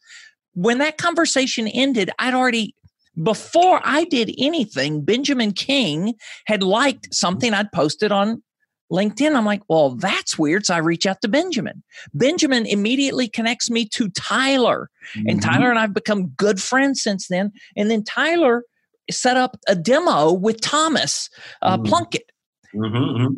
when 0.54 0.78
that 0.78 0.98
conversation 0.98 1.66
ended 1.68 2.10
i'd 2.18 2.34
already 2.34 2.74
before 3.22 3.80
I 3.84 4.04
did 4.04 4.34
anything, 4.38 5.04
Benjamin 5.04 5.52
King 5.52 6.14
had 6.46 6.62
liked 6.62 7.14
something 7.14 7.52
I'd 7.52 7.70
posted 7.72 8.10
on 8.10 8.42
LinkedIn. 8.90 9.34
I'm 9.34 9.44
like, 9.44 9.62
well, 9.68 9.96
that's 9.96 10.38
weird. 10.38 10.66
So 10.66 10.74
I 10.74 10.78
reach 10.78 11.06
out 11.06 11.20
to 11.22 11.28
Benjamin. 11.28 11.82
Benjamin 12.14 12.66
immediately 12.66 13.28
connects 13.28 13.70
me 13.70 13.86
to 13.90 14.08
Tyler. 14.10 14.90
Mm-hmm. 15.16 15.28
And 15.28 15.42
Tyler 15.42 15.70
and 15.70 15.78
I've 15.78 15.94
become 15.94 16.28
good 16.28 16.60
friends 16.60 17.02
since 17.02 17.28
then. 17.28 17.52
And 17.76 17.90
then 17.90 18.04
Tyler 18.04 18.64
set 19.10 19.36
up 19.36 19.58
a 19.66 19.74
demo 19.74 20.32
with 20.32 20.60
Thomas 20.60 21.28
uh, 21.62 21.76
mm-hmm. 21.76 21.86
Plunkett. 21.86 22.30
Mm-hmm, 22.74 22.96
mm-hmm. 22.96 23.34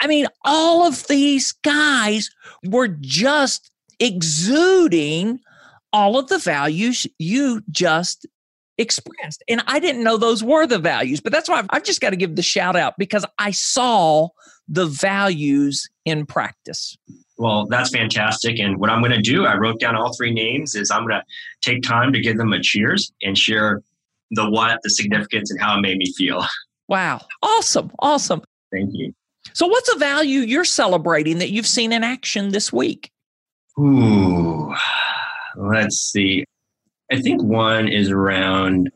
I 0.00 0.06
mean, 0.06 0.26
all 0.44 0.86
of 0.86 1.06
these 1.08 1.52
guys 1.62 2.30
were 2.64 2.88
just 2.88 3.70
exuding 3.98 5.40
all 5.92 6.18
of 6.18 6.28
the 6.28 6.38
values 6.38 7.06
you 7.18 7.62
just 7.70 8.26
expressed. 8.78 9.42
And 9.48 9.62
I 9.66 9.78
didn't 9.78 10.02
know 10.02 10.16
those 10.16 10.42
were 10.42 10.66
the 10.66 10.78
values, 10.78 11.20
but 11.20 11.32
that's 11.32 11.48
why 11.48 11.58
I've, 11.58 11.66
I've 11.70 11.84
just 11.84 12.00
got 12.00 12.10
to 12.10 12.16
give 12.16 12.36
the 12.36 12.42
shout 12.42 12.76
out 12.76 12.94
because 12.98 13.26
I 13.38 13.50
saw 13.50 14.28
the 14.68 14.86
values 14.86 15.88
in 16.04 16.24
practice. 16.26 16.96
Well, 17.38 17.66
that's 17.66 17.90
fantastic. 17.90 18.58
And 18.58 18.78
what 18.78 18.90
I'm 18.90 19.00
going 19.00 19.12
to 19.12 19.20
do, 19.20 19.46
I 19.46 19.56
wrote 19.56 19.80
down 19.80 19.96
all 19.96 20.14
three 20.16 20.32
names, 20.32 20.74
is 20.74 20.90
I'm 20.90 21.06
going 21.06 21.20
to 21.20 21.24
take 21.60 21.82
time 21.82 22.12
to 22.12 22.20
give 22.20 22.36
them 22.36 22.52
a 22.52 22.60
cheers 22.60 23.12
and 23.22 23.36
share 23.36 23.82
the 24.30 24.48
what, 24.48 24.78
the 24.82 24.90
significance, 24.90 25.50
and 25.50 25.60
how 25.60 25.76
it 25.76 25.80
made 25.80 25.98
me 25.98 26.12
feel. 26.16 26.44
Wow. 26.88 27.20
Awesome. 27.42 27.90
Awesome. 28.00 28.42
Thank 28.72 28.90
you. 28.92 29.12
So, 29.52 29.66
what's 29.66 29.92
a 29.94 29.98
value 29.98 30.40
you're 30.40 30.64
celebrating 30.64 31.38
that 31.38 31.50
you've 31.50 31.66
seen 31.66 31.92
in 31.92 32.04
action 32.04 32.50
this 32.50 32.72
week? 32.72 33.10
Ooh, 33.78 34.74
let's 35.60 35.96
see. 35.96 36.44
I 37.12 37.20
think 37.20 37.42
one 37.42 37.88
is 37.88 38.10
around 38.10 38.90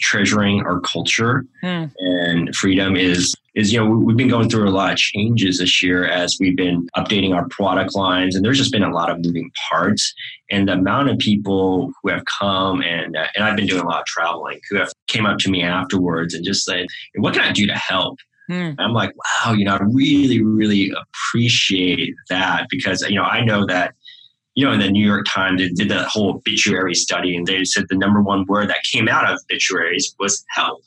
treasuring 0.00 0.62
our 0.62 0.80
culture 0.80 1.44
hmm. 1.60 1.84
and 1.98 2.54
freedom 2.54 2.96
is 2.96 3.34
is 3.54 3.72
you 3.72 3.78
know 3.78 3.90
we've 3.90 4.16
been 4.16 4.28
going 4.28 4.48
through 4.48 4.68
a 4.68 4.70
lot 4.70 4.92
of 4.92 4.98
changes 4.98 5.58
this 5.58 5.82
year 5.82 6.04
as 6.04 6.36
we've 6.38 6.56
been 6.56 6.88
updating 6.96 7.34
our 7.34 7.48
product 7.48 7.94
lines 7.96 8.36
and 8.36 8.44
there's 8.44 8.58
just 8.58 8.72
been 8.72 8.82
a 8.82 8.92
lot 8.92 9.10
of 9.10 9.18
moving 9.24 9.50
parts 9.68 10.14
and 10.50 10.68
the 10.68 10.72
amount 10.72 11.10
of 11.10 11.18
people 11.18 11.92
who 12.00 12.10
have 12.10 12.22
come 12.38 12.82
and 12.82 13.16
uh, 13.16 13.26
and 13.34 13.44
I've 13.44 13.56
been 13.56 13.66
doing 13.66 13.82
a 13.82 13.86
lot 13.86 14.00
of 14.00 14.06
traveling 14.06 14.60
who 14.70 14.76
have 14.76 14.92
came 15.08 15.26
up 15.26 15.38
to 15.38 15.50
me 15.50 15.62
afterwards 15.62 16.34
and 16.34 16.44
just 16.44 16.64
said 16.64 16.86
what 17.16 17.34
can 17.34 17.42
I 17.42 17.52
do 17.52 17.66
to 17.66 17.74
help 17.74 18.18
hmm. 18.48 18.70
I'm 18.78 18.92
like 18.92 19.12
wow 19.16 19.52
you 19.52 19.64
know 19.64 19.74
I 19.74 19.82
really 19.82 20.42
really 20.42 20.92
appreciate 20.92 22.14
that 22.28 22.66
because 22.70 23.02
you 23.08 23.16
know 23.16 23.24
I 23.24 23.44
know 23.44 23.66
that 23.66 23.94
you 24.58 24.64
know, 24.64 24.72
in 24.72 24.80
the 24.80 24.90
New 24.90 25.06
York 25.06 25.24
Times, 25.24 25.60
they 25.60 25.68
did 25.68 25.88
that 25.88 26.08
whole 26.08 26.30
obituary 26.30 26.92
study, 26.92 27.36
and 27.36 27.46
they 27.46 27.62
said 27.62 27.84
the 27.88 27.96
number 27.96 28.20
one 28.20 28.44
word 28.48 28.68
that 28.68 28.82
came 28.92 29.06
out 29.06 29.24
of 29.24 29.38
obituaries 29.44 30.16
was 30.18 30.44
help. 30.48 30.82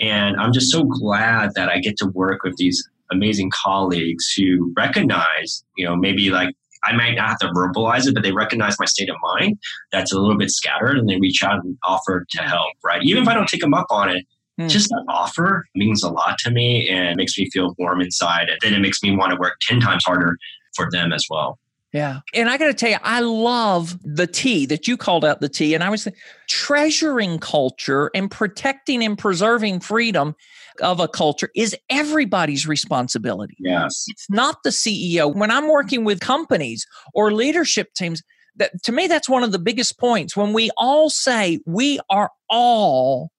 And 0.00 0.36
I'm 0.40 0.54
just 0.54 0.70
so 0.70 0.84
glad 0.84 1.50
that 1.54 1.68
I 1.68 1.80
get 1.80 1.98
to 1.98 2.06
work 2.06 2.42
with 2.44 2.56
these 2.56 2.82
amazing 3.12 3.50
colleagues 3.52 4.32
who 4.34 4.72
recognize, 4.74 5.62
you 5.76 5.84
know, 5.84 5.96
maybe 5.96 6.30
like 6.30 6.54
I 6.82 6.94
might 6.94 7.14
not 7.14 7.28
have 7.28 7.38
to 7.40 7.48
verbalize 7.48 8.08
it, 8.08 8.14
but 8.14 8.22
they 8.22 8.32
recognize 8.32 8.76
my 8.80 8.86
state 8.86 9.10
of 9.10 9.16
mind 9.22 9.58
that's 9.92 10.14
a 10.14 10.18
little 10.18 10.38
bit 10.38 10.50
scattered 10.50 10.96
and 10.96 11.06
they 11.06 11.18
reach 11.18 11.42
out 11.42 11.62
and 11.62 11.76
offer 11.84 12.24
to 12.26 12.42
help, 12.42 12.72
right? 12.82 13.02
Even 13.02 13.22
if 13.22 13.28
I 13.28 13.34
don't 13.34 13.50
take 13.50 13.60
them 13.60 13.74
up 13.74 13.88
on 13.90 14.08
it, 14.08 14.24
mm. 14.58 14.66
just 14.66 14.88
that 14.88 15.04
offer 15.10 15.66
means 15.74 16.02
a 16.02 16.08
lot 16.08 16.38
to 16.38 16.50
me 16.50 16.88
and 16.88 17.16
makes 17.16 17.36
me 17.36 17.50
feel 17.50 17.74
warm 17.78 18.00
inside. 18.00 18.48
And 18.48 18.58
then 18.62 18.72
it 18.72 18.80
makes 18.80 19.02
me 19.02 19.14
want 19.14 19.32
to 19.32 19.36
work 19.38 19.56
10 19.68 19.80
times 19.80 20.04
harder 20.06 20.38
for 20.74 20.88
them 20.90 21.12
as 21.12 21.26
well. 21.28 21.58
Yeah. 21.92 22.20
And 22.34 22.48
I 22.48 22.56
got 22.56 22.66
to 22.66 22.74
tell 22.74 22.90
you, 22.90 22.98
I 23.02 23.20
love 23.20 23.98
the 24.04 24.26
T 24.26 24.64
that 24.66 24.86
you 24.86 24.96
called 24.96 25.24
out 25.24 25.40
the 25.40 25.48
T. 25.48 25.74
And 25.74 25.82
I 25.82 25.90
was 25.90 26.06
treasuring 26.48 27.38
culture 27.38 28.10
and 28.14 28.30
protecting 28.30 29.02
and 29.02 29.18
preserving 29.18 29.80
freedom 29.80 30.36
of 30.82 31.00
a 31.00 31.08
culture 31.08 31.50
is 31.56 31.76
everybody's 31.90 32.66
responsibility. 32.66 33.56
Yes. 33.58 34.04
It's 34.08 34.30
not 34.30 34.62
the 34.62 34.70
CEO. 34.70 35.34
When 35.34 35.50
I'm 35.50 35.68
working 35.68 36.04
with 36.04 36.20
companies 36.20 36.86
or 37.12 37.32
leadership 37.32 37.92
teams, 37.94 38.22
that 38.56 38.82
to 38.84 38.92
me, 38.92 39.06
that's 39.06 39.28
one 39.28 39.42
of 39.42 39.52
the 39.52 39.58
biggest 39.58 39.98
points. 39.98 40.36
When 40.36 40.52
we 40.52 40.70
all 40.76 41.10
say 41.10 41.58
we 41.66 41.98
are 42.08 42.30
all 42.48 43.30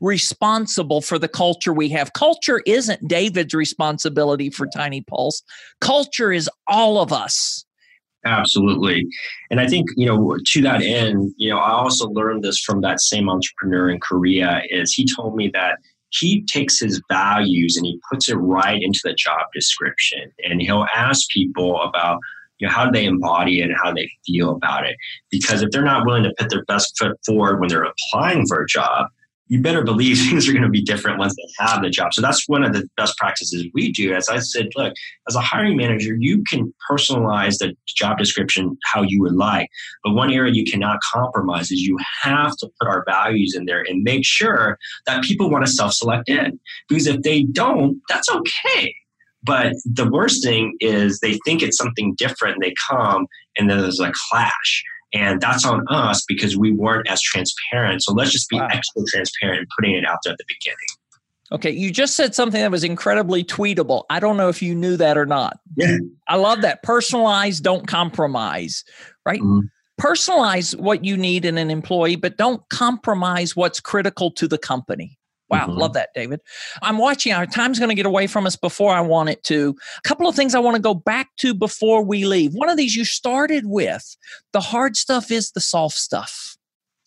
responsible 0.00 1.00
for 1.00 1.18
the 1.18 1.28
culture 1.28 1.72
we 1.72 1.88
have. 1.88 2.12
Culture 2.12 2.62
isn't 2.66 3.08
David's 3.08 3.54
responsibility 3.54 4.48
for 4.48 4.66
Tiny 4.68 5.00
Pulse. 5.00 5.42
Culture 5.80 6.32
is 6.32 6.48
all 6.68 7.00
of 7.00 7.12
us. 7.12 7.64
Absolutely. 8.24 9.06
And 9.50 9.60
I 9.60 9.66
think, 9.66 9.88
you 9.96 10.06
know, 10.06 10.36
to 10.44 10.62
that 10.62 10.82
end, 10.82 11.32
you 11.36 11.50
know, 11.50 11.58
I 11.58 11.70
also 11.70 12.08
learned 12.08 12.42
this 12.42 12.58
from 12.60 12.80
that 12.80 13.00
same 13.00 13.30
entrepreneur 13.30 13.90
in 13.90 14.00
Korea 14.00 14.62
is 14.70 14.92
he 14.92 15.06
told 15.16 15.36
me 15.36 15.50
that 15.54 15.78
he 16.10 16.44
takes 16.46 16.78
his 16.78 17.00
values 17.10 17.76
and 17.76 17.86
he 17.86 18.00
puts 18.10 18.28
it 18.28 18.34
right 18.36 18.80
into 18.82 19.00
the 19.04 19.14
job 19.14 19.46
description 19.54 20.32
and 20.44 20.60
he'll 20.60 20.86
ask 20.94 21.28
people 21.30 21.80
about 21.82 22.18
you 22.58 22.66
know 22.66 22.72
how 22.72 22.86
do 22.86 22.90
they 22.90 23.04
embody 23.04 23.60
it 23.60 23.64
and 23.64 23.76
how 23.82 23.92
they 23.92 24.10
feel 24.26 24.50
about 24.50 24.86
it 24.86 24.96
because 25.30 25.62
if 25.62 25.70
they're 25.70 25.82
not 25.82 26.06
willing 26.06 26.22
to 26.22 26.32
put 26.38 26.50
their 26.50 26.64
best 26.64 26.98
foot 26.98 27.16
forward 27.26 27.60
when 27.60 27.68
they're 27.68 27.84
applying 27.84 28.46
for 28.46 28.62
a 28.62 28.66
job 28.66 29.06
you 29.48 29.60
better 29.60 29.82
believe 29.82 30.18
things 30.30 30.48
are 30.48 30.52
going 30.52 30.62
to 30.62 30.68
be 30.68 30.82
different 30.82 31.18
once 31.18 31.34
they 31.36 31.64
have 31.64 31.82
the 31.82 31.90
job. 31.90 32.14
So 32.14 32.22
that's 32.22 32.48
one 32.48 32.64
of 32.64 32.72
the 32.72 32.88
best 32.96 33.16
practices 33.18 33.66
we 33.74 33.92
do. 33.92 34.14
As 34.14 34.28
I 34.28 34.38
said, 34.38 34.68
look, 34.76 34.94
as 35.28 35.34
a 35.34 35.40
hiring 35.40 35.76
manager, 35.76 36.16
you 36.18 36.42
can 36.48 36.72
personalize 36.90 37.58
the 37.58 37.74
job 37.86 38.18
description 38.18 38.76
how 38.84 39.02
you 39.06 39.20
would 39.22 39.34
like. 39.34 39.68
But 40.04 40.12
one 40.12 40.32
area 40.32 40.52
you 40.54 40.64
cannot 40.70 40.98
compromise 41.12 41.70
is 41.70 41.80
you 41.80 41.98
have 42.22 42.56
to 42.58 42.68
put 42.80 42.88
our 42.88 43.04
values 43.06 43.54
in 43.56 43.64
there 43.64 43.82
and 43.82 44.02
make 44.02 44.24
sure 44.24 44.78
that 45.06 45.24
people 45.24 45.50
want 45.50 45.66
to 45.66 45.72
self 45.72 45.92
select 45.92 46.28
in. 46.28 46.58
Because 46.88 47.06
if 47.06 47.22
they 47.22 47.42
don't, 47.44 48.00
that's 48.08 48.28
okay. 48.30 48.94
But 49.42 49.74
the 49.84 50.10
worst 50.10 50.44
thing 50.44 50.76
is 50.80 51.20
they 51.20 51.38
think 51.44 51.62
it's 51.62 51.78
something 51.78 52.14
different 52.16 52.56
and 52.56 52.62
they 52.62 52.74
come 52.90 53.26
and 53.56 53.70
then 53.70 53.78
there's 53.78 54.00
a 54.00 54.12
clash 54.28 54.84
And 55.12 55.40
that's 55.40 55.64
on 55.64 55.84
us 55.88 56.24
because 56.28 56.56
we 56.56 56.72
weren't 56.72 57.08
as 57.08 57.22
transparent. 57.22 58.02
So 58.02 58.12
let's 58.12 58.30
just 58.30 58.48
be 58.50 58.58
wow. 58.58 58.68
extra 58.70 59.02
transparent 59.08 59.60
and 59.60 59.66
putting 59.76 59.94
it 59.94 60.04
out 60.04 60.18
there 60.24 60.32
at 60.32 60.38
the 60.38 60.44
beginning. 60.46 60.76
Okay, 61.50 61.70
you 61.70 61.90
just 61.90 62.14
said 62.14 62.34
something 62.34 62.60
that 62.60 62.70
was 62.70 62.84
incredibly 62.84 63.42
tweetable. 63.42 64.04
I 64.10 64.20
don't 64.20 64.36
know 64.36 64.50
if 64.50 64.60
you 64.60 64.74
knew 64.74 64.98
that 64.98 65.16
or 65.16 65.24
not. 65.24 65.58
Yeah. 65.76 65.96
I 66.28 66.36
love 66.36 66.60
that. 66.60 66.84
Personalize, 66.84 67.62
don't 67.62 67.86
compromise, 67.86 68.84
right? 69.24 69.40
Mm-hmm. 69.40 69.60
Personalize 69.98 70.78
what 70.78 71.06
you 71.06 71.16
need 71.16 71.46
in 71.46 71.56
an 71.56 71.70
employee, 71.70 72.16
but 72.16 72.36
don't 72.36 72.62
compromise 72.68 73.56
what's 73.56 73.80
critical 73.80 74.30
to 74.32 74.46
the 74.46 74.58
company. 74.58 75.18
Wow, 75.50 75.66
mm-hmm. 75.66 75.78
love 75.78 75.94
that, 75.94 76.10
David. 76.14 76.40
I'm 76.82 76.98
watching. 76.98 77.32
Our 77.32 77.46
time's 77.46 77.78
going 77.78 77.88
to 77.88 77.94
get 77.94 78.06
away 78.06 78.26
from 78.26 78.46
us 78.46 78.56
before 78.56 78.92
I 78.92 79.00
want 79.00 79.30
it 79.30 79.42
to. 79.44 79.76
A 79.96 80.08
couple 80.08 80.28
of 80.28 80.34
things 80.34 80.54
I 80.54 80.58
want 80.58 80.76
to 80.76 80.82
go 80.82 80.94
back 80.94 81.28
to 81.38 81.54
before 81.54 82.02
we 82.02 82.26
leave. 82.26 82.52
One 82.54 82.68
of 82.68 82.76
these 82.76 82.94
you 82.94 83.04
started 83.04 83.66
with 83.66 84.16
the 84.52 84.60
hard 84.60 84.96
stuff 84.96 85.30
is 85.30 85.52
the 85.52 85.60
soft 85.60 85.96
stuff. 85.96 86.56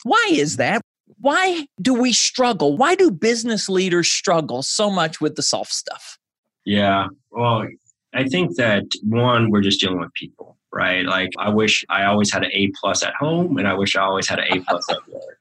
Why 0.04 0.28
is 0.32 0.58
that? 0.58 0.82
Why 1.20 1.68
do 1.82 1.94
we 1.94 2.14
struggle? 2.14 2.78
Why 2.78 2.96
do 2.96 3.12
business 3.12 3.70
leaders 3.70 4.08
struggle 4.08 4.64
so 4.64 4.90
much 4.90 5.22
with 5.22 5.36
the 5.36 5.44
soft 5.44 5.74
stuff? 5.74 6.18
Yeah, 6.66 7.08
well, 7.32 7.68
I 8.14 8.24
think 8.28 8.56
that 8.58 8.84
one, 9.04 9.52
we're 9.52 9.62
just 9.62 9.80
dealing 9.80 10.00
with 10.00 10.14
people, 10.14 10.58
right? 10.72 11.06
Like, 11.06 11.30
I 11.38 11.50
wish 11.50 11.86
I 11.90 12.06
always 12.06 12.32
had 12.32 12.44
an 12.44 12.52
A 12.54 12.72
plus 12.80 13.04
at 13.04 13.14
home, 13.16 13.58
and 13.58 13.68
I 13.68 13.74
wish 13.74 13.96
I 13.96 14.02
always 14.02 14.28
had 14.28 14.40
an 14.40 14.46
A 14.52 14.60
plus 14.62 14.90
at 14.90 15.08
work. 15.08 15.38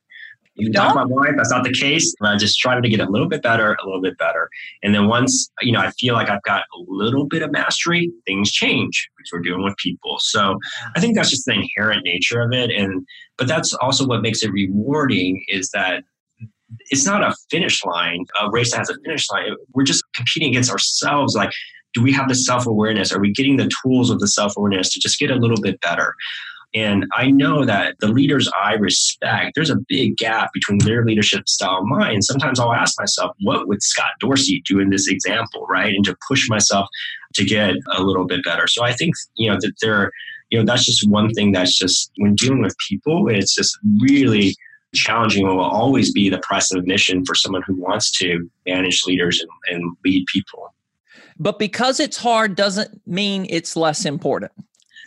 You 0.61 0.73
talk 0.73 0.93
about 0.93 1.11
life, 1.11 1.35
that's 1.37 1.51
not 1.51 1.65
the 1.65 1.73
case. 1.73 2.15
I 2.23 2.37
just 2.37 2.59
try 2.59 2.81
to 2.81 2.89
get 2.89 3.01
a 3.01 3.11
little 3.11 3.29
bit 3.29 3.43
better, 3.43 3.75
a 3.75 3.85
little 3.85 4.01
bit 4.01 4.17
better. 4.19 4.49
And 4.83 4.95
then 4.95 5.09
once, 5.09 5.51
you 5.61 5.73
know, 5.73 5.81
I 5.81 5.91
feel 5.93 6.15
like 6.15 6.29
I've 6.29 6.43
got 6.43 6.63
a 6.63 6.83
little 6.87 7.27
bit 7.27 7.43
of 7.43 7.53
mastery, 7.53 8.11
things 8.27 8.51
change 8.53 9.09
because 9.17 9.31
we're 9.33 9.41
dealing 9.41 9.65
with 9.65 9.77
people. 9.77 10.19
So 10.21 10.59
I 10.95 11.01
think 11.01 11.17
that's 11.17 11.31
just 11.31 11.47
the 11.47 11.53
inherent 11.53 12.05
nature 12.05 12.41
of 12.41 12.53
it. 12.53 12.71
And 12.71 13.07
but 13.39 13.49
that's 13.49 13.73
also 13.75 14.07
what 14.07 14.23
makes 14.23 14.43
it 14.43 14.53
rewarding 14.53 15.45
is 15.49 15.71
that 15.71 16.05
it's 16.91 17.07
not 17.07 17.23
a 17.23 17.35
finish 17.51 17.85
line, 17.85 18.25
a 18.41 18.51
race 18.51 18.73
that 18.73 18.79
has 18.79 18.91
a 18.91 18.95
finish 19.05 19.29
line. 19.31 19.57
We're 19.75 19.85
just 19.85 20.05
competing 20.15 20.51
against 20.51 20.71
ourselves. 20.71 21.35
Like, 21.35 21.51
do 21.95 22.03
we 22.03 22.13
have 22.13 22.29
the 22.29 22.35
self 22.35 22.67
awareness? 22.67 23.13
Are 23.13 23.21
we 23.21 23.33
getting 23.33 23.57
the 23.57 23.71
tools 23.83 24.11
of 24.11 24.21
the 24.21 24.29
self 24.29 24.57
awareness 24.57 24.93
to 24.95 25.01
just 25.01 25.19
get 25.19 25.31
a 25.31 25.37
little 25.37 25.61
bit 25.61 25.81
better? 25.81 26.15
And 26.73 27.07
I 27.17 27.31
know 27.31 27.65
that 27.65 27.97
the 27.99 28.09
leaders 28.09 28.49
I 28.63 28.75
respect, 28.75 29.53
there's 29.55 29.71
a 29.71 29.79
big 29.89 30.17
gap 30.17 30.53
between 30.53 30.79
their 30.79 31.05
leadership 31.05 31.49
style 31.49 31.79
and 31.79 31.89
mine. 31.89 32.15
And 32.15 32.25
sometimes 32.25 32.61
I'll 32.61 32.73
ask 32.73 32.99
myself, 32.99 33.35
what 33.43 33.67
would 33.67 33.83
Scott 33.83 34.13
Dorsey 34.21 34.63
do 34.65 34.79
in 34.79 34.91
this 34.91 35.09
example, 35.09 35.67
right? 35.69 35.93
And 35.93 36.05
to 36.05 36.17
push 36.29 36.49
myself 36.49 36.89
to 37.35 37.45
get 37.45 37.75
a 37.97 38.03
little 38.03 38.25
bit 38.25 38.45
better. 38.45 38.69
So 38.69 38.85
I 38.85 38.93
think, 38.93 39.15
you 39.35 39.51
know, 39.51 39.59
that 39.61 39.73
there, 39.83 40.13
you 40.51 40.59
know, 40.59 40.65
that's 40.65 40.85
just 40.85 41.09
one 41.09 41.31
thing 41.31 41.53
that's 41.53 41.77
just 41.77 42.13
when 42.19 42.37
dealing 42.37 42.63
with 42.63 42.77
people, 42.89 43.29
it's 43.29 43.55
just 43.55 43.77
really 44.01 44.55
challenging 44.95 45.47
it 45.47 45.51
will 45.51 45.61
always 45.61 46.13
be 46.13 46.29
the 46.29 46.39
price 46.39 46.73
of 46.73 46.79
admission 46.79 47.25
for 47.25 47.35
someone 47.35 47.63
who 47.67 47.75
wants 47.75 48.11
to 48.19 48.49
manage 48.67 49.05
leaders 49.07 49.41
and, 49.41 49.51
and 49.73 49.97
lead 50.05 50.25
people. 50.27 50.73
But 51.39 51.59
because 51.59 52.01
it's 52.01 52.17
hard 52.17 52.55
doesn't 52.55 53.01
mean 53.07 53.47
it's 53.49 53.77
less 53.77 54.05
important. 54.05 54.53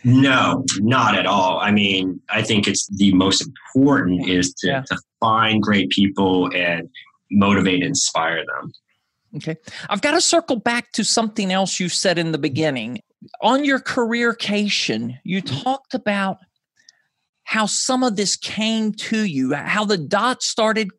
No, 0.04 0.66
not 0.80 1.16
at 1.16 1.26
all. 1.26 1.60
I 1.60 1.72
mean, 1.72 2.20
I 2.30 2.42
think 2.42 2.68
it's 2.68 2.88
the 2.88 3.14
most 3.14 3.42
important 3.42 4.28
is 4.28 4.54
to, 4.56 4.68
yeah. 4.68 4.84
to 4.88 4.98
find 5.20 5.62
great 5.62 5.90
people 5.90 6.50
and 6.54 6.90
motivate 7.32 7.76
and 7.76 7.84
inspire 7.84 8.44
them. 8.46 8.72
Okay. 9.36 9.56
I've 9.90 10.02
got 10.02 10.12
to 10.12 10.22
circle 10.22 10.58
back 10.58 10.92
to 10.94 11.04
something 11.04 11.52
else 11.52 11.80
you 11.80 11.90
said 11.90 12.18
in 12.18 12.32
the 12.32 12.38
beginning. 12.38 13.00
On 13.42 13.64
your 13.64 13.80
careercation, 13.80 15.18
you 15.24 15.42
mm-hmm. 15.42 15.62
talked 15.62 15.94
about 15.94 16.38
how 17.46 17.66
some 17.66 18.04
of 18.04 18.16
this 18.16 18.36
came 18.36 18.94
to 18.94 19.26
you, 19.26 19.54
how 19.54 19.86
the 19.86 19.98
dots 19.98 20.46
started 20.46 20.90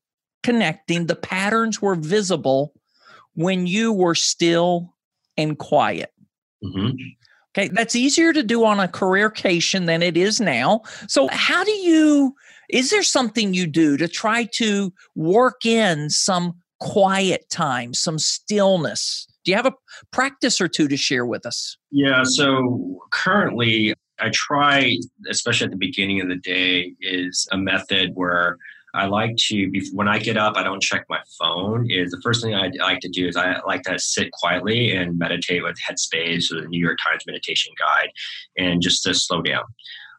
connecting, 0.42 1.07
the 1.07 1.16
patterns 1.16 1.80
were 1.80 1.94
visible 1.94 2.72
when 3.34 3.66
you 3.66 3.92
were 3.92 4.14
still 4.14 4.94
and 5.36 5.59
quiet. 5.59 6.11
Mm-hmm. 6.62 6.96
Okay, 7.57 7.68
that's 7.68 7.94
easier 7.94 8.32
to 8.32 8.42
do 8.42 8.64
on 8.64 8.80
a 8.80 8.88
careercation 8.88 9.86
than 9.86 10.02
it 10.02 10.16
is 10.16 10.40
now. 10.40 10.82
So, 11.07 11.28
how 11.30 11.62
do 11.62 11.70
you, 11.70 12.34
is 12.68 12.90
there 12.90 13.05
something 13.05 13.55
you 13.55 13.68
do 13.68 13.96
to 13.96 14.09
try 14.09 14.44
to 14.55 14.92
work 15.14 15.64
in 15.64 16.11
some 16.11 16.57
quiet 16.80 17.48
time, 17.50 17.94
some 17.94 18.18
stillness? 18.18 19.28
Do 19.44 19.52
you 19.52 19.57
have 19.57 19.66
a 19.66 19.74
practice 20.11 20.61
or 20.61 20.66
two 20.66 20.88
to 20.88 20.96
share 20.96 21.26
with 21.26 21.46
us? 21.46 21.76
Yeah, 21.92 22.22
so 22.24 22.98
currently 23.12 23.94
I 24.18 24.30
try, 24.32 24.96
especially 25.30 25.66
at 25.66 25.70
the 25.70 25.76
beginning 25.76 26.20
of 26.20 26.28
the 26.28 26.36
day, 26.36 26.94
is 27.00 27.46
a 27.52 27.59
method 27.59 28.11
where 28.14 28.57
I 28.95 29.07
like 29.07 29.36
to 29.49 29.70
when 29.92 30.09
I 30.09 30.18
get 30.18 30.36
up, 30.36 30.57
I 30.57 30.62
don't 30.62 30.82
check 30.82 31.05
my 31.09 31.18
phone. 31.38 31.90
Is 31.90 32.12
the 32.12 32.20
first 32.22 32.42
thing 32.42 32.55
I 32.55 32.70
like 32.78 33.01
to 33.01 33.09
do 33.09 33.26
is 33.26 33.36
I 33.36 33.61
like 33.66 33.82
to 33.82 33.99
sit 33.99 34.30
quietly 34.32 34.92
and 34.92 35.18
meditate 35.18 35.64
with 35.64 35.76
Headspace 35.86 36.53
or 36.53 36.61
the 36.61 36.68
New 36.68 36.80
York 36.80 36.99
Times 37.05 37.24
Meditation 37.26 37.72
Guide, 37.78 38.11
and 38.57 38.80
just 38.80 39.03
to 39.03 39.14
slow 39.14 39.42
down. 39.42 39.64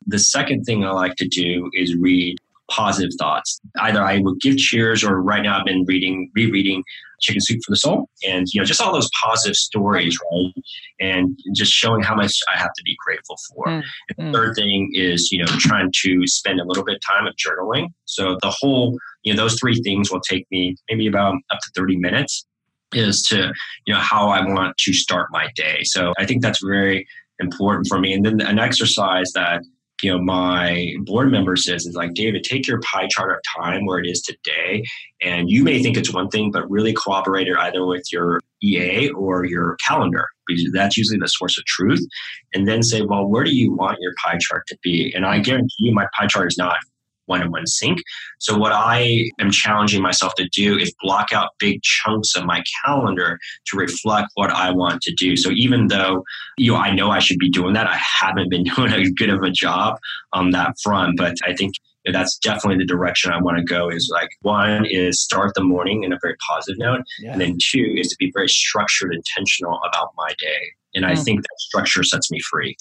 The 0.05 0.19
second 0.19 0.65
thing 0.65 0.83
I 0.83 0.91
like 0.91 1.15
to 1.15 1.27
do 1.27 1.69
is 1.73 1.95
read 1.95 2.37
positive 2.69 3.11
thoughts. 3.17 3.61
Either 3.79 4.03
I 4.03 4.19
will 4.19 4.35
give 4.35 4.57
cheers, 4.57 5.03
or 5.03 5.21
right 5.21 5.41
now 5.41 5.59
I've 5.59 5.65
been 5.65 5.85
reading, 5.85 6.31
rereading 6.35 6.83
Chicken 7.19 7.41
Soup 7.41 7.59
for 7.65 7.71
the 7.71 7.77
Soul, 7.77 8.09
and 8.27 8.47
you 8.51 8.59
know 8.59 8.65
just 8.65 8.81
all 8.81 8.93
those 8.93 9.09
positive 9.23 9.55
stories, 9.55 10.17
right? 10.31 10.53
And 10.99 11.37
just 11.53 11.71
showing 11.71 12.03
how 12.03 12.15
much 12.15 12.33
I 12.53 12.57
have 12.57 12.73
to 12.73 12.83
be 12.83 12.95
grateful 13.05 13.37
for. 13.49 13.65
Mm. 13.67 13.83
And 14.17 14.33
the 14.33 14.37
third 14.37 14.55
thing 14.55 14.91
is 14.93 15.31
you 15.31 15.39
know 15.39 15.51
trying 15.59 15.91
to 16.03 16.27
spend 16.27 16.59
a 16.59 16.65
little 16.65 16.83
bit 16.83 16.95
of 16.95 17.01
time 17.01 17.27
of 17.27 17.35
journaling. 17.35 17.87
So 18.05 18.37
the 18.41 18.49
whole 18.49 18.97
you 19.23 19.33
know 19.33 19.41
those 19.41 19.59
three 19.59 19.81
things 19.81 20.11
will 20.11 20.21
take 20.21 20.45
me 20.51 20.75
maybe 20.89 21.07
about 21.07 21.35
up 21.51 21.59
to 21.59 21.71
thirty 21.75 21.97
minutes. 21.97 22.45
Is 22.93 23.23
to 23.23 23.51
you 23.85 23.93
know 23.93 23.99
how 23.99 24.29
I 24.29 24.45
want 24.45 24.77
to 24.77 24.93
start 24.93 25.27
my 25.31 25.49
day. 25.55 25.79
So 25.83 26.13
I 26.17 26.25
think 26.25 26.41
that's 26.41 26.63
very 26.63 27.07
important 27.39 27.87
for 27.87 27.99
me. 27.99 28.13
And 28.13 28.25
then 28.25 28.41
an 28.41 28.59
exercise 28.59 29.31
that 29.33 29.61
you 30.05 30.11
know 30.11 30.21
my 30.21 30.93
board 30.99 31.31
member 31.31 31.55
says 31.55 31.87
is 31.87 31.95
like 31.95 32.13
david 32.13 32.43
take 32.43 32.67
your 32.67 32.79
pie 32.81 33.07
chart 33.07 33.31
of 33.31 33.39
time 33.59 33.85
where 33.85 33.97
it 33.97 34.07
is 34.07 34.21
today 34.21 34.83
and 35.23 35.49
you 35.49 35.63
may 35.63 35.81
think 35.81 35.97
it's 35.97 36.13
one 36.13 36.29
thing 36.29 36.51
but 36.51 36.69
really 36.69 36.93
corroborate 36.93 37.47
it 37.47 37.57
either 37.57 37.85
with 37.85 38.03
your 38.11 38.39
ea 38.63 39.09
or 39.09 39.45
your 39.45 39.75
calendar 39.85 40.27
because 40.47 40.69
that's 40.73 40.95
usually 40.95 41.17
the 41.17 41.27
source 41.27 41.57
of 41.57 41.65
truth. 41.65 42.05
And 42.53 42.67
then 42.67 42.83
say 42.83 43.01
well 43.01 43.25
where 43.25 43.43
do 43.43 43.55
you 43.55 43.73
want 43.73 43.97
your 43.99 44.13
pie 44.23 44.37
chart 44.39 44.63
to 44.67 44.77
be? 44.83 45.11
And 45.15 45.25
i 45.25 45.35
mm-hmm. 45.35 45.43
guarantee 45.43 45.73
you 45.79 45.93
my 45.93 46.07
pie 46.17 46.27
chart 46.27 46.51
is 46.51 46.57
not 46.57 46.77
one 47.25 47.41
in 47.41 47.51
one 47.51 47.67
sync. 47.67 47.99
So 48.39 48.57
what 48.57 48.71
I 48.71 49.29
am 49.39 49.51
challenging 49.51 50.01
myself 50.01 50.35
to 50.35 50.47
do 50.49 50.77
is 50.77 50.93
block 51.01 51.31
out 51.33 51.51
big 51.59 51.81
chunks 51.81 52.35
of 52.35 52.45
my 52.45 52.63
calendar 52.83 53.39
to 53.67 53.77
reflect 53.77 54.29
what 54.35 54.51
I 54.51 54.71
want 54.71 55.01
to 55.03 55.13
do. 55.13 55.35
So 55.35 55.51
even 55.51 55.87
though 55.87 56.23
you 56.57 56.71
know 56.71 56.77
I 56.77 56.93
know 56.93 57.11
I 57.11 57.19
should 57.19 57.39
be 57.39 57.49
doing 57.49 57.73
that, 57.73 57.87
I 57.87 57.97
haven't 57.97 58.49
been 58.49 58.63
doing 58.75 58.93
a 58.93 59.09
good 59.11 59.29
of 59.29 59.41
a 59.41 59.51
job 59.51 59.97
on 60.33 60.51
that 60.51 60.75
front. 60.83 61.17
But 61.17 61.35
I 61.45 61.53
think 61.55 61.73
that's 62.11 62.37
definitely 62.37 62.77
the 62.77 62.85
direction 62.85 63.31
I 63.31 63.41
want 63.41 63.57
to 63.57 63.63
go 63.63 63.89
is 63.89 64.09
like 64.13 64.29
one 64.41 64.85
is 64.85 65.19
start 65.19 65.53
the 65.55 65.63
morning 65.63 66.03
in 66.03 66.13
a 66.13 66.19
very 66.21 66.35
positive 66.47 66.77
note. 66.77 67.01
Yeah. 67.19 67.31
And 67.31 67.41
then 67.41 67.57
two 67.59 67.95
is 67.97 68.09
to 68.09 68.15
be 68.19 68.31
very 68.33 68.49
structured, 68.49 69.13
intentional 69.13 69.79
about 69.87 70.11
my 70.15 70.29
day. 70.39 70.61
And 70.93 71.05
mm. 71.05 71.09
I 71.09 71.15
think 71.15 71.41
that 71.41 71.59
structure 71.59 72.03
sets 72.03 72.31
me 72.31 72.39
free. 72.41 72.77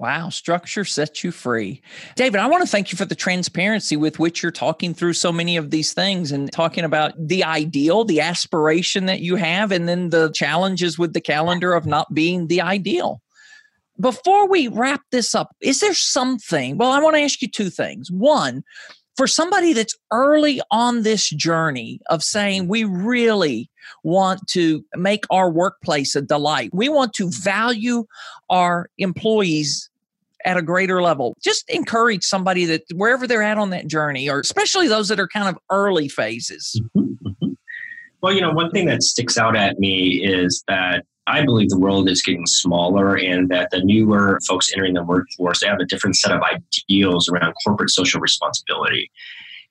Wow, 0.00 0.30
structure 0.30 0.86
sets 0.86 1.22
you 1.22 1.30
free. 1.30 1.82
David, 2.16 2.40
I 2.40 2.46
want 2.46 2.62
to 2.62 2.66
thank 2.66 2.90
you 2.90 2.96
for 2.96 3.04
the 3.04 3.14
transparency 3.14 3.98
with 3.98 4.18
which 4.18 4.42
you're 4.42 4.50
talking 4.50 4.94
through 4.94 5.12
so 5.12 5.30
many 5.30 5.58
of 5.58 5.70
these 5.70 5.92
things 5.92 6.32
and 6.32 6.50
talking 6.50 6.84
about 6.84 7.12
the 7.18 7.44
ideal, 7.44 8.06
the 8.06 8.22
aspiration 8.22 9.04
that 9.04 9.20
you 9.20 9.36
have, 9.36 9.70
and 9.70 9.86
then 9.86 10.08
the 10.08 10.32
challenges 10.34 10.98
with 10.98 11.12
the 11.12 11.20
calendar 11.20 11.74
of 11.74 11.84
not 11.84 12.14
being 12.14 12.46
the 12.46 12.62
ideal. 12.62 13.20
Before 14.00 14.48
we 14.48 14.68
wrap 14.68 15.02
this 15.12 15.34
up, 15.34 15.54
is 15.60 15.80
there 15.80 15.92
something? 15.92 16.78
Well, 16.78 16.92
I 16.92 17.00
want 17.00 17.16
to 17.16 17.22
ask 17.22 17.42
you 17.42 17.48
two 17.48 17.68
things. 17.68 18.10
One, 18.10 18.64
for 19.18 19.26
somebody 19.26 19.74
that's 19.74 19.98
early 20.10 20.62
on 20.70 21.02
this 21.02 21.28
journey 21.28 22.00
of 22.08 22.22
saying 22.22 22.68
we 22.68 22.84
really 22.84 23.68
want 24.02 24.46
to 24.48 24.82
make 24.96 25.24
our 25.28 25.50
workplace 25.50 26.16
a 26.16 26.22
delight, 26.22 26.70
we 26.72 26.88
want 26.88 27.12
to 27.16 27.28
value 27.28 28.06
our 28.48 28.88
employees 28.96 29.89
at 30.44 30.56
a 30.56 30.62
greater 30.62 31.02
level. 31.02 31.36
Just 31.42 31.68
encourage 31.70 32.24
somebody 32.24 32.64
that 32.66 32.82
wherever 32.94 33.26
they're 33.26 33.42
at 33.42 33.58
on 33.58 33.70
that 33.70 33.86
journey, 33.86 34.28
or 34.28 34.40
especially 34.40 34.88
those 34.88 35.08
that 35.08 35.20
are 35.20 35.28
kind 35.28 35.48
of 35.48 35.58
early 35.70 36.08
phases. 36.08 36.80
Mm-hmm, 36.96 37.28
mm-hmm. 37.28 37.52
Well, 38.22 38.34
you 38.34 38.40
know, 38.40 38.52
one 38.52 38.70
thing 38.70 38.86
that 38.86 39.02
sticks 39.02 39.38
out 39.38 39.56
at 39.56 39.78
me 39.78 40.24
is 40.24 40.62
that 40.68 41.04
I 41.26 41.44
believe 41.44 41.68
the 41.68 41.78
world 41.78 42.08
is 42.08 42.22
getting 42.22 42.46
smaller 42.46 43.16
and 43.16 43.48
that 43.50 43.70
the 43.70 43.82
newer 43.82 44.40
folks 44.46 44.72
entering 44.72 44.94
the 44.94 45.04
workforce, 45.04 45.60
they 45.60 45.68
have 45.68 45.78
a 45.80 45.86
different 45.86 46.16
set 46.16 46.32
of 46.32 46.42
ideals 46.42 47.28
around 47.28 47.54
corporate 47.64 47.90
social 47.90 48.20
responsibility. 48.20 49.10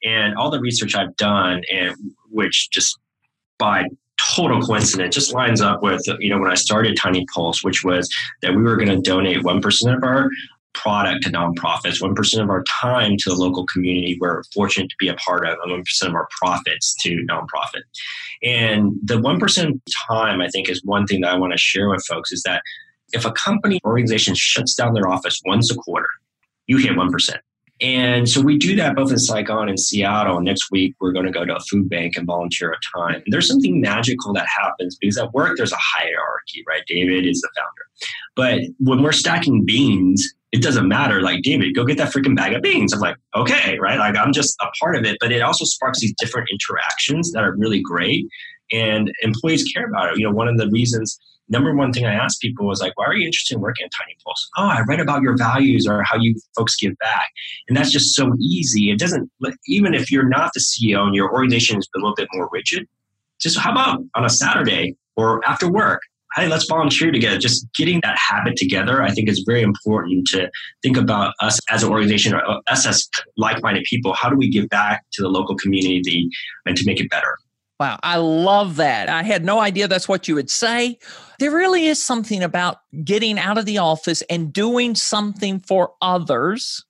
And 0.04 0.36
all 0.36 0.50
the 0.50 0.60
research 0.60 0.96
I've 0.96 1.16
done, 1.18 1.62
and 1.72 1.96
which 2.30 2.70
just 2.72 2.98
by 3.58 3.86
total 4.36 4.62
coincidence 4.62 5.16
just 5.16 5.34
lines 5.34 5.62
up 5.62 5.82
with 5.82 6.02
you 6.20 6.30
know 6.30 6.38
when 6.40 6.52
i 6.52 6.56
started 6.56 6.98
tiny 6.98 7.26
pulse 7.34 7.64
which 7.64 7.84
was 7.86 8.10
that 8.42 8.54
we 8.54 8.62
were 8.62 8.76
going 8.76 8.90
to 8.90 9.00
donate 9.00 9.38
1% 9.38 9.96
of 9.96 10.04
our 10.04 10.30
product 10.74 11.24
to 11.24 11.30
nonprofits, 11.30 12.02
1% 12.02 12.42
of 12.42 12.50
our 12.50 12.64
time 12.82 13.16
to 13.20 13.30
the 13.30 13.36
local 13.36 13.66
community 13.66 14.18
we're 14.20 14.44
fortunate 14.54 14.90
to 14.90 14.96
be 15.00 15.08
a 15.08 15.16
part 15.16 15.46
of, 15.46 15.58
and 15.64 15.84
1% 15.84 16.08
of 16.08 16.14
our 16.14 16.28
profits 16.42 16.96
to 17.02 17.26
nonprofit. 17.30 17.82
And 18.44 18.94
the 19.04 19.16
1% 19.16 19.82
time, 20.10 20.42
I 20.42 20.48
think, 20.50 20.70
is 20.70 20.82
one 20.84 21.06
thing 21.06 21.22
that 21.22 21.32
I 21.32 21.38
want 21.38 21.54
to 21.54 21.58
share 21.58 21.90
with 21.90 22.06
folks 22.06 22.32
is 22.32 22.44
that 22.44 22.62
if 23.12 23.26
a 23.26 23.32
company 23.32 23.80
organization 23.86 24.36
shuts 24.36 24.76
down 24.76 24.94
their 24.94 25.10
office 25.10 25.42
once 25.46 25.72
a 25.72 25.76
quarter, 25.76 26.10
you 26.68 26.78
hit 26.78 26.92
1%. 26.92 27.40
And 27.82 28.28
so 28.28 28.42
we 28.42 28.58
do 28.58 28.76
that 28.76 28.96
both 28.96 29.10
in 29.10 29.18
Saigon 29.18 29.70
and 29.70 29.80
Seattle. 29.80 30.42
Next 30.42 30.70
week, 30.70 30.96
we're 31.00 31.14
going 31.14 31.26
to 31.26 31.32
go 31.32 31.46
to 31.46 31.56
a 31.56 31.60
food 31.62 31.90
bank 31.90 32.18
and 32.18 32.28
volunteer 32.28 32.72
a 32.72 32.98
time. 32.98 33.16
And 33.16 33.28
there's 33.28 33.48
something 33.48 33.80
magical 33.80 34.34
that 34.34 34.48
happens 34.48 34.98
because 34.98 35.18
at 35.18 35.34
work, 35.34 35.56
there's 35.56 35.72
a 35.72 35.78
hierarchy, 35.80 36.64
right? 36.68 36.84
David 36.88 37.26
is 37.26 37.40
the 37.40 37.50
founder. 37.56 37.88
But 38.36 38.62
when 38.80 39.02
we're 39.02 39.14
stacking 39.14 39.64
beans, 39.66 40.34
it 40.52 40.62
doesn't 40.62 40.88
matter. 40.88 41.22
Like, 41.22 41.42
David, 41.44 41.76
go 41.76 41.86
get 41.86 41.98
that 41.98 42.12
freaking 42.12 42.36
bag 42.36 42.54
of 42.54 42.62
beans. 42.62 42.94
I'm 42.94 43.00
like, 43.00 43.18
okay, 43.36 43.78
right? 43.80 44.00
Like, 44.00 44.18
I'm 44.18 44.34
just 44.34 44.56
a 44.62 44.68
part 44.80 44.96
of 44.96 45.06
it. 45.06 45.18
But 45.20 45.32
it 45.32 45.42
also 45.42 45.66
sparks 45.66 46.00
these 46.00 46.14
different 46.20 46.50
interactions 46.52 47.32
that 47.34 47.44
are 47.44 47.56
really 47.56 47.82
great. 47.82 48.26
And 48.72 49.12
employees 49.22 49.64
care 49.74 49.88
about 49.88 50.14
it. 50.14 50.20
You 50.20 50.26
know, 50.26 50.32
one 50.32 50.48
of 50.48 50.58
the 50.58 50.70
reasons 50.70 51.20
number 51.50 51.76
one 51.76 51.92
thing 51.92 52.06
I 52.06 52.14
ask 52.14 52.40
people 52.40 52.68
was 52.68 52.80
like, 52.80 52.96
why 52.96 53.06
are 53.06 53.16
you 53.16 53.26
interested 53.26 53.56
in 53.56 53.62
working 53.62 53.86
at 53.86 53.92
Tiny 54.00 54.16
Pulse? 54.24 54.50
Oh, 54.58 54.68
I 54.68 54.82
read 54.88 55.00
about 55.00 55.22
your 55.22 55.36
values 55.36 55.88
or 55.88 56.04
how 56.04 56.18
you 56.18 56.36
folks 56.56 56.76
give 56.76 56.96
back. 57.00 57.30
And 57.68 57.76
that's 57.76 57.92
just 57.92 58.16
so 58.16 58.32
easy. 58.40 58.92
It 58.92 59.00
doesn't, 59.00 59.30
even 59.68 59.94
if 59.94 60.12
you're 60.12 60.30
not 60.30 60.52
the 60.54 60.60
CEO 60.60 61.02
and 61.06 61.16
your 61.16 61.34
organization 61.34 61.80
is 61.80 61.90
a 61.96 62.00
little 62.00 62.16
bit 62.16 62.28
more 62.34 62.50
rigid, 62.52 62.88
just 63.40 63.58
how 63.58 63.72
about 63.72 64.02
on 64.16 64.26
a 64.26 64.30
Saturday 64.30 64.96
or 65.16 65.42
after 65.48 65.72
work? 65.72 66.02
Hey, 66.36 66.48
let's 66.48 66.66
volunteer 66.66 67.12
together. 67.12 67.40
Just 67.40 67.68
getting 67.74 68.02
that 68.04 68.18
habit 68.18 68.56
together, 68.56 69.02
I 69.02 69.10
think 69.10 69.30
is 69.30 69.44
very 69.48 69.64
important 69.64 70.28
to 70.28 70.50
think 70.84 70.96
about 70.96 71.34
us 71.42 71.60
as 71.72 71.82
an 71.82 71.90
organization 71.90 72.36
or 72.36 72.62
us 72.68 72.86
as 72.86 73.10
like 73.36 73.64
minded 73.64 73.84
people. 73.90 74.14
How 74.14 74.30
do 74.30 74.36
we 74.36 74.50
give 74.50 74.70
back 74.70 75.04
to 75.14 75.24
the 75.24 75.30
local 75.30 75.56
community 75.56 76.30
and 76.66 76.78
to 76.78 76.86
make 76.86 77.00
it 77.00 77.10
better? 77.10 77.36
Wow, 77.80 77.98
I 78.04 78.18
love 78.18 78.76
that. 78.76 79.10
I 79.10 79.24
had 79.24 79.44
no 79.44 79.60
idea 79.60 79.88
that's 79.88 80.08
what 80.08 80.28
you 80.28 80.36
would 80.36 80.50
say. 80.50 81.00
There 81.40 81.52
really 81.52 81.88
is 81.88 82.04
something 82.04 82.44
about 82.44 82.80
getting 83.04 83.40
out 83.40 83.58
of 83.58 83.66
the 83.66 83.78
office 83.78 84.22
and 84.24 84.52
doing 84.54 84.96
something 84.96 85.62
for 85.62 85.94
others 86.02 86.86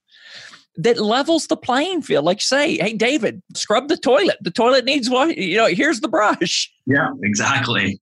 that 0.75 0.99
levels 0.99 1.47
the 1.47 1.57
playing 1.57 2.01
field. 2.01 2.25
Like 2.25 2.41
say, 2.41 2.77
hey, 2.77 2.93
David, 2.93 3.41
scrub 3.55 3.87
the 3.87 3.97
toilet. 3.97 4.37
The 4.41 4.51
toilet 4.51 4.83
needs 4.83 5.09
wash. 5.09 5.35
You 5.35 5.57
know, 5.57 5.67
here's 5.67 6.01
the 6.01 6.07
brush. 6.07 6.71
Yeah, 6.87 7.09
exactly 7.21 8.01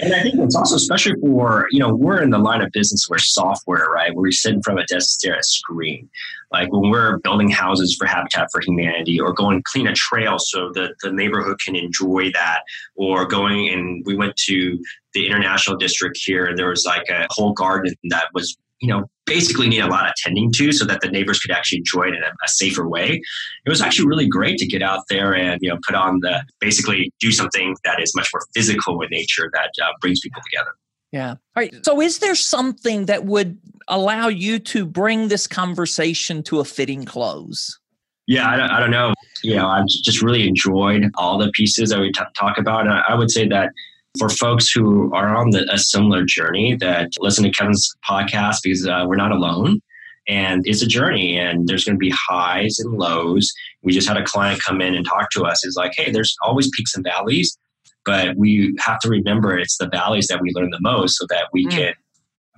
and 0.00 0.14
I 0.14 0.22
think 0.22 0.36
it's 0.38 0.54
also 0.54 0.76
especially 0.76 1.14
for, 1.20 1.66
you 1.70 1.78
know, 1.78 1.94
we're 1.94 2.22
in 2.22 2.30
the 2.30 2.38
line 2.38 2.62
of 2.62 2.70
business 2.72 3.06
where 3.08 3.18
software, 3.18 3.86
right? 3.90 4.14
Where 4.14 4.22
we 4.22 4.32
sit 4.32 4.54
in 4.54 4.62
front 4.62 4.80
of 4.80 4.84
a 4.84 4.86
desk, 4.86 5.10
stare 5.10 5.34
at 5.34 5.40
a 5.40 5.44
screen. 5.44 6.08
Like 6.50 6.72
when 6.72 6.90
we're 6.90 7.18
building 7.18 7.48
houses 7.48 7.96
for 7.96 8.06
Habitat 8.06 8.48
for 8.50 8.60
Humanity 8.60 9.20
or 9.20 9.32
going 9.32 9.62
clean 9.64 9.86
a 9.86 9.94
trail 9.94 10.38
so 10.38 10.72
that 10.74 10.94
the 11.02 11.12
neighborhood 11.12 11.58
can 11.64 11.76
enjoy 11.76 12.30
that, 12.32 12.62
or 12.96 13.26
going 13.26 13.68
and 13.68 14.02
we 14.04 14.16
went 14.16 14.36
to 14.36 14.78
the 15.12 15.26
international 15.26 15.76
district 15.76 16.18
here 16.22 16.54
there 16.56 16.68
was 16.68 16.84
like 16.84 17.08
a 17.08 17.26
whole 17.30 17.52
garden 17.52 17.94
that 18.04 18.26
was 18.32 18.56
you 18.80 18.88
know, 18.88 19.08
basically 19.26 19.68
need 19.68 19.80
a 19.80 19.86
lot 19.86 20.08
of 20.08 20.14
tending 20.16 20.50
to 20.52 20.72
so 20.72 20.84
that 20.86 21.00
the 21.00 21.08
neighbors 21.08 21.38
could 21.38 21.50
actually 21.50 21.78
enjoy 21.78 22.04
it 22.04 22.14
in 22.14 22.22
a, 22.22 22.28
a, 22.28 22.48
safer 22.48 22.88
way. 22.88 23.20
It 23.64 23.68
was 23.68 23.80
actually 23.80 24.08
really 24.08 24.26
great 24.26 24.58
to 24.58 24.66
get 24.66 24.82
out 24.82 25.04
there 25.08 25.34
and, 25.34 25.58
you 25.60 25.68
know, 25.68 25.78
put 25.86 25.94
on 25.94 26.18
the, 26.20 26.42
basically 26.60 27.12
do 27.20 27.30
something 27.30 27.76
that 27.84 28.00
is 28.00 28.14
much 28.16 28.28
more 28.34 28.42
physical 28.54 29.00
in 29.02 29.08
nature 29.10 29.50
that 29.52 29.70
uh, 29.82 29.92
brings 30.00 30.20
people 30.20 30.42
together. 30.50 30.70
Yeah. 31.12 31.30
All 31.30 31.36
right. 31.56 31.74
So 31.84 32.00
is 32.00 32.18
there 32.18 32.34
something 32.34 33.06
that 33.06 33.24
would 33.24 33.58
allow 33.88 34.28
you 34.28 34.58
to 34.60 34.86
bring 34.86 35.28
this 35.28 35.46
conversation 35.46 36.42
to 36.44 36.60
a 36.60 36.64
fitting 36.64 37.04
close? 37.04 37.78
Yeah, 38.26 38.48
I 38.48 38.56
don't, 38.56 38.70
I 38.70 38.80
don't 38.80 38.92
know. 38.92 39.12
You 39.42 39.56
know, 39.56 39.66
I've 39.66 39.86
just 39.86 40.22
really 40.22 40.46
enjoyed 40.46 41.10
all 41.16 41.36
the 41.36 41.50
pieces 41.52 41.90
that 41.90 41.98
we 41.98 42.12
t- 42.12 42.22
talk 42.36 42.58
about. 42.58 42.86
And 42.86 42.94
I 43.08 43.14
would 43.14 43.30
say 43.30 43.48
that 43.48 43.70
for 44.18 44.28
folks 44.28 44.70
who 44.70 45.12
are 45.14 45.36
on 45.36 45.50
the, 45.50 45.66
a 45.72 45.78
similar 45.78 46.24
journey 46.24 46.76
that 46.80 47.10
listen 47.20 47.44
to 47.44 47.50
Kevin's 47.50 47.88
podcast 48.08 48.56
because 48.62 48.86
uh, 48.86 49.04
we're 49.06 49.16
not 49.16 49.32
alone 49.32 49.80
and 50.28 50.62
it's 50.66 50.82
a 50.82 50.86
journey 50.86 51.38
and 51.38 51.66
there's 51.66 51.84
going 51.84 51.96
to 51.96 51.98
be 51.98 52.12
highs 52.28 52.78
and 52.78 52.98
lows. 52.98 53.50
We 53.82 53.92
just 53.92 54.08
had 54.08 54.16
a 54.16 54.24
client 54.24 54.62
come 54.62 54.80
in 54.80 54.94
and 54.94 55.06
talk 55.06 55.30
to 55.32 55.44
us. 55.44 55.64
It's 55.64 55.76
like, 55.76 55.92
hey, 55.96 56.10
there's 56.10 56.36
always 56.42 56.68
peaks 56.76 56.94
and 56.94 57.04
valleys, 57.04 57.56
but 58.04 58.36
we 58.36 58.74
have 58.80 58.98
to 59.00 59.08
remember 59.08 59.58
it's 59.58 59.78
the 59.78 59.88
valleys 59.88 60.26
that 60.28 60.40
we 60.40 60.50
learn 60.54 60.70
the 60.70 60.80
most 60.80 61.16
so 61.16 61.26
that 61.30 61.44
we 61.52 61.66
mm. 61.66 61.70
can 61.70 61.92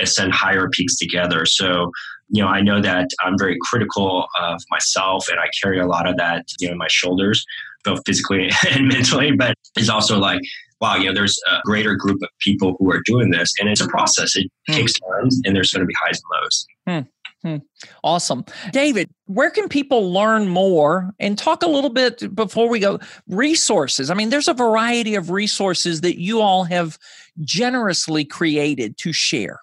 ascend 0.00 0.32
higher 0.32 0.68
peaks 0.70 0.96
together. 0.96 1.44
So, 1.44 1.90
you 2.28 2.42
know, 2.42 2.48
I 2.48 2.60
know 2.62 2.80
that 2.80 3.08
I'm 3.22 3.38
very 3.38 3.58
critical 3.62 4.26
of 4.40 4.60
myself 4.70 5.28
and 5.28 5.38
I 5.38 5.48
carry 5.62 5.78
a 5.78 5.86
lot 5.86 6.08
of 6.08 6.16
that, 6.16 6.44
you 6.58 6.68
know, 6.68 6.72
in 6.72 6.78
my 6.78 6.88
shoulders, 6.88 7.44
both 7.84 8.00
physically 8.06 8.50
and 8.70 8.88
mentally, 8.88 9.32
but 9.32 9.54
it's 9.76 9.90
also 9.90 10.18
like 10.18 10.40
wow, 10.82 10.96
you 10.96 11.06
know, 11.06 11.14
there's 11.14 11.40
a 11.48 11.60
greater 11.64 11.94
group 11.94 12.20
of 12.22 12.28
people 12.40 12.74
who 12.78 12.90
are 12.90 13.00
doing 13.06 13.30
this. 13.30 13.54
And 13.60 13.68
it's 13.68 13.80
a 13.80 13.86
process. 13.86 14.34
It 14.34 14.50
mm. 14.68 14.74
takes 14.74 14.92
time 14.94 15.28
and 15.44 15.54
there's 15.54 15.72
going 15.72 15.80
to 15.80 15.86
be 15.86 15.94
highs 16.02 16.20
and 16.20 16.42
lows. 16.42 16.66
Mm. 17.44 17.62
Awesome. 18.04 18.44
David, 18.72 19.10
where 19.26 19.50
can 19.50 19.68
people 19.68 20.12
learn 20.12 20.48
more 20.48 21.12
and 21.18 21.38
talk 21.38 21.62
a 21.62 21.68
little 21.68 21.90
bit 21.90 22.34
before 22.34 22.68
we 22.68 22.78
go? 22.78 22.98
Resources. 23.28 24.10
I 24.10 24.14
mean, 24.14 24.30
there's 24.30 24.48
a 24.48 24.54
variety 24.54 25.14
of 25.14 25.30
resources 25.30 26.02
that 26.02 26.20
you 26.20 26.40
all 26.40 26.64
have 26.64 26.98
generously 27.40 28.24
created 28.24 28.96
to 28.98 29.12
share. 29.12 29.60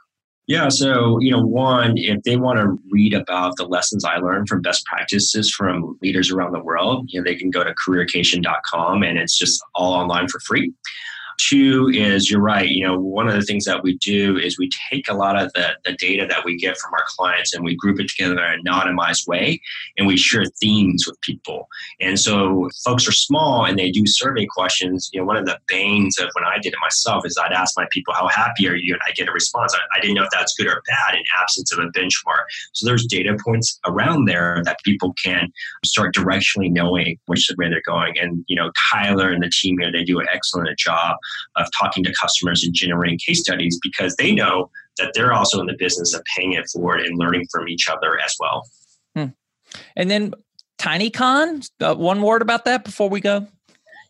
Yeah, 0.48 0.70
so 0.70 1.20
you 1.20 1.32
know, 1.32 1.46
one, 1.46 1.94
if 1.96 2.24
they 2.24 2.36
want 2.36 2.58
to 2.58 2.76
read 2.92 3.14
about 3.14 3.56
the 3.58 3.68
lessons 3.68 4.04
I 4.04 4.18
learned 4.18 4.48
from 4.48 4.64
best 4.64 4.84
practices 4.86 5.54
from 5.54 5.96
leaders 6.02 6.32
around 6.32 6.54
the 6.54 6.64
world, 6.64 7.08
you 7.10 7.22
know, 7.22 7.24
they 7.24 7.36
can 7.36 7.52
go 7.52 7.64
to 7.64 7.72
careercation.com 7.76 9.04
and 9.04 9.20
it's 9.20 9.38
just 9.38 9.62
all 9.76 9.94
online 9.94 10.28
for 10.28 10.40
free. 10.40 10.74
Two 11.48 11.90
is 11.94 12.30
you're 12.30 12.42
right. 12.42 12.68
You 12.68 12.86
know, 12.86 13.00
one 13.00 13.30
of 13.30 13.34
the 13.34 13.44
things 13.44 13.64
that 13.66 13.82
we 13.82 13.98
do 14.00 14.38
is 14.38 14.60
we 14.60 14.70
take 14.92 15.10
a 15.10 15.14
lot 15.14 15.42
of 15.42 15.52
the, 15.54 15.70
the 15.86 15.94
data 15.94 16.26
that 16.28 16.44
we 16.44 16.58
get 16.58 16.78
from 16.78 16.94
our 16.94 17.06
clients 17.08 17.54
and 17.54 17.64
we 17.64 17.76
group 17.76 18.00
it 18.00 18.10
together 18.10 18.34
in 18.34 18.40
an 18.40 18.64
anonymized 18.66 19.26
way 19.26 19.62
and 19.98 20.06
we 20.06 20.18
share 20.18 20.44
themes 20.62 21.06
with 21.08 21.20
people. 21.22 21.70
And 22.02 22.20
so 22.20 22.70
folks 22.84 23.08
are 23.08 23.14
small 23.14 23.66
and 23.66 23.80
they 23.80 23.90
do 23.90 24.06
survey 24.06 24.48
questions. 24.48 25.10
You 25.14 25.22
know, 25.22 25.26
one 25.26 25.38
of 25.38 25.46
the 25.46 25.58
banes 25.68 26.18
of 26.20 26.30
when 26.34 26.44
I 26.44 26.58
did 26.62 26.74
it 26.74 26.80
myself 26.82 27.26
is 27.26 27.38
I'd 27.42 27.54
ask 27.54 27.78
my 27.78 27.88
people, 27.92 28.14
How 28.14 28.28
happy 28.28 28.68
are 28.68 28.76
you? 28.76 28.94
And 28.94 29.02
I 29.08 29.12
get 29.12 29.30
a 29.30 29.32
response. 29.32 29.74
I, 29.74 29.98
I 29.98 30.02
didn't 30.02 30.16
know 30.16 30.24
if 30.24 30.30
that's 30.32 30.54
good 30.56 30.68
or 30.68 30.82
bad 30.88 31.16
in 31.16 31.24
absence 31.42 31.72
of 31.72 31.80
a 31.80 31.88
benchmark. 31.98 32.44
So 32.74 32.86
there's 32.86 33.06
data 33.06 33.38
points 33.46 33.80
around 33.86 34.26
there 34.26 34.62
that 34.66 34.78
people 34.84 35.14
can 35.24 35.52
start 35.86 36.14
directionally 36.14 36.70
knowing 36.70 37.18
which 37.28 37.50
way 37.58 37.70
they're 37.70 37.82
going. 37.86 38.20
And, 38.20 38.44
you 38.48 38.58
know, 38.58 38.72
Tyler 38.92 39.32
and 39.32 39.42
the 39.42 39.50
team 39.50 39.78
here, 39.80 39.92
they 39.92 40.04
do 40.04 40.20
an 40.20 40.28
excellent 40.34 40.78
job 40.78 41.16
of 41.56 41.68
talking 41.80 42.04
to 42.04 42.14
customers 42.20 42.64
and 42.64 42.74
generating 42.74 43.20
case 43.26 43.42
studies 43.42 43.80
because 43.82 44.16
they 44.16 44.34
know 44.34 44.70
that 44.98 45.12
they're 45.14 45.34
also 45.34 45.60
in 45.60 45.66
the 45.66 45.76
business 45.78 46.14
of 46.14 46.22
paying 46.36 46.54
it 46.54 46.70
forward 46.70 47.02
and 47.02 47.18
learning 47.18 47.46
from 47.52 47.68
each 47.68 47.88
other 47.90 48.20
as 48.20 48.36
well. 48.40 48.68
Hmm. 49.16 49.26
And 49.96 50.10
then 50.10 50.34
TinyCon, 50.80 51.70
uh, 51.82 51.96
one 51.96 52.22
word 52.22 52.42
about 52.42 52.66
that 52.66 52.84
before 52.84 53.10
we 53.10 53.22
go. 53.22 53.48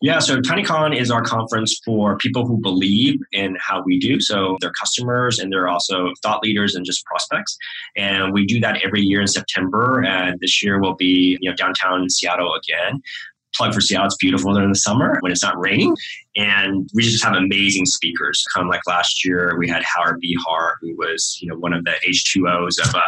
Yeah, 0.02 0.18
so 0.18 0.40
TinyCon 0.40 0.98
is 0.98 1.10
our 1.10 1.22
conference 1.22 1.78
for 1.84 2.16
people 2.16 2.46
who 2.46 2.56
believe 2.56 3.20
in 3.32 3.54
how 3.60 3.82
we 3.84 3.98
do. 3.98 4.18
So 4.18 4.56
they're 4.62 4.72
customers 4.72 5.38
and 5.38 5.52
they're 5.52 5.68
also 5.68 6.12
thought 6.22 6.42
leaders 6.42 6.74
and 6.74 6.86
just 6.86 7.04
prospects. 7.04 7.58
And 7.96 8.32
we 8.32 8.46
do 8.46 8.60
that 8.60 8.82
every 8.82 9.02
year 9.02 9.20
in 9.20 9.26
September. 9.26 10.02
And 10.02 10.40
this 10.40 10.62
year 10.62 10.80
will 10.80 10.94
be 10.94 11.36
you 11.42 11.50
know 11.50 11.54
downtown 11.54 12.08
Seattle 12.08 12.54
again 12.54 13.02
plug 13.54 13.74
for 13.74 13.80
Seattle. 13.80 14.06
It's 14.06 14.16
beautiful 14.16 14.54
during 14.54 14.70
the 14.70 14.78
summer 14.78 15.18
when 15.20 15.32
it's 15.32 15.42
not 15.42 15.58
raining. 15.58 15.94
And 16.36 16.88
we 16.94 17.02
just 17.02 17.24
have 17.24 17.34
amazing 17.34 17.86
speakers. 17.86 18.44
Come 18.54 18.68
like 18.68 18.80
last 18.86 19.24
year, 19.24 19.56
we 19.58 19.68
had 19.68 19.82
Howard 19.82 20.20
Behar, 20.20 20.76
who 20.80 20.94
was, 20.96 21.38
you 21.40 21.48
know, 21.48 21.56
one 21.56 21.72
of 21.72 21.84
the 21.84 21.92
H2Os 22.06 22.78
of 22.88 22.94
uh, 22.94 23.00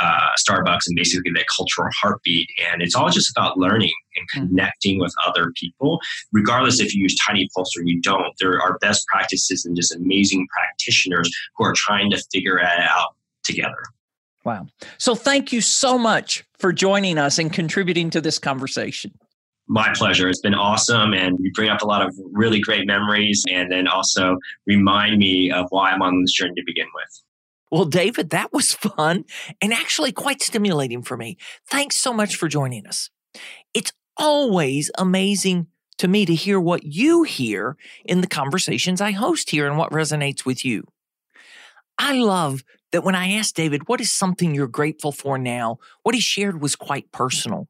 uh, 0.00 0.28
Starbucks 0.38 0.86
and 0.86 0.96
basically 0.96 1.32
the 1.32 1.44
cultural 1.56 1.88
heartbeat. 2.00 2.48
And 2.72 2.82
it's 2.82 2.94
all 2.94 3.10
just 3.10 3.30
about 3.30 3.58
learning 3.58 3.92
and 4.16 4.26
hmm. 4.32 4.48
connecting 4.48 5.00
with 5.00 5.12
other 5.26 5.52
people, 5.56 6.00
regardless 6.32 6.80
if 6.80 6.94
you 6.94 7.02
use 7.02 7.16
Tiny 7.26 7.48
Pulse 7.54 7.76
or 7.76 7.82
you 7.82 8.00
don't. 8.00 8.32
There 8.38 8.60
are 8.60 8.78
best 8.78 9.06
practices 9.08 9.64
and 9.64 9.76
just 9.76 9.94
amazing 9.94 10.46
practitioners 10.56 11.30
who 11.56 11.64
are 11.64 11.74
trying 11.76 12.10
to 12.10 12.22
figure 12.32 12.58
it 12.58 12.64
out 12.64 13.14
together. 13.42 13.82
Wow. 14.44 14.66
So 14.98 15.14
thank 15.14 15.52
you 15.52 15.60
so 15.60 15.98
much 15.98 16.44
for 16.58 16.72
joining 16.72 17.18
us 17.18 17.38
and 17.38 17.52
contributing 17.52 18.10
to 18.10 18.20
this 18.20 18.38
conversation. 18.38 19.12
My 19.72 19.92
pleasure. 19.94 20.28
It's 20.28 20.40
been 20.40 20.52
awesome. 20.52 21.14
And 21.14 21.38
you 21.40 21.52
bring 21.52 21.70
up 21.70 21.80
a 21.80 21.86
lot 21.86 22.04
of 22.04 22.12
really 22.32 22.58
great 22.58 22.88
memories 22.88 23.44
and 23.48 23.70
then 23.70 23.86
also 23.86 24.36
remind 24.66 25.18
me 25.18 25.52
of 25.52 25.66
why 25.70 25.92
I'm 25.92 26.02
on 26.02 26.20
this 26.22 26.32
journey 26.32 26.54
to 26.56 26.62
begin 26.66 26.88
with. 26.92 27.22
Well, 27.70 27.84
David, 27.84 28.30
that 28.30 28.52
was 28.52 28.74
fun 28.96 29.24
and 29.62 29.72
actually 29.72 30.10
quite 30.10 30.42
stimulating 30.42 31.02
for 31.02 31.16
me. 31.16 31.36
Thanks 31.68 31.94
so 31.94 32.12
much 32.12 32.34
for 32.34 32.48
joining 32.48 32.84
us. 32.84 33.10
It's 33.72 33.92
always 34.16 34.90
amazing 34.98 35.68
to 35.98 36.08
me 36.08 36.26
to 36.26 36.34
hear 36.34 36.58
what 36.58 36.82
you 36.82 37.22
hear 37.22 37.76
in 38.04 38.22
the 38.22 38.26
conversations 38.26 39.00
I 39.00 39.12
host 39.12 39.50
here 39.50 39.68
and 39.68 39.78
what 39.78 39.92
resonates 39.92 40.44
with 40.44 40.64
you. 40.64 40.82
I 41.96 42.14
love 42.14 42.64
that 42.90 43.04
when 43.04 43.14
I 43.14 43.34
asked 43.34 43.54
David, 43.54 43.86
what 43.86 44.00
is 44.00 44.10
something 44.10 44.52
you're 44.52 44.66
grateful 44.66 45.12
for 45.12 45.38
now? 45.38 45.78
What 46.02 46.16
he 46.16 46.20
shared 46.20 46.60
was 46.60 46.74
quite 46.74 47.12
personal. 47.12 47.68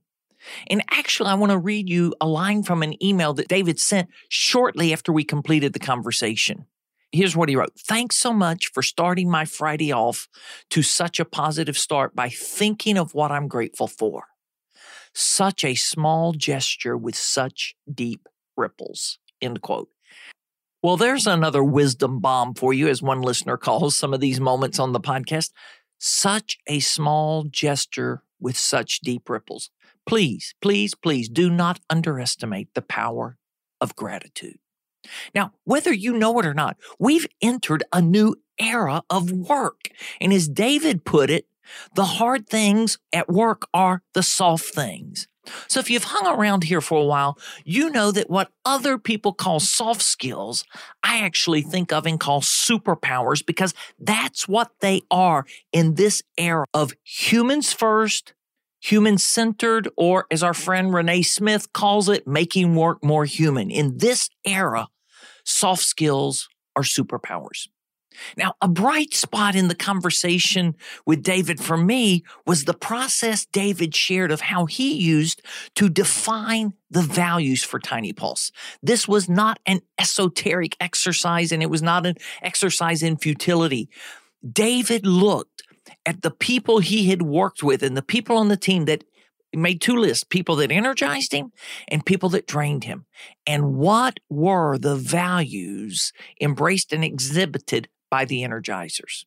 And 0.68 0.82
actually, 0.90 1.30
I 1.30 1.34
want 1.34 1.52
to 1.52 1.58
read 1.58 1.88
you 1.88 2.14
a 2.20 2.26
line 2.26 2.62
from 2.62 2.82
an 2.82 3.02
email 3.02 3.34
that 3.34 3.48
David 3.48 3.78
sent 3.78 4.08
shortly 4.28 4.92
after 4.92 5.12
we 5.12 5.24
completed 5.24 5.72
the 5.72 5.78
conversation. 5.78 6.66
Here's 7.12 7.36
what 7.36 7.48
he 7.48 7.56
wrote 7.56 7.72
Thanks 7.78 8.16
so 8.16 8.32
much 8.32 8.70
for 8.72 8.82
starting 8.82 9.30
my 9.30 9.44
Friday 9.44 9.92
off 9.92 10.28
to 10.70 10.82
such 10.82 11.18
a 11.18 11.24
positive 11.24 11.76
start 11.76 12.14
by 12.14 12.28
thinking 12.28 12.96
of 12.96 13.14
what 13.14 13.32
I'm 13.32 13.48
grateful 13.48 13.88
for. 13.88 14.24
Such 15.12 15.64
a 15.64 15.74
small 15.74 16.32
gesture 16.32 16.96
with 16.96 17.16
such 17.16 17.74
deep 17.92 18.28
ripples. 18.56 19.18
End 19.42 19.60
quote. 19.60 19.88
Well, 20.82 20.96
there's 20.96 21.26
another 21.26 21.62
wisdom 21.62 22.20
bomb 22.20 22.54
for 22.54 22.72
you, 22.72 22.88
as 22.88 23.02
one 23.02 23.20
listener 23.20 23.56
calls 23.56 23.98
some 23.98 24.14
of 24.14 24.20
these 24.20 24.40
moments 24.40 24.78
on 24.78 24.92
the 24.92 25.00
podcast. 25.00 25.50
Such 25.98 26.58
a 26.66 26.80
small 26.80 27.44
gesture 27.44 28.22
with 28.40 28.56
such 28.56 29.00
deep 29.00 29.28
ripples. 29.28 29.70
Please, 30.10 30.56
please, 30.60 30.96
please 30.96 31.28
do 31.28 31.48
not 31.48 31.78
underestimate 31.88 32.74
the 32.74 32.82
power 32.82 33.36
of 33.80 33.94
gratitude. 33.94 34.58
Now, 35.36 35.52
whether 35.62 35.92
you 35.92 36.18
know 36.18 36.36
it 36.40 36.46
or 36.46 36.52
not, 36.52 36.76
we've 36.98 37.28
entered 37.40 37.84
a 37.92 38.02
new 38.02 38.34
era 38.58 39.04
of 39.08 39.30
work. 39.30 39.88
And 40.20 40.32
as 40.32 40.48
David 40.48 41.04
put 41.04 41.30
it, 41.30 41.46
the 41.94 42.04
hard 42.04 42.48
things 42.48 42.98
at 43.12 43.28
work 43.28 43.68
are 43.72 44.02
the 44.12 44.24
soft 44.24 44.74
things. 44.74 45.28
So 45.68 45.78
if 45.78 45.88
you've 45.88 46.02
hung 46.02 46.26
around 46.26 46.64
here 46.64 46.80
for 46.80 47.00
a 47.00 47.06
while, 47.06 47.38
you 47.64 47.88
know 47.88 48.10
that 48.10 48.28
what 48.28 48.50
other 48.64 48.98
people 48.98 49.32
call 49.32 49.60
soft 49.60 50.02
skills, 50.02 50.64
I 51.04 51.20
actually 51.20 51.62
think 51.62 51.92
of 51.92 52.04
and 52.04 52.18
call 52.18 52.40
superpowers 52.40 53.46
because 53.46 53.74
that's 53.96 54.48
what 54.48 54.72
they 54.80 55.02
are 55.08 55.46
in 55.72 55.94
this 55.94 56.20
era 56.36 56.66
of 56.74 56.94
humans 57.04 57.72
first, 57.72 58.34
human 58.80 59.18
centered, 59.18 59.88
or 59.96 60.26
as 60.30 60.42
our 60.42 60.54
friend 60.54 60.92
Renee 60.92 61.22
Smith 61.22 61.72
calls 61.72 62.08
it, 62.08 62.26
making 62.26 62.74
work 62.74 63.04
more 63.04 63.24
human. 63.24 63.70
In 63.70 63.98
this 63.98 64.28
era, 64.44 64.88
soft 65.44 65.82
skills 65.82 66.48
are 66.74 66.82
superpowers. 66.82 67.68
Now, 68.36 68.54
a 68.60 68.68
bright 68.68 69.14
spot 69.14 69.54
in 69.54 69.68
the 69.68 69.74
conversation 69.74 70.76
with 71.06 71.22
David 71.22 71.60
for 71.60 71.76
me 71.76 72.24
was 72.46 72.64
the 72.64 72.74
process 72.74 73.46
David 73.46 73.94
shared 73.94 74.30
of 74.30 74.40
how 74.40 74.66
he 74.66 74.94
used 74.94 75.42
to 75.76 75.88
define 75.88 76.74
the 76.90 77.02
values 77.02 77.62
for 77.62 77.78
Tiny 77.78 78.12
Pulse. 78.12 78.50
This 78.82 79.06
was 79.06 79.28
not 79.28 79.60
an 79.64 79.80
esoteric 79.98 80.76
exercise 80.80 81.52
and 81.52 81.62
it 81.62 81.70
was 81.70 81.82
not 81.82 82.04
an 82.04 82.16
exercise 82.42 83.02
in 83.02 83.16
futility. 83.16 83.88
David 84.52 85.06
looked 85.06 85.62
at 86.10 86.22
the 86.22 86.30
people 86.32 86.80
he 86.80 87.08
had 87.08 87.22
worked 87.22 87.62
with 87.62 87.84
and 87.84 87.96
the 87.96 88.02
people 88.02 88.36
on 88.36 88.48
the 88.48 88.56
team 88.56 88.84
that 88.86 89.04
made 89.54 89.80
two 89.80 89.96
lists 89.96 90.24
people 90.24 90.56
that 90.56 90.72
energized 90.72 91.32
him 91.32 91.52
and 91.86 92.04
people 92.04 92.28
that 92.30 92.48
drained 92.48 92.82
him. 92.82 93.06
And 93.46 93.76
what 93.76 94.18
were 94.28 94.76
the 94.76 94.96
values 94.96 96.12
embraced 96.40 96.92
and 96.92 97.04
exhibited 97.04 97.88
by 98.10 98.24
the 98.24 98.42
energizers? 98.42 99.24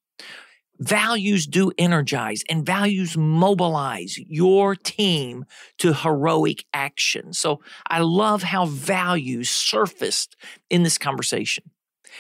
Values 0.78 1.48
do 1.48 1.72
energize 1.78 2.44
and 2.50 2.66
values 2.66 3.16
mobilize 3.16 4.18
your 4.18 4.76
team 4.76 5.46
to 5.78 5.94
heroic 5.94 6.66
action. 6.74 7.32
So 7.32 7.62
I 7.90 8.00
love 8.00 8.44
how 8.44 8.66
values 8.66 9.50
surfaced 9.50 10.36
in 10.70 10.84
this 10.84 10.98
conversation. 10.98 11.64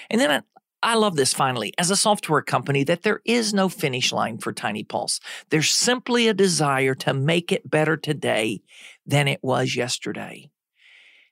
And 0.09 0.22
then 0.22 0.43
I 0.84 0.96
love 0.96 1.16
this 1.16 1.34
finally, 1.34 1.74
as 1.78 1.90
a 1.90 1.96
software 1.96 2.42
company, 2.42 2.84
that 2.84 3.04
there 3.04 3.22
is 3.24 3.54
no 3.54 3.70
finish 3.70 4.12
line 4.12 4.38
for 4.38 4.52
Tiny 4.52 4.84
Pulse. 4.84 5.22
There's 5.50 5.70
simply 5.70 6.28
a 6.28 6.34
desire 6.34 6.94
to 6.96 7.14
make 7.14 7.54
it 7.54 7.70
better 7.70 7.96
today 7.96 8.62
than 9.06 9.30
it 9.30 9.40
was 9.42 9.78
yesterday. 9.78 10.50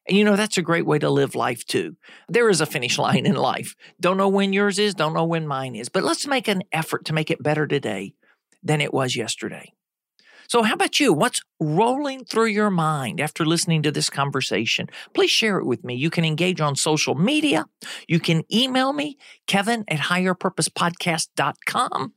And 0.08 0.18
you 0.18 0.24
know, 0.24 0.38
that's 0.38 0.58
a 0.58 0.62
great 0.62 0.86
way 0.86 0.99
to 0.99 1.10
live 1.10 1.36
life 1.36 1.66
too. 1.66 1.97
There 2.30 2.49
is 2.49 2.62
a 2.62 2.66
finish 2.66 2.97
line 2.97 3.26
in 3.26 3.36
life. 3.36 3.76
Don't 3.99 4.18
know 4.18 4.30
when 4.30 4.54
yours 4.54 4.80
is, 4.80 4.95
don't 4.95 5.14
know 5.14 5.26
when 5.26 5.45
mine 5.45 5.76
is, 5.76 5.89
but 5.89 6.04
let's 6.04 6.26
make 6.26 6.47
an 6.47 6.64
effort 6.72 7.06
to 7.06 7.14
make 7.14 7.30
it 7.30 7.43
better 7.43 7.68
today 7.68 8.14
than 8.64 8.80
it 8.80 8.93
was 8.93 9.18
yesterday. 9.18 9.74
So, 10.52 10.64
how 10.64 10.74
about 10.74 10.99
you? 10.99 11.14
What's 11.14 11.41
rolling 11.62 12.26
through 12.26 12.47
your 12.47 12.70
mind 12.70 13.22
after 13.22 13.45
listening 13.45 13.84
to 13.84 13.91
this 13.91 14.10
conversation? 14.10 14.89
Please 15.14 15.32
share 15.32 15.60
it 15.60 15.66
with 15.66 15.86
me. 15.86 15.95
You 15.95 16.10
can 16.10 16.26
engage 16.26 16.60
on 16.60 16.76
social 16.76 17.16
media. 17.16 17.68
You 18.10 18.20
can 18.20 18.43
email 18.54 18.91
me, 18.91 19.18
kevin 19.47 19.86
at 19.88 19.99
higherpurposepodcast.com, 19.99 22.14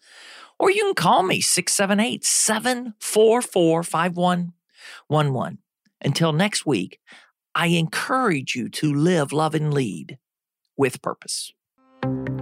or 0.58 0.68
you 0.68 0.82
can 0.82 0.94
call 0.94 1.22
me 1.22 1.40
678 1.40 2.24
744 2.24 3.84
5111. 3.84 5.58
Until 6.00 6.32
next 6.32 6.66
week, 6.66 6.98
I 7.54 7.68
encourage 7.68 8.56
you 8.56 8.68
to 8.68 8.92
live, 8.92 9.32
love, 9.32 9.54
and 9.54 9.72
lead 9.72 10.18
with 10.76 11.00
purpose. 11.02 11.52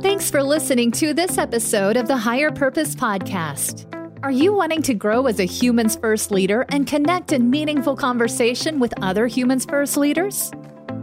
Thanks 0.01 0.31
for 0.31 0.43
listening 0.43 0.91
to 0.93 1.13
this 1.13 1.37
episode 1.37 1.99
of 1.99 2.09
the 2.09 2.17
Higher 2.17 2.51
Purpose 2.51 2.95
Podcast. 2.95 4.02
Are 4.23 4.31
you 4.31 4.53
wanting 4.53 4.83
to 4.83 4.95
grow 4.95 5.27
as 5.27 5.41
a 5.41 5.45
Humans 5.45 5.97
First 5.97 6.31
leader 6.31 6.65
and 6.69 6.87
connect 6.87 7.33
in 7.33 7.51
meaningful 7.51 7.97
conversation 7.97 8.79
with 8.79 8.95
other 9.03 9.27
Humans 9.27 9.65
First 9.65 9.97
leaders? 9.97 10.53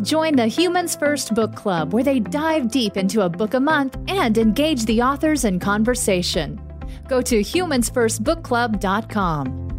Join 0.04 0.38
the 0.38 0.48
Humans 0.48 0.96
First 0.96 1.36
Book 1.36 1.54
Club, 1.54 1.92
where 1.92 2.04
they 2.04 2.22
dive 2.22 2.72
deep 2.72 2.96
into 2.96 3.24
a 3.24 3.30
book 3.30 3.56
a 3.56 3.60
month 3.60 3.98
and 4.08 4.38
engage 4.38 4.86
the 4.86 5.02
authors 5.02 5.44
in 5.44 5.60
conversation. 5.60 6.62
Go 7.10 7.22
to 7.24 7.42
humansfirstbookclub.com. 7.42 9.79